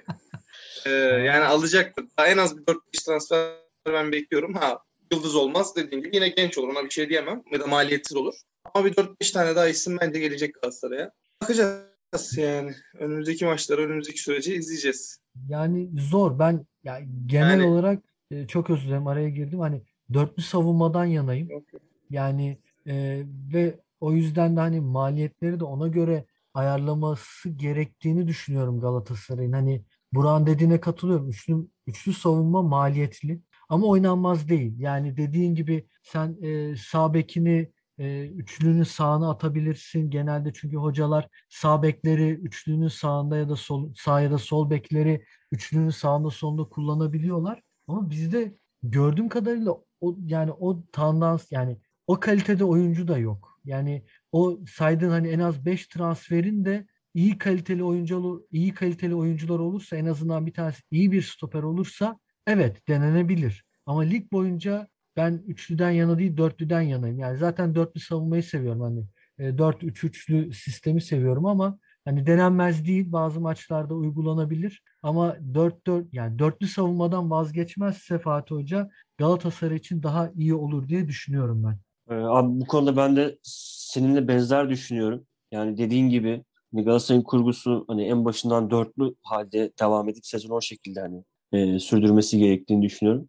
Ee, 0.85 0.89
yani 1.25 1.45
alacaktır. 1.45 2.05
Daha 2.17 2.27
en 2.27 2.37
az 2.37 2.57
bir 2.57 2.63
4-5 2.63 3.05
transfer 3.05 3.51
ben 3.87 4.11
bekliyorum. 4.11 4.53
Ha 4.53 4.79
yıldız 5.11 5.35
olmaz 5.35 5.75
dediğim 5.75 6.03
gibi 6.03 6.15
yine 6.15 6.27
genç 6.29 6.57
olur 6.57 6.67
ona 6.69 6.85
bir 6.85 6.89
şey 6.89 7.09
diyemem. 7.09 7.43
Ya 7.51 7.59
da 7.59 7.67
maliyetsiz 7.67 8.17
olur. 8.17 8.33
Ama 8.73 8.85
bir 8.85 8.93
4-5 8.93 9.33
tane 9.33 9.55
daha 9.55 9.67
isim 9.67 9.97
bence 10.01 10.19
gelecek 10.19 10.53
Galatasaray'a. 10.53 11.11
Bakacağız 11.43 12.37
yani. 12.37 12.71
Önümüzdeki 12.99 13.45
maçları, 13.45 13.81
önümüzdeki 13.81 14.19
süreci 14.19 14.55
izleyeceğiz. 14.55 15.17
Yani 15.49 15.89
zor. 15.99 16.39
Ben 16.39 16.65
ya 16.83 16.99
genel 17.25 17.49
Yani- 17.59 17.65
olarak 17.65 18.03
e, 18.31 18.47
çok 18.47 18.69
özür 18.69 18.87
dilerim 18.87 19.07
araya 19.07 19.29
girdim. 19.29 19.59
Hani 19.59 19.83
dörtlü 20.13 20.43
savunmadan 20.43 21.05
yanayım. 21.05 21.49
Yok, 21.49 21.63
Yani 22.09 22.57
e, 22.87 23.23
ve 23.53 23.79
o 23.99 24.13
yüzden 24.13 24.55
de 24.55 24.59
hani 24.59 24.81
maliyetleri 24.81 25.59
de 25.59 25.63
ona 25.63 25.87
göre 25.87 26.25
ayarlaması 26.53 27.49
gerektiğini 27.49 28.27
düşünüyorum 28.27 28.79
Galatasaray'ın. 28.79 29.51
Hani 29.51 29.83
Burak'ın 30.13 30.45
dediğine 30.45 30.79
katılıyorum. 30.79 31.29
Üçlü, 31.29 31.67
üçlü 31.87 32.13
savunma 32.13 32.61
maliyetli 32.61 33.41
ama 33.69 33.87
oynanmaz 33.87 34.49
değil. 34.49 34.79
Yani 34.79 35.17
dediğin 35.17 35.55
gibi 35.55 35.87
sen 36.03 36.37
e, 36.41 36.75
sağ 36.77 37.13
bekini 37.13 37.71
e, 37.97 38.27
üçlünün 38.27 38.83
sağına 38.83 39.29
atabilirsin. 39.31 40.09
Genelde 40.09 40.53
çünkü 40.53 40.77
hocalar 40.77 41.27
sağ 41.49 41.83
bekleri 41.83 42.29
üçlünün 42.29 42.87
sağında 42.87 43.37
ya 43.37 43.49
da 43.49 43.55
sol 43.55 43.93
sağ 43.95 44.21
ya 44.21 44.31
da 44.31 44.37
sol 44.37 44.69
bekleri 44.69 45.25
üçlünün 45.51 45.89
sağında 45.89 46.29
solunda 46.29 46.63
kullanabiliyorlar. 46.63 47.61
Ama 47.87 48.09
bizde 48.09 48.55
gördüğüm 48.83 49.29
kadarıyla 49.29 49.71
o 50.01 50.17
yani 50.25 50.51
o 50.51 50.83
tandans 50.91 51.51
yani 51.51 51.77
o 52.07 52.19
kalitede 52.19 52.65
oyuncu 52.65 53.07
da 53.07 53.17
yok. 53.17 53.59
Yani 53.65 54.05
o 54.31 54.59
saydığın 54.67 55.09
hani 55.09 55.27
en 55.27 55.39
az 55.39 55.65
5 55.65 55.87
transferin 55.87 56.65
de 56.65 56.87
iyi 57.13 57.37
kaliteli 57.37 57.83
oyuncular 57.83 58.41
iyi 58.51 58.73
kaliteli 58.73 59.15
oyuncular 59.15 59.59
olursa 59.59 59.97
en 59.97 60.05
azından 60.05 60.45
bir 60.45 60.53
tanesi 60.53 60.81
iyi 60.91 61.11
bir 61.11 61.21
stoper 61.21 61.63
olursa 61.63 62.19
evet 62.47 62.87
denenebilir. 62.87 63.65
Ama 63.85 64.01
lig 64.01 64.31
boyunca 64.31 64.87
ben 65.17 65.43
üçlüden 65.47 65.91
yana 65.91 66.19
değil 66.19 66.37
dörtlüden 66.37 66.81
yanayım. 66.81 67.19
Yani 67.19 67.37
zaten 67.37 67.75
dörtlü 67.75 67.99
savunmayı 68.01 68.43
seviyorum 68.43 68.81
hani. 68.81 69.05
E, 69.37 69.57
4-3-3'lü 69.57 70.53
sistemi 70.53 71.01
seviyorum 71.01 71.45
ama 71.45 71.79
hani 72.05 72.27
denenmez 72.27 72.85
değil 72.85 73.11
bazı 73.11 73.41
maçlarda 73.41 73.93
uygulanabilir. 73.93 74.83
Ama 75.01 75.37
4-4 75.53 76.05
yani 76.11 76.39
dörtlü 76.39 76.67
savunmadan 76.67 77.31
vazgeçmezse 77.31 78.19
Fatih 78.19 78.55
Hoca 78.55 78.89
Galatasaray 79.17 79.77
için 79.77 80.03
daha 80.03 80.31
iyi 80.35 80.53
olur 80.53 80.87
diye 80.87 81.07
düşünüyorum 81.07 81.63
ben. 81.63 81.79
Ee, 82.15 82.19
abi 82.19 82.61
bu 82.61 82.65
konuda 82.65 82.97
ben 82.97 83.15
de 83.15 83.37
seninle 83.43 84.27
benzer 84.27 84.69
düşünüyorum. 84.69 85.25
Yani 85.51 85.77
dediğin 85.77 86.09
gibi 86.09 86.43
hani 86.73 86.83
Galatasaray'ın 86.85 87.23
kurgusu 87.23 87.85
hani 87.87 88.03
en 88.03 88.25
başından 88.25 88.71
dörtlü 88.71 89.15
halde 89.21 89.71
devam 89.79 90.09
edip 90.09 90.25
sezonu 90.25 90.53
o 90.53 90.61
şekilde 90.61 90.99
hani 90.99 91.23
e, 91.53 91.79
sürdürmesi 91.79 92.37
gerektiğini 92.37 92.81
düşünüyorum. 92.81 93.27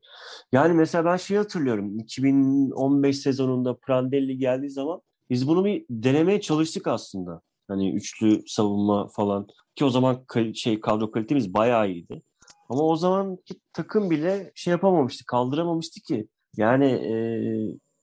Yani 0.53 0.75
mesela 0.75 1.05
ben 1.05 1.16
şeyi 1.16 1.39
hatırlıyorum. 1.39 1.99
2015 1.99 3.18
sezonunda 3.18 3.77
Prandelli 3.77 4.39
geldiği 4.39 4.70
zaman 4.70 5.01
biz 5.31 5.49
bunu 5.49 5.64
bir 5.64 5.85
denemeye 5.91 6.41
çalıştık 6.41 6.87
aslında. 6.87 7.41
Hani 7.68 7.95
üçlü 7.95 8.43
savunma 8.47 9.09
falan 9.09 9.47
ki 9.77 9.85
o 9.85 9.91
zaman 9.91 10.25
şey 10.55 10.81
kadro 10.81 11.11
kalitemiz 11.11 11.55
bayağı 11.55 11.91
iyiydi. 11.91 12.22
Ama 12.68 12.83
o 12.83 12.97
zamanki 12.97 13.55
takım 13.72 14.11
bile 14.11 14.53
şey 14.55 14.70
yapamamıştı, 14.70 15.27
kaldıramamıştı 15.27 16.01
ki. 16.01 16.29
Yani 16.57 16.85
e, 16.85 17.14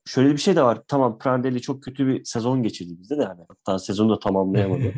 şöyle 0.06 0.32
bir 0.32 0.38
şey 0.38 0.56
de 0.56 0.64
var. 0.64 0.82
Tamam 0.88 1.18
Prandelli 1.18 1.62
çok 1.62 1.84
kötü 1.84 2.08
bir 2.08 2.26
sezon 2.26 2.64
geçirdi 2.64 2.92
bizde 3.00 3.18
de 3.18 3.26
hani. 3.26 3.42
Hatta 3.50 3.80
sezonu 3.80 4.10
da 4.16 4.20
tamamlayamadı. 4.20 4.94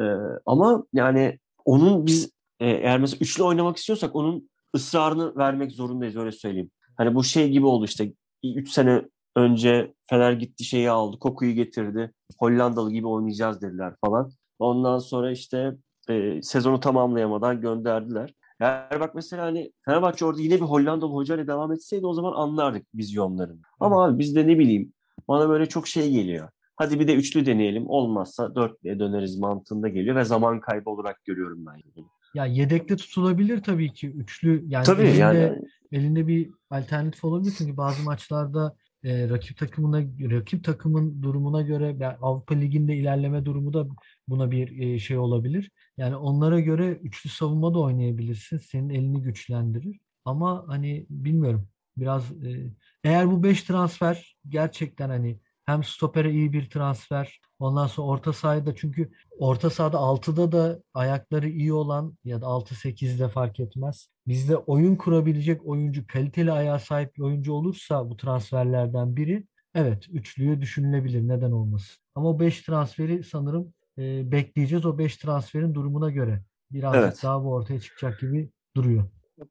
Ee, 0.00 0.02
ama 0.46 0.84
yani 0.92 1.38
onun 1.64 2.06
biz 2.06 2.30
e, 2.60 2.66
eğer 2.70 2.98
mesela 2.98 3.18
üçlü 3.20 3.42
oynamak 3.42 3.76
istiyorsak 3.76 4.16
onun 4.16 4.50
ısrarını 4.74 5.36
vermek 5.36 5.72
zorundayız 5.72 6.16
öyle 6.16 6.32
söyleyeyim. 6.32 6.70
Hani 6.96 7.14
bu 7.14 7.24
şey 7.24 7.50
gibi 7.50 7.66
oldu 7.66 7.84
işte 7.84 8.12
3 8.44 8.70
sene 8.70 9.02
önce 9.36 9.94
Fener 10.10 10.32
gitti 10.32 10.64
şeyi 10.64 10.90
aldı, 10.90 11.18
Koku'yu 11.18 11.52
getirdi. 11.52 12.12
Hollandalı 12.38 12.92
gibi 12.92 13.06
oynayacağız 13.06 13.62
dediler 13.62 13.94
falan. 14.04 14.30
Ondan 14.58 14.98
sonra 14.98 15.30
işte 15.30 15.76
e, 16.08 16.42
sezonu 16.42 16.80
tamamlayamadan 16.80 17.60
gönderdiler. 17.60 18.34
Eğer 18.60 19.00
bak 19.00 19.14
mesela 19.14 19.42
hani 19.44 19.72
Fenerbahçe 19.84 20.24
orada 20.24 20.40
yine 20.40 20.54
bir 20.54 20.60
Hollandalı 20.60 21.12
hocayla 21.12 21.46
devam 21.46 21.72
etseydi 21.72 22.06
o 22.06 22.14
zaman 22.14 22.32
anlardık 22.32 22.86
vizyonlarını. 22.94 23.60
Ama 23.80 24.04
abi 24.04 24.18
biz 24.18 24.36
de 24.36 24.46
ne 24.46 24.58
bileyim 24.58 24.92
bana 25.28 25.48
böyle 25.48 25.66
çok 25.66 25.88
şey 25.88 26.10
geliyor. 26.10 26.48
Hadi 26.76 27.00
bir 27.00 27.08
de 27.08 27.14
üçlü 27.14 27.46
deneyelim. 27.46 27.88
Olmazsa 27.88 28.54
dörtlüye 28.54 28.98
döneriz 28.98 29.38
mantığında 29.38 29.88
geliyor 29.88 30.16
ve 30.16 30.24
zaman 30.24 30.60
kaybı 30.60 30.90
olarak 30.90 31.24
görüyorum 31.24 31.66
ben. 31.66 31.80
bunu. 31.96 32.06
Ya 32.34 32.46
yedekte 32.46 32.96
tutulabilir 32.96 33.62
tabii 33.62 33.92
ki 33.92 34.08
üçlü 34.08 34.64
yani 34.68 34.84
Tabii 34.84 35.02
elinde, 35.02 35.18
yani 35.18 35.58
elinde 35.92 36.26
bir 36.26 36.50
alternatif 36.70 37.24
olabilir 37.24 37.54
çünkü 37.58 37.76
bazı 37.76 38.02
maçlarda 38.02 38.76
e, 39.04 39.28
rakip 39.28 39.58
takımına 39.58 40.00
rakip 40.20 40.64
takımın 40.64 41.22
durumuna 41.22 41.62
göre 41.62 41.98
ve 41.98 42.16
Avrupa 42.16 42.54
Ligi'nde 42.54 42.96
ilerleme 42.96 43.44
durumu 43.44 43.72
da 43.72 43.86
buna 44.28 44.50
bir 44.50 44.78
e, 44.80 44.98
şey 44.98 45.18
olabilir. 45.18 45.70
Yani 45.96 46.16
onlara 46.16 46.60
göre 46.60 46.90
üçlü 46.92 47.30
savunma 47.30 47.74
da 47.74 47.78
oynayabilirsin. 47.78 48.58
Senin 48.58 48.90
elini 48.90 49.22
güçlendirir. 49.22 50.00
Ama 50.24 50.64
hani 50.68 51.06
bilmiyorum. 51.10 51.68
Biraz 51.96 52.32
e, 52.32 52.70
eğer 53.04 53.30
bu 53.30 53.42
5 53.42 53.62
transfer 53.62 54.36
gerçekten 54.48 55.08
hani 55.08 55.38
hem 55.66 55.84
stopere 55.84 56.30
iyi 56.30 56.52
bir 56.52 56.70
transfer. 56.70 57.40
Ondan 57.58 57.86
sonra 57.86 58.06
orta 58.06 58.32
sahada 58.32 58.66
da 58.66 58.74
çünkü 58.74 59.10
orta 59.38 59.70
sahada 59.70 59.96
6'da 59.96 60.52
da 60.52 60.82
ayakları 60.94 61.48
iyi 61.48 61.72
olan 61.72 62.18
ya 62.24 62.40
da 62.40 62.46
6-8'de 62.46 63.28
fark 63.28 63.60
etmez. 63.60 64.08
Bizde 64.26 64.56
oyun 64.56 64.96
kurabilecek 64.96 65.66
oyuncu, 65.66 66.06
kaliteli 66.06 66.52
ayağa 66.52 66.78
sahip 66.78 67.16
bir 67.16 67.22
oyuncu 67.22 67.52
olursa 67.52 68.10
bu 68.10 68.16
transferlerden 68.16 69.16
biri 69.16 69.46
evet 69.74 70.08
üçlüyü 70.12 70.60
düşünülebilir. 70.60 71.28
Neden 71.28 71.50
olmasın? 71.50 72.02
Ama 72.14 72.28
o 72.28 72.40
5 72.40 72.62
transferi 72.62 73.24
sanırım 73.24 73.74
e, 73.98 74.32
bekleyeceğiz. 74.32 74.86
O 74.86 74.98
5 74.98 75.16
transferin 75.16 75.74
durumuna 75.74 76.10
göre 76.10 76.42
birazcık 76.70 77.02
Evet. 77.02 77.20
daha 77.22 77.44
bu 77.44 77.52
ortaya 77.52 77.80
çıkacak 77.80 78.20
gibi 78.20 78.50
duruyor. 78.76 79.04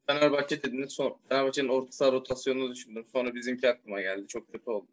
Fenerbahçe 0.06 0.62
dediniz. 0.62 0.92
Son, 0.92 1.16
Fenerbahçe'nin 1.28 1.68
orta 1.68 1.92
saha 1.92 2.12
rotasyonunu 2.12 2.70
düşündüm. 2.70 3.04
Sonra 3.12 3.34
bizimki 3.34 3.68
aklıma 3.68 4.00
geldi. 4.00 4.26
Çok 4.28 4.52
kötü 4.52 4.70
oldu. 4.70 4.86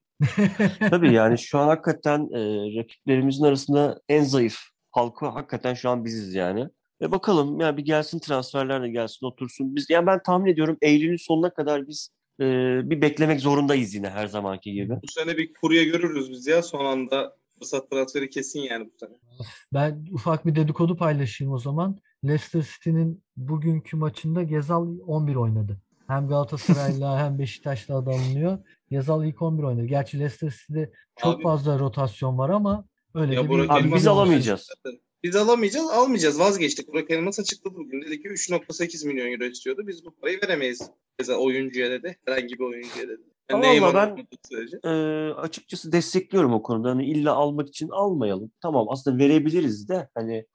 Tabii 0.90 1.14
yani 1.14 1.38
şu 1.38 1.60
an 1.60 1.68
hakikaten 1.68 2.30
e, 2.34 2.40
rakiplerimizin 2.80 3.44
arasında 3.44 4.02
en 4.10 4.24
zayıf 4.24 4.60
halkı 4.92 5.26
hakikaten 5.26 5.74
şu 5.74 5.90
an 5.90 6.06
biziz 6.06 6.34
yani. 6.34 6.70
Ve 7.02 7.12
bakalım 7.12 7.60
ya 7.60 7.78
bir 7.78 7.86
gelsin 7.86 8.20
transferler 8.20 8.84
de 8.84 8.90
gelsin 8.90 9.26
otursun. 9.26 9.76
Biz 9.76 9.90
yani 9.90 10.08
ben 10.08 10.24
tahmin 10.24 10.52
ediyorum 10.52 10.78
Eylül'ün 10.82 11.18
sonuna 11.28 11.54
kadar 11.54 11.88
biz 11.88 12.10
e, 12.40 12.46
bir 12.90 13.02
beklemek 13.02 13.40
zorundayız 13.40 13.96
yine 13.96 14.10
her 14.10 14.28
zamanki 14.28 14.74
gibi. 14.74 14.94
Bu 14.94 15.12
sene 15.12 15.38
bir 15.38 15.54
kurye 15.54 15.84
görürüz 15.84 16.32
biz 16.32 16.48
ya 16.48 16.64
son 16.64 16.86
anda 16.86 17.36
fırsat 17.60 17.92
transferi 17.92 18.30
kesin 18.30 18.60
yani 18.60 18.86
bu 18.86 18.92
sene. 19.00 19.18
Ben 19.74 20.06
ufak 20.12 20.46
bir 20.46 20.56
dedikodu 20.56 20.98
paylaşayım 20.98 21.54
o 21.54 21.58
zaman. 21.58 22.00
Leicester 22.24 22.62
City'nin 22.74 23.24
bugünkü 23.38 23.98
maçında 23.98 24.44
Gezal 24.44 24.88
11 25.08 25.36
oynadı. 25.36 25.78
Hem 26.08 26.28
Galatasaray'la 26.28 27.20
hem 27.26 27.40
Beşiktaş'la 27.40 27.98
adı 27.98 28.10
alınıyor. 28.10 28.58
Gezal 28.92 29.26
ilk 29.26 29.42
11 29.42 29.64
oynadı. 29.64 29.86
Gerçi 29.86 30.20
Leicester 30.20 30.50
City'de 30.50 30.92
çok 31.18 31.36
Abi- 31.36 31.44
fazla 31.44 31.80
rotasyon 31.80 32.38
var 32.38 32.50
ama 32.50 32.86
öyle 33.16 33.36
Ya 33.36 33.44
de 33.44 33.50
bir 33.50 33.70
Abi 33.70 33.94
biz 33.96 34.08
alamayacağız. 34.08 34.70
Biz 35.24 35.36
alamayacağız, 35.36 35.90
almayacağız. 35.90 36.40
Vazgeçtik. 36.40 36.88
Burak 36.88 37.12
Elmas 37.12 37.40
açıkladı 37.40 37.76
bugün. 37.76 38.02
Dedi 38.02 38.22
ki 38.22 38.28
3.8 38.28 39.08
milyon 39.08 39.32
euro 39.32 39.44
istiyordu. 39.44 39.82
Biz 39.88 40.06
bu 40.06 40.16
parayı 40.16 40.40
veremeyiz. 40.44 40.90
Mesela 41.20 41.40
oyuncuya 41.40 41.92
dedi. 41.92 42.18
Herhangi 42.26 42.54
bir 42.60 42.64
oyuncuya 42.64 43.08
dedi. 43.08 43.22
Ama 43.52 43.62
Neymar 43.64 43.94
ben-. 43.96 44.28
E, 44.90 44.90
açıkçası 45.34 45.92
destekliyorum 45.92 46.54
o 46.54 46.62
konuda. 46.64 46.90
Hani 46.90 47.06
illa 47.06 47.34
almak 47.34 47.68
için 47.68 47.90
almayalım. 47.90 48.52
Tamam 48.62 48.86
aslında 48.90 49.18
verebiliriz 49.18 49.90
de 49.90 50.10
hani 50.16 50.46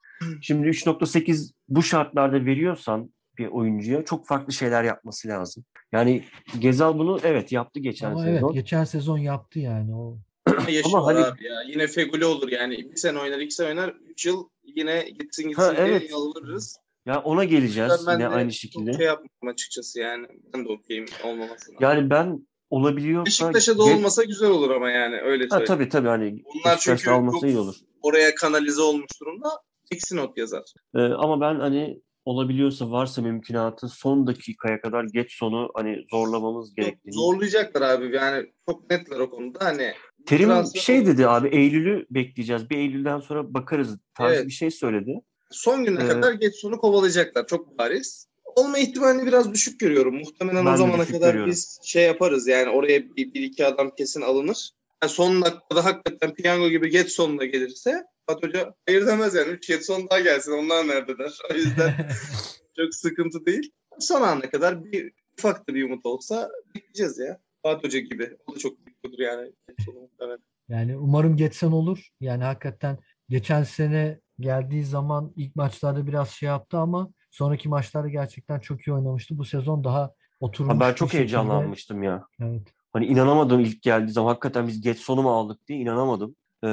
şimdi 0.41 0.67
3.8 0.67 1.51
bu 1.69 1.83
şartlarda 1.83 2.45
veriyorsan 2.45 3.13
bir 3.37 3.47
oyuncuya 3.47 4.05
çok 4.05 4.27
farklı 4.27 4.53
şeyler 4.53 4.83
yapması 4.83 5.27
lazım. 5.27 5.65
Yani 5.91 6.23
Gezal 6.59 6.97
bunu 6.99 7.19
evet 7.23 7.51
yaptı 7.51 7.79
geçen 7.79 8.11
ama 8.11 8.19
sezon. 8.23 8.31
evet 8.47 8.53
geçen 8.53 8.83
sezon 8.83 9.17
yaptı 9.17 9.59
yani 9.59 9.95
o. 9.95 10.17
Ama 10.85 11.05
hani- 11.05 11.19
abi 11.25 11.45
ya. 11.45 11.61
Yine 11.67 11.87
Feguli 11.87 12.25
olur 12.25 12.49
yani. 12.49 12.77
Bir 12.91 12.95
sene 12.95 13.19
oynar, 13.19 13.39
iki 13.39 13.53
sene 13.55 13.67
oynar. 13.67 13.93
Üç 14.09 14.25
yıl 14.25 14.49
yine 14.63 15.09
gitsin 15.19 15.49
gitsin 15.49 15.63
Ha, 15.63 15.75
diye 15.77 15.87
evet. 15.87 16.11
yalvarırız. 16.11 16.77
Ya 17.05 17.21
ona 17.21 17.43
geleceğiz 17.43 18.03
Ben 18.07 18.13
yine 18.13 18.23
de 18.23 18.27
aynı 18.27 18.49
çok 18.51 18.57
şekilde. 18.59 18.93
Şey 18.93 19.05
yapmam 19.05 19.53
açıkçası 19.53 19.99
yani. 19.99 20.27
Ben 20.53 20.65
de 20.65 20.69
okeyim 20.69 21.05
olmamasına. 21.23 21.77
Yani 21.79 22.09
ben 22.09 22.47
olabiliyorsa 22.69 23.25
Beşiktaş'a 23.25 23.77
da 23.77 23.83
ge- 23.83 23.95
olmasa 23.95 24.23
güzel 24.23 24.49
olur 24.49 24.69
ama 24.71 24.89
yani 24.91 25.15
öyle 25.21 25.43
Ha, 25.43 25.49
söyleyeyim. 25.49 25.67
tabii 25.67 25.89
tabii 25.89 26.07
hani 26.07 26.23
Bunlar 26.31 26.75
Beşiktaş'ta 26.75 26.97
çünkü 26.97 27.11
alması 27.11 27.39
çok 27.39 27.49
iyi 27.49 27.57
olur. 27.57 27.75
oraya 28.01 28.35
kanalize 28.35 28.81
olmuş 28.81 29.07
durumda. 29.21 29.49
Eksi 29.91 30.15
not 30.15 30.37
yazar. 30.37 30.63
Ee, 30.95 30.99
ama 30.99 31.41
ben 31.41 31.59
hani 31.59 32.01
olabiliyorsa 32.25 32.91
varsa 32.91 33.21
mümkünatı 33.21 33.89
son 33.89 34.27
dakikaya 34.27 34.81
kadar 34.81 35.03
geç 35.03 35.31
sonu 35.33 35.69
hani 35.75 36.05
zorlamamız 36.11 36.75
gerektiğini. 36.75 37.13
zorlayacaklar 37.13 37.81
abi 37.81 38.15
yani 38.15 38.45
çok 38.69 38.89
netler 38.89 39.19
o 39.19 39.29
konuda 39.29 39.65
hani 39.65 39.93
Terim 40.25 40.49
transfer 40.49 40.79
şey 40.79 41.05
dedi 41.05 41.27
abi 41.27 41.47
Eylül'ü 41.47 42.05
bekleyeceğiz. 42.11 42.69
Bir 42.69 42.77
Eylül'den 42.77 43.19
sonra 43.19 43.53
bakarız 43.53 43.97
tarzı 44.13 44.35
Evet. 44.35 44.47
bir 44.47 44.51
şey 44.53 44.71
söyledi. 44.71 45.21
son 45.51 45.85
güne 45.85 45.99
Evet. 46.01 46.11
kadar 46.11 46.33
geç 46.33 46.55
sonu 46.55 46.77
kovalayacaklar 46.77 47.47
çok 47.47 47.77
bariz. 47.77 48.27
Olma 48.55 48.77
ihtimalini 48.79 49.25
biraz 49.25 49.53
düşük 49.53 49.79
görüyorum. 49.79 50.15
Muhtemelen 50.15 50.65
Ben 50.65 50.73
o 50.73 50.77
zamana 50.77 51.05
kadar 51.05 51.27
görüyorum. 51.27 51.51
biz 51.51 51.79
şey 51.83 52.03
yaparız 52.03 52.47
yani 52.47 52.69
oraya 52.69 53.03
bir, 53.15 53.33
bir 53.33 53.41
iki 53.41 53.65
adam 53.65 53.91
kesin 53.97 54.21
alınır. 54.21 54.69
Yani 55.03 55.11
son 55.11 55.41
dakikada 55.41 55.85
hakikaten 55.85 56.33
piyango 56.33 56.69
gibi 56.69 56.89
geç 56.89 57.11
sonuna 57.11 57.45
gelirse 57.45 58.03
Fatih 58.27 58.47
Hoca 58.47 58.73
hayır 58.85 59.07
demez 59.07 59.35
yani. 59.35 59.49
Üç 59.49 59.67
geç 59.67 59.85
son 59.85 60.09
daha 60.09 60.19
gelsin 60.19 60.51
onlar 60.51 60.87
nerede 60.87 61.17
der. 61.17 61.39
O 61.51 61.53
yüzden 61.53 62.09
çok 62.77 62.95
sıkıntı 62.95 63.45
değil. 63.45 63.71
Son 63.99 64.21
ana 64.21 64.49
kadar 64.49 64.83
bir 64.83 65.11
ufak 65.39 65.69
da 65.69 65.73
bir 65.73 65.83
umut 65.83 66.05
olsa 66.05 66.49
bekleyeceğiz 66.75 67.19
ya. 67.19 67.39
Fatih 67.63 67.87
Hoca 67.87 67.99
gibi. 67.99 68.37
O 68.47 68.55
da 68.55 68.59
çok 68.59 68.87
bekliyordur 68.87 69.19
yani. 69.19 69.51
Geç 69.67 69.85
sonu 69.85 69.99
muhtemelen. 69.99 70.39
Yani 70.69 70.97
umarım 70.97 71.37
geçsen 71.37 71.71
olur. 71.71 72.09
Yani 72.19 72.43
hakikaten 72.43 72.97
geçen 73.29 73.63
sene 73.63 74.19
geldiği 74.39 74.85
zaman 74.85 75.33
ilk 75.35 75.55
maçlarda 75.55 76.07
biraz 76.07 76.29
şey 76.29 76.47
yaptı 76.47 76.77
ama 76.77 77.09
sonraki 77.31 77.69
maçlarda 77.69 78.09
gerçekten 78.09 78.59
çok 78.59 78.81
iyi 78.81 78.93
oynamıştı. 78.93 79.37
Bu 79.37 79.45
sezon 79.45 79.83
daha 79.83 80.13
oturmuş 80.39 80.75
Ha, 80.75 80.79
ben 80.79 80.93
çok 80.93 81.13
heyecanlanmıştım 81.13 82.03
ya. 82.03 82.27
Evet. 82.39 82.74
Hani 82.95 83.05
inanamadım 83.05 83.59
ilk 83.59 83.81
geldiği 83.81 84.11
zaman. 84.11 84.27
Hakikaten 84.29 84.67
biz 84.67 84.81
geç 84.81 84.97
sonu 84.99 85.21
mu 85.21 85.29
aldık 85.31 85.67
diye 85.67 85.79
inanamadım. 85.79 86.35
Ee, 86.63 86.67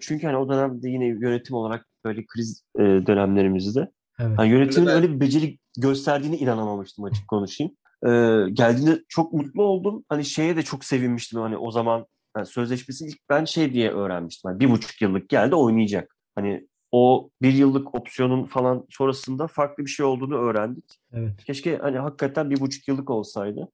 çünkü 0.00 0.26
hani 0.26 0.36
o 0.36 0.48
dönemde 0.48 0.88
yine 0.90 1.04
yönetim 1.06 1.56
olarak 1.56 1.86
böyle 2.04 2.26
kriz 2.26 2.62
e, 2.78 2.82
dönemlerimizde 2.82 3.90
Evet. 4.20 4.38
hani 4.38 4.50
yönetimin 4.50 4.86
Ben- 4.86 4.94
öyle 4.96 5.12
bir 5.12 5.20
beceri 5.20 5.58
gösterdiğini 5.78 6.36
inanamamıştım 6.36 7.04
açık 7.04 7.28
konuşayım. 7.28 7.72
Ee, 8.06 8.08
geldiğinde 8.52 9.02
çok 9.08 9.32
mutlu 9.32 9.62
oldum. 9.62 10.04
Hani 10.08 10.24
şeye 10.24 10.56
de 10.56 10.62
çok 10.62 10.84
sevinmiştim. 10.84 11.40
Hani 11.40 11.56
o 11.56 11.70
zaman 11.70 12.06
yani 12.36 12.46
sözleşmesi 12.46 13.06
ilk 13.06 13.18
ben 13.30 13.44
şey 13.44 13.72
diye 13.72 13.90
öğrenmiştim. 13.90 14.50
Hani 14.50 14.60
bir 14.60 14.70
buçuk 14.70 15.02
yıllık 15.02 15.28
geldi 15.28 15.54
oynayacak. 15.54 16.16
Hani 16.34 16.66
o 16.92 17.30
bir 17.42 17.52
yıllık 17.52 17.94
opsiyonun 17.94 18.44
falan 18.44 18.86
sonrasında 18.90 19.46
farklı 19.46 19.84
bir 19.84 19.90
şey 19.90 20.06
olduğunu 20.06 20.36
öğrendik. 20.36 20.84
Evet. 21.12 21.44
Keşke 21.44 21.76
hani 21.78 21.98
hakikaten 21.98 22.50
bir 22.50 22.60
buçuk 22.60 22.88
yıllık 22.88 23.10
olsaydı. 23.10 23.68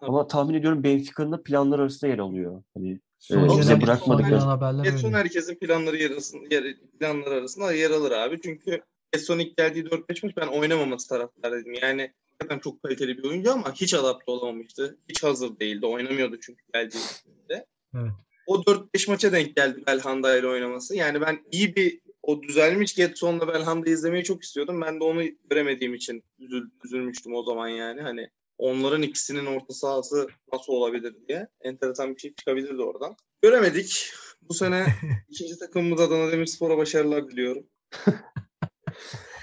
Ama 0.00 0.26
tahmin 0.26 0.54
ediyorum 0.54 0.84
Benfica'nın 0.84 1.32
da 1.32 1.42
planlar 1.42 1.78
arasında 1.78 2.10
yer 2.10 2.18
alıyor. 2.18 2.62
Hani 2.74 3.00
Son 3.18 3.38
Evet, 3.38 3.50
bize 3.58 3.74
gelen, 3.74 3.86
bırakmadık 3.86 4.26
son 4.26 4.30
gelen 4.30 4.40
ya. 4.40 4.46
haberler 4.46 4.84
Getson 4.84 5.12
herkesin 5.12 5.54
planları 5.54 5.96
arasında, 6.12 6.54
yer, 6.54 6.76
planları 7.00 7.34
arasında 7.34 7.72
yer 7.72 7.90
alır 7.90 8.12
abi. 8.12 8.40
Çünkü 8.42 8.82
Getson 9.12 9.38
ilk 9.38 9.56
geldiği 9.56 9.84
4-5 9.84 10.26
maç 10.26 10.36
ben 10.36 10.46
oynamaması 10.46 11.08
taraftarıydım. 11.08 11.74
Yani 11.82 12.12
hakikaten 12.26 12.58
çok 12.58 12.82
kaliteli 12.82 13.18
bir 13.18 13.24
oyuncu 13.24 13.52
ama 13.52 13.72
hiç 13.74 13.94
adapte 13.94 14.30
olamamıştı. 14.32 14.98
Hiç 15.08 15.22
hazır 15.22 15.58
değildi. 15.58 15.86
Oynamıyordu 15.86 16.36
çünkü 16.40 16.62
geldiğinde. 16.74 17.66
Evet. 17.94 18.10
O 18.46 18.56
4-5 18.56 19.10
maça 19.10 19.32
denk 19.32 19.56
geldi 19.56 19.82
Belhanda 19.86 20.36
ile 20.36 20.46
oynaması. 20.46 20.96
Yani 20.96 21.20
ben 21.20 21.38
iyi 21.52 21.76
bir 21.76 22.00
o 22.22 22.42
düzelmiş 22.42 22.94
Getson'la 22.94 23.48
Belhanda'yı 23.48 23.94
izlemeyi 23.94 24.24
çok 24.24 24.42
istiyordum. 24.42 24.80
Ben 24.80 25.00
de 25.00 25.04
onu 25.04 25.22
göremediğim 25.50 25.94
için 25.94 26.24
üzül, 26.38 26.62
üzülmüştüm 26.84 27.34
o 27.34 27.42
zaman 27.42 27.68
yani. 27.68 28.00
Hani 28.00 28.28
onların 28.58 29.02
ikisinin 29.02 29.46
orta 29.46 29.74
sahası 29.74 30.28
nasıl 30.52 30.72
olabilir 30.72 31.14
diye. 31.28 31.48
Enteresan 31.60 32.14
bir 32.14 32.20
şey 32.20 32.34
çıkabilirdi 32.34 32.82
oradan. 32.82 33.16
Göremedik. 33.42 34.10
Bu 34.42 34.54
sene 34.54 34.86
ikinci 35.28 35.58
takımımız 35.58 36.00
Adana 36.00 36.32
Demirspor'a 36.32 36.78
başarılar 36.78 37.28
diliyorum. 37.30 37.62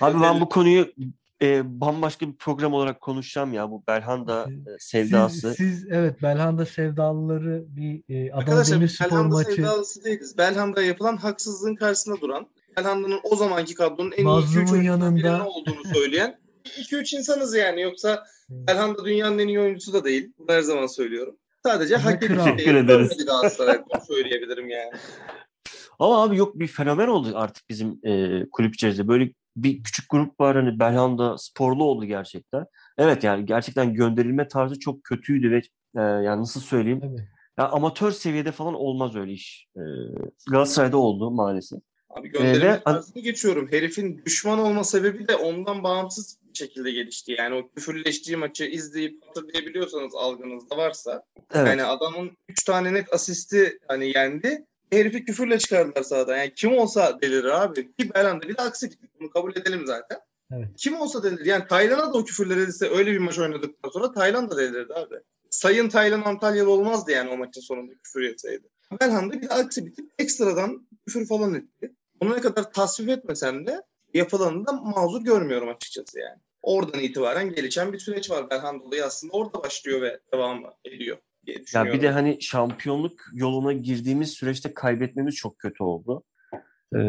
Abi 0.02 0.22
ben 0.22 0.42
bu 0.42 0.50
konuyu 0.50 0.94
e, 1.42 1.80
bambaşka 1.82 2.28
bir 2.28 2.36
program 2.36 2.74
olarak 2.74 3.02
konuşacağım 3.02 3.54
ya 3.54 3.72
bu 3.72 3.84
Belhanda 3.88 4.48
e, 4.52 4.80
sevdası. 4.80 5.54
Siz, 5.54 5.80
siz 5.80 5.88
evet 5.92 6.22
Belhanda 6.22 6.66
sevdalıları 6.66 7.64
bir 7.68 8.04
e, 8.10 8.32
Adana 8.32 8.40
Arkadaşlar 8.40 8.76
Demirspor 8.76 9.06
Belhanda 9.06 9.36
maçı 9.36 9.52
sevdalısı 9.52 10.04
değiliz. 10.04 10.38
Belhanda'ya 10.38 10.88
yapılan 10.88 11.18
haksızlığın 11.18 11.76
karşısında 11.76 12.22
duran, 12.22 12.48
Belhanda'nın 12.78 13.20
o 13.24 13.36
zamanki 13.36 13.76
kadronun 13.76 14.12
en 14.12 14.18
iyi 14.18 14.24
Mazlumun 14.24 14.66
2-3 14.66 14.72
oyuncusundan 14.72 14.84
yanında- 14.84 15.16
birinin 15.16 15.40
olduğunu 15.40 15.94
söyleyen 15.94 16.40
2-3 16.66 17.18
insanız 17.18 17.56
yani. 17.56 17.82
Yoksa 17.82 18.24
Belhanda 18.50 19.06
dünyanın 19.06 19.40
en 19.40 19.48
iyi 19.48 19.60
oyuncusu 19.60 19.94
da 19.94 20.04
değil. 20.04 20.32
Bunu 20.38 20.52
her 20.52 20.62
zaman 20.62 20.88
söylüyorum. 20.88 21.38
Sadece 21.66 21.96
hak 21.96 22.22
Teşekkür 22.22 22.76
ederiz. 22.76 22.88
Görmedi 23.10 23.26
Galatasaray. 23.26 23.82
Bunu 23.94 24.02
söyleyebilirim 24.08 24.70
yani. 24.70 24.92
Ama 26.00 26.24
abi 26.24 26.38
yok 26.38 26.60
bir 26.60 26.68
fenomen 26.68 27.08
oldu 27.08 27.32
artık 27.36 27.70
bizim 27.70 28.00
e, 28.04 28.44
kulüp 28.52 28.74
içerisinde. 28.76 29.08
Böyle 29.08 29.32
bir 29.56 29.84
küçük 29.84 30.10
grup 30.10 30.40
var 30.40 30.56
hani 30.56 30.80
Belhanda 30.80 31.38
sporlu 31.38 31.84
oldu 31.84 32.06
gerçekten. 32.06 32.66
Evet 32.98 33.24
yani 33.24 33.46
gerçekten 33.46 33.94
gönderilme 33.94 34.48
tarzı 34.48 34.80
çok 34.80 35.04
kötüydü 35.04 35.52
ve 35.52 35.58
e, 35.98 36.02
yani 36.02 36.42
nasıl 36.42 36.62
söyleyeyim 36.62 37.00
Tabii. 37.02 37.28
ya 37.58 37.70
amatör 37.70 38.12
seviyede 38.12 38.52
falan 38.52 38.74
olmaz 38.74 39.16
öyle 39.16 39.32
iş. 39.32 39.68
E, 39.76 39.82
Galatasaray'da 40.52 40.98
oldu 40.98 41.32
maalesef. 41.32 41.80
Abi 42.10 42.28
Ee, 42.28 42.32
gönderme 42.32 42.74
ve- 42.74 42.84
tarzını 42.84 43.24
geçiyorum. 43.24 43.68
Herifin 43.72 44.22
düşman 44.26 44.60
olma 44.60 44.84
sebebi 44.84 45.28
de 45.28 45.36
ondan 45.36 45.84
bağımsız 45.84 46.38
şekilde 46.58 46.92
gelişti. 46.92 47.36
Yani 47.38 47.56
o 47.56 47.70
küfürleştiği 47.76 48.38
maçı 48.38 48.64
izleyip 48.66 49.24
hatırlayabiliyorsanız 49.28 50.16
algınızda 50.16 50.78
varsa. 50.78 51.24
Evet. 51.54 51.68
Yani 51.68 51.84
adamın 51.84 52.38
3 52.50 52.64
tane 52.64 52.94
net 52.94 53.14
asisti 53.14 53.80
hani 53.88 54.12
yendi. 54.16 54.66
Herifi 54.92 55.26
küfürle 55.26 55.60
çıkardılar 55.60 56.04
sahadan. 56.04 56.38
Yani 56.38 56.54
kim 56.56 56.78
olsa 56.78 57.22
delir 57.22 57.44
abi. 57.44 57.96
Ki 57.96 58.14
Belhanda 58.16 58.48
bir 58.48 58.58
de 58.58 58.62
aksi 58.62 58.90
bunu 59.20 59.30
kabul 59.30 59.52
edelim 59.52 59.84
zaten. 59.86 60.20
Evet. 60.52 60.68
Kim 60.78 60.96
olsa 60.96 61.24
delir. 61.24 61.46
Yani 61.46 61.68
Taylan'a 61.68 62.14
da 62.14 62.18
o 62.18 62.26
küfürler 62.26 62.58
edilse 62.58 62.90
öyle 62.90 63.12
bir 63.12 63.18
maç 63.18 63.40
oynadıktan 63.40 63.90
sonra 63.90 64.12
Taylan 64.12 64.50
da 64.50 64.58
delirdi 64.58 64.94
abi. 64.94 65.16
Sayın 65.50 65.90
Taylan 65.90 66.22
Antalyalı 66.22 66.72
olmazdı 66.72 67.12
yani 67.12 67.30
o 67.30 67.38
maçın 67.38 67.62
sonunda 67.62 67.94
küfür 68.04 68.22
yetseydi. 68.22 68.68
Belhanda 69.02 69.34
bir 69.34 69.50
de 69.50 69.54
aksi 69.54 69.86
bir 69.86 69.96
tip 69.96 70.12
ekstradan 70.20 70.88
küfür 71.08 71.28
falan 71.28 71.54
etti. 71.54 71.94
Onu 72.20 72.36
ne 72.36 72.42
kadar 72.42 72.72
tasvip 72.72 73.10
etmesem 73.10 73.68
de 73.68 73.82
yapılanı 74.14 74.68
da 74.68 74.72
mazur 74.72 75.22
görmüyorum 75.22 75.70
açıkçası 75.70 76.20
yani. 76.20 76.40
Oradan 76.62 77.00
itibaren 77.00 77.54
gelişen 77.54 77.94
bir 77.94 78.00
süreç 78.00 78.32
var. 78.32 78.50
Belhanda 78.50 78.84
olayı 78.84 79.06
aslında 79.06 79.34
orada 79.34 79.64
başlıyor 79.64 80.02
ve 80.02 80.20
devam 80.34 80.64
ediyor 80.86 81.18
diye 81.46 81.58
Ya 81.74 81.86
bir 81.86 82.02
de 82.02 82.10
hani 82.10 82.42
şampiyonluk 82.42 83.22
yoluna 83.34 83.74
girdiğimiz 83.74 84.30
süreçte 84.30 84.74
kaybetmemiz 84.74 85.36
çok 85.36 85.60
kötü 85.60 85.84
oldu. 85.84 86.24
Ee, 86.96 87.00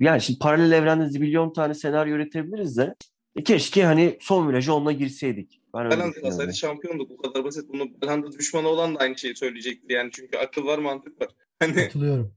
yani 0.00 0.20
şimdi 0.20 0.38
paralel 0.38 0.72
evrende 0.72 1.08
zibilyon 1.08 1.52
tane 1.52 1.74
senaryo 1.74 2.16
üretebiliriz 2.16 2.76
de 2.76 2.94
e, 3.36 3.42
keşke 3.42 3.84
hani 3.84 4.18
son 4.20 4.48
virajı 4.48 4.74
onunla 4.74 4.92
girseydik. 4.92 5.60
Ben 5.74 5.84
öyle 5.84 5.90
Belhanda 5.90 6.10
düşünüyorum. 6.10 6.34
olsaydı 6.34 6.54
şampiyonduk. 6.54 7.10
Bu 7.10 7.16
kadar 7.16 7.44
basit. 7.44 7.68
Bunu 7.68 8.00
Belhanda 8.02 8.32
düşmanı 8.32 8.68
olan 8.68 8.94
da 8.94 8.98
aynı 8.98 9.18
şeyi 9.18 9.36
söyleyecekti 9.36 9.92
yani. 9.92 10.10
Çünkü 10.12 10.38
akıl 10.38 10.66
var 10.66 10.78
mantık 10.78 11.20
var. 11.20 11.28
Hani 11.58 11.74
Katılıyorum. 11.74 12.34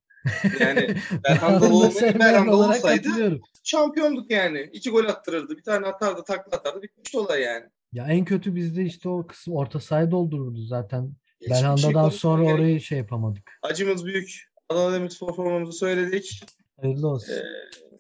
Yani 0.59 0.95
Berhanda 1.23 1.65
olmayı 1.65 1.91
sevmeyen 1.91 2.19
Berhanda 2.19 2.55
olarak 2.55 2.76
olsaydı 2.76 3.39
şampiyonduk 3.63 4.32
yani. 4.32 4.69
İki 4.73 4.89
gol 4.89 5.05
attırırdı. 5.05 5.57
Bir 5.57 5.63
tane 5.63 5.88
atardı, 5.88 6.23
takla 6.23 6.57
atardı. 6.57 6.82
Bitmişti 6.82 7.17
olay 7.17 7.41
yani. 7.41 7.65
Ya 7.93 8.07
en 8.07 8.26
kötü 8.26 8.55
bizde 8.55 8.84
işte 8.84 9.09
o 9.09 9.28
kısım 9.28 9.55
orta 9.55 9.80
sahayı 9.80 10.11
doldururdu 10.11 10.61
zaten. 10.61 11.11
Hiçbir 11.41 11.53
şey 11.53 11.63
Belhanda'dan 11.63 11.93
konuşmaya 11.93 12.11
sonra 12.11 12.43
gerek 12.43 12.55
orayı 12.55 12.82
şey 12.82 12.97
yapamadık. 12.97 13.51
Acımız 13.61 14.05
büyük. 14.05 14.51
Adana 14.69 14.93
Demirspor 14.93 15.36
formamızı 15.36 15.80
söyledik. 15.80 16.43
Hayırlı 16.82 17.07
olsun. 17.07 17.34
Ee, 17.34 17.43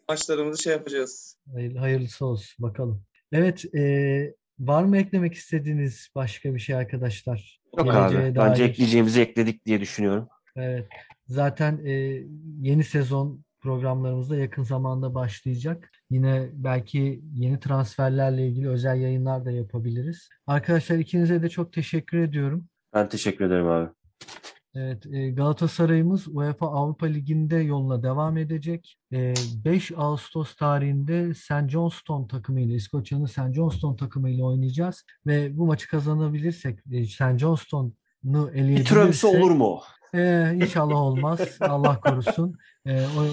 maçlarımızı 0.09 0.63
şey 0.63 0.73
yapacağız. 0.73 1.37
Hayırlı, 1.53 1.79
hayırlısı 1.79 2.25
olsun 2.25 2.55
bakalım. 2.59 3.03
Evet, 3.31 3.75
e, 3.75 4.33
var 4.59 4.83
mı 4.83 4.97
eklemek 4.97 5.33
istediğiniz 5.33 6.09
başka 6.15 6.53
bir 6.53 6.59
şey 6.59 6.75
arkadaşlar? 6.75 7.61
Yok 7.77 7.87
Geleceğe 7.87 8.21
abi. 8.21 8.35
Bence 8.35 8.63
dair. 8.63 8.69
ekleyeceğimizi 8.69 9.21
ekledik 9.21 9.65
diye 9.65 9.81
düşünüyorum. 9.81 10.27
Evet. 10.55 10.87
Zaten 11.27 11.79
e, 11.85 11.91
yeni 12.61 12.83
sezon 12.83 13.45
programlarımız 13.59 14.29
da 14.29 14.35
yakın 14.35 14.63
zamanda 14.63 15.15
başlayacak. 15.15 15.91
Yine 16.09 16.49
belki 16.53 17.21
yeni 17.33 17.59
transferlerle 17.59 18.47
ilgili 18.47 18.69
özel 18.69 19.01
yayınlar 19.01 19.45
da 19.45 19.51
yapabiliriz. 19.51 20.29
Arkadaşlar 20.47 20.97
ikinize 20.97 21.41
de 21.41 21.49
çok 21.49 21.73
teşekkür 21.73 22.17
ediyorum. 22.17 22.65
Ben 22.93 23.09
teşekkür 23.09 23.45
ederim 23.45 23.67
abi. 23.67 23.89
Evet, 24.75 25.05
e, 25.05 25.31
Galatasaray'ımız 25.31 26.27
UEFA 26.27 26.67
Avrupa 26.67 27.05
Ligi'nde 27.05 27.55
yoluna 27.55 28.03
devam 28.03 28.37
edecek. 28.37 28.97
E, 29.13 29.33
5 29.65 29.91
Ağustos 29.97 30.55
tarihinde 30.55 31.33
St. 31.33 31.69
Johnstone 31.69 32.27
takımıyla, 32.27 32.75
İskoçya'nın 32.75 33.25
St. 33.25 33.53
Johnstone 33.53 33.95
takımıyla 33.95 34.45
oynayacağız. 34.45 35.05
Ve 35.27 35.57
bu 35.57 35.65
maçı 35.65 35.87
kazanabilirsek, 35.87 36.79
e, 36.91 37.05
St. 37.05 37.37
Johnstone'u 37.37 38.51
Bir 38.53 38.59
eleyebilirsek... 38.59 38.97
Tromsø 38.97 39.27
olur 39.27 39.51
mu? 39.51 39.81
Ee, 40.15 40.55
inşallah 40.55 40.95
olmaz. 40.95 41.39
Allah 41.61 41.99
korusun. 41.99 42.57
Ee, 42.85 43.01
o, 43.01 43.25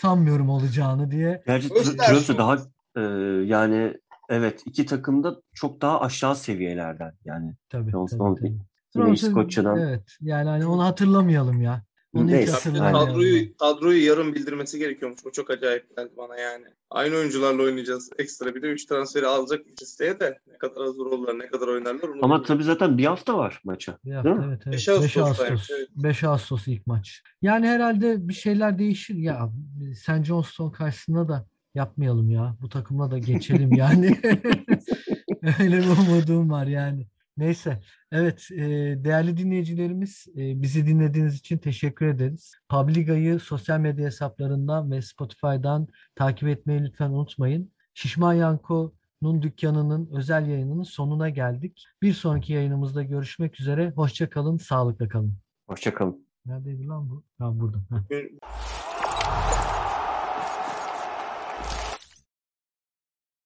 sanmıyorum 0.00 0.48
olacağını 0.48 1.10
diye. 1.10 1.42
Gerçi 1.46 1.68
Göstersin. 1.68 1.98
Tr- 1.98 2.06
Tromsø 2.06 2.38
daha 2.38 2.56
e, 2.96 3.00
yani 3.46 3.96
evet 4.28 4.62
iki 4.66 4.86
takım 4.86 5.24
da 5.24 5.36
çok 5.54 5.80
daha 5.80 6.00
aşağı 6.00 6.36
seviyelerden 6.36 7.12
yani. 7.24 7.54
Tabii, 7.68 7.90
Johnstone 7.90 8.34
tabii, 8.34 8.58
tabii. 8.94 9.04
yine 9.04 9.14
İskoçya'dan. 9.14 9.78
Evet. 9.78 10.16
Yani 10.20 10.48
hani 10.48 10.66
onu 10.66 10.84
hatırlamayalım 10.84 11.62
ya. 11.62 11.82
Onu 12.14 12.24
hiç 12.24 12.32
Neyse, 12.32 12.52
hatırlamayalım. 12.52 13.06
Kadroyu, 13.06 13.56
kadroyu 13.56 14.04
yarın 14.06 14.34
bildirmesi 14.34 14.78
gerekiyormuş. 14.78 15.20
O 15.26 15.30
çok 15.30 15.50
acayip 15.50 15.96
geldi 15.96 16.10
bana 16.16 16.36
yani. 16.36 16.64
Aynı 16.90 17.16
oyuncularla 17.16 17.62
oynayacağız. 17.62 18.10
Ekstra 18.18 18.54
bir 18.54 18.62
de 18.62 18.66
3 18.66 18.84
transferi 18.86 19.26
alacak 19.26 19.60
listeye 19.82 20.20
de 20.20 20.38
ne 20.52 20.58
kadar 20.58 20.84
hazır 20.86 21.06
olurlar, 21.06 21.38
ne 21.38 21.46
kadar 21.46 21.68
oynarlar 21.68 22.08
onu 22.08 22.24
Ama 22.24 22.42
tabii 22.42 22.64
zaten 22.64 22.98
bir 22.98 23.04
hafta 23.04 23.38
var 23.38 23.60
maça. 23.64 23.98
Bir 24.04 24.10
Değil 24.10 24.16
hafta, 24.16 24.34
mi? 24.34 24.44
evet, 24.48 24.62
evet. 24.66 24.74
5 24.74 24.88
5 24.88 24.88
Ağustos'taymış, 24.88 25.60
Ağustos. 25.60 25.70
evet. 25.78 25.88
5 25.96 26.24
Ağustos 26.24 26.68
ilk 26.68 26.86
maç. 26.86 27.22
Yani 27.42 27.66
herhalde 27.66 28.28
bir 28.28 28.34
şeyler 28.34 28.78
değişir. 28.78 29.14
Ya 29.14 29.50
St. 29.94 30.24
Johnston 30.24 30.70
karşısında 30.70 31.28
da 31.28 31.46
yapmayalım 31.74 32.30
ya. 32.30 32.56
Bu 32.62 32.68
takımla 32.68 33.10
da 33.10 33.18
geçelim 33.18 33.72
yani. 33.72 34.20
Öyle 35.60 35.78
bir 35.78 35.88
umudum 35.88 36.50
var 36.50 36.66
yani. 36.66 37.06
Neyse. 37.36 37.80
Evet, 38.12 38.48
e, 38.52 38.58
değerli 39.04 39.36
dinleyicilerimiz 39.36 40.26
e, 40.36 40.62
bizi 40.62 40.86
dinlediğiniz 40.86 41.34
için 41.34 41.58
teşekkür 41.58 42.06
ederiz. 42.06 42.54
Publiga'yı 42.68 43.38
sosyal 43.38 43.80
medya 43.80 44.06
hesaplarından 44.06 44.90
ve 44.90 45.02
Spotify'dan 45.02 45.88
takip 46.14 46.48
etmeyi 46.48 46.84
lütfen 46.84 47.10
unutmayın. 47.10 47.72
Şişman 47.94 48.34
Yanko'nun 48.34 49.42
dükkanının 49.42 50.08
özel 50.12 50.48
yayınının 50.48 50.82
sonuna 50.82 51.28
geldik. 51.28 51.86
Bir 52.02 52.12
sonraki 52.12 52.52
yayınımızda 52.52 53.02
görüşmek 53.02 53.60
üzere. 53.60 53.92
Hoşça 53.96 54.30
kalın, 54.30 54.56
sağlıkla 54.56 55.08
kalın. 55.08 55.34
Hoşçakalın. 55.66 56.26
Neredeydi 56.46 56.86
lan 56.86 57.10
bu? 57.10 57.24
Ha 57.38 57.60
burada. 57.60 57.78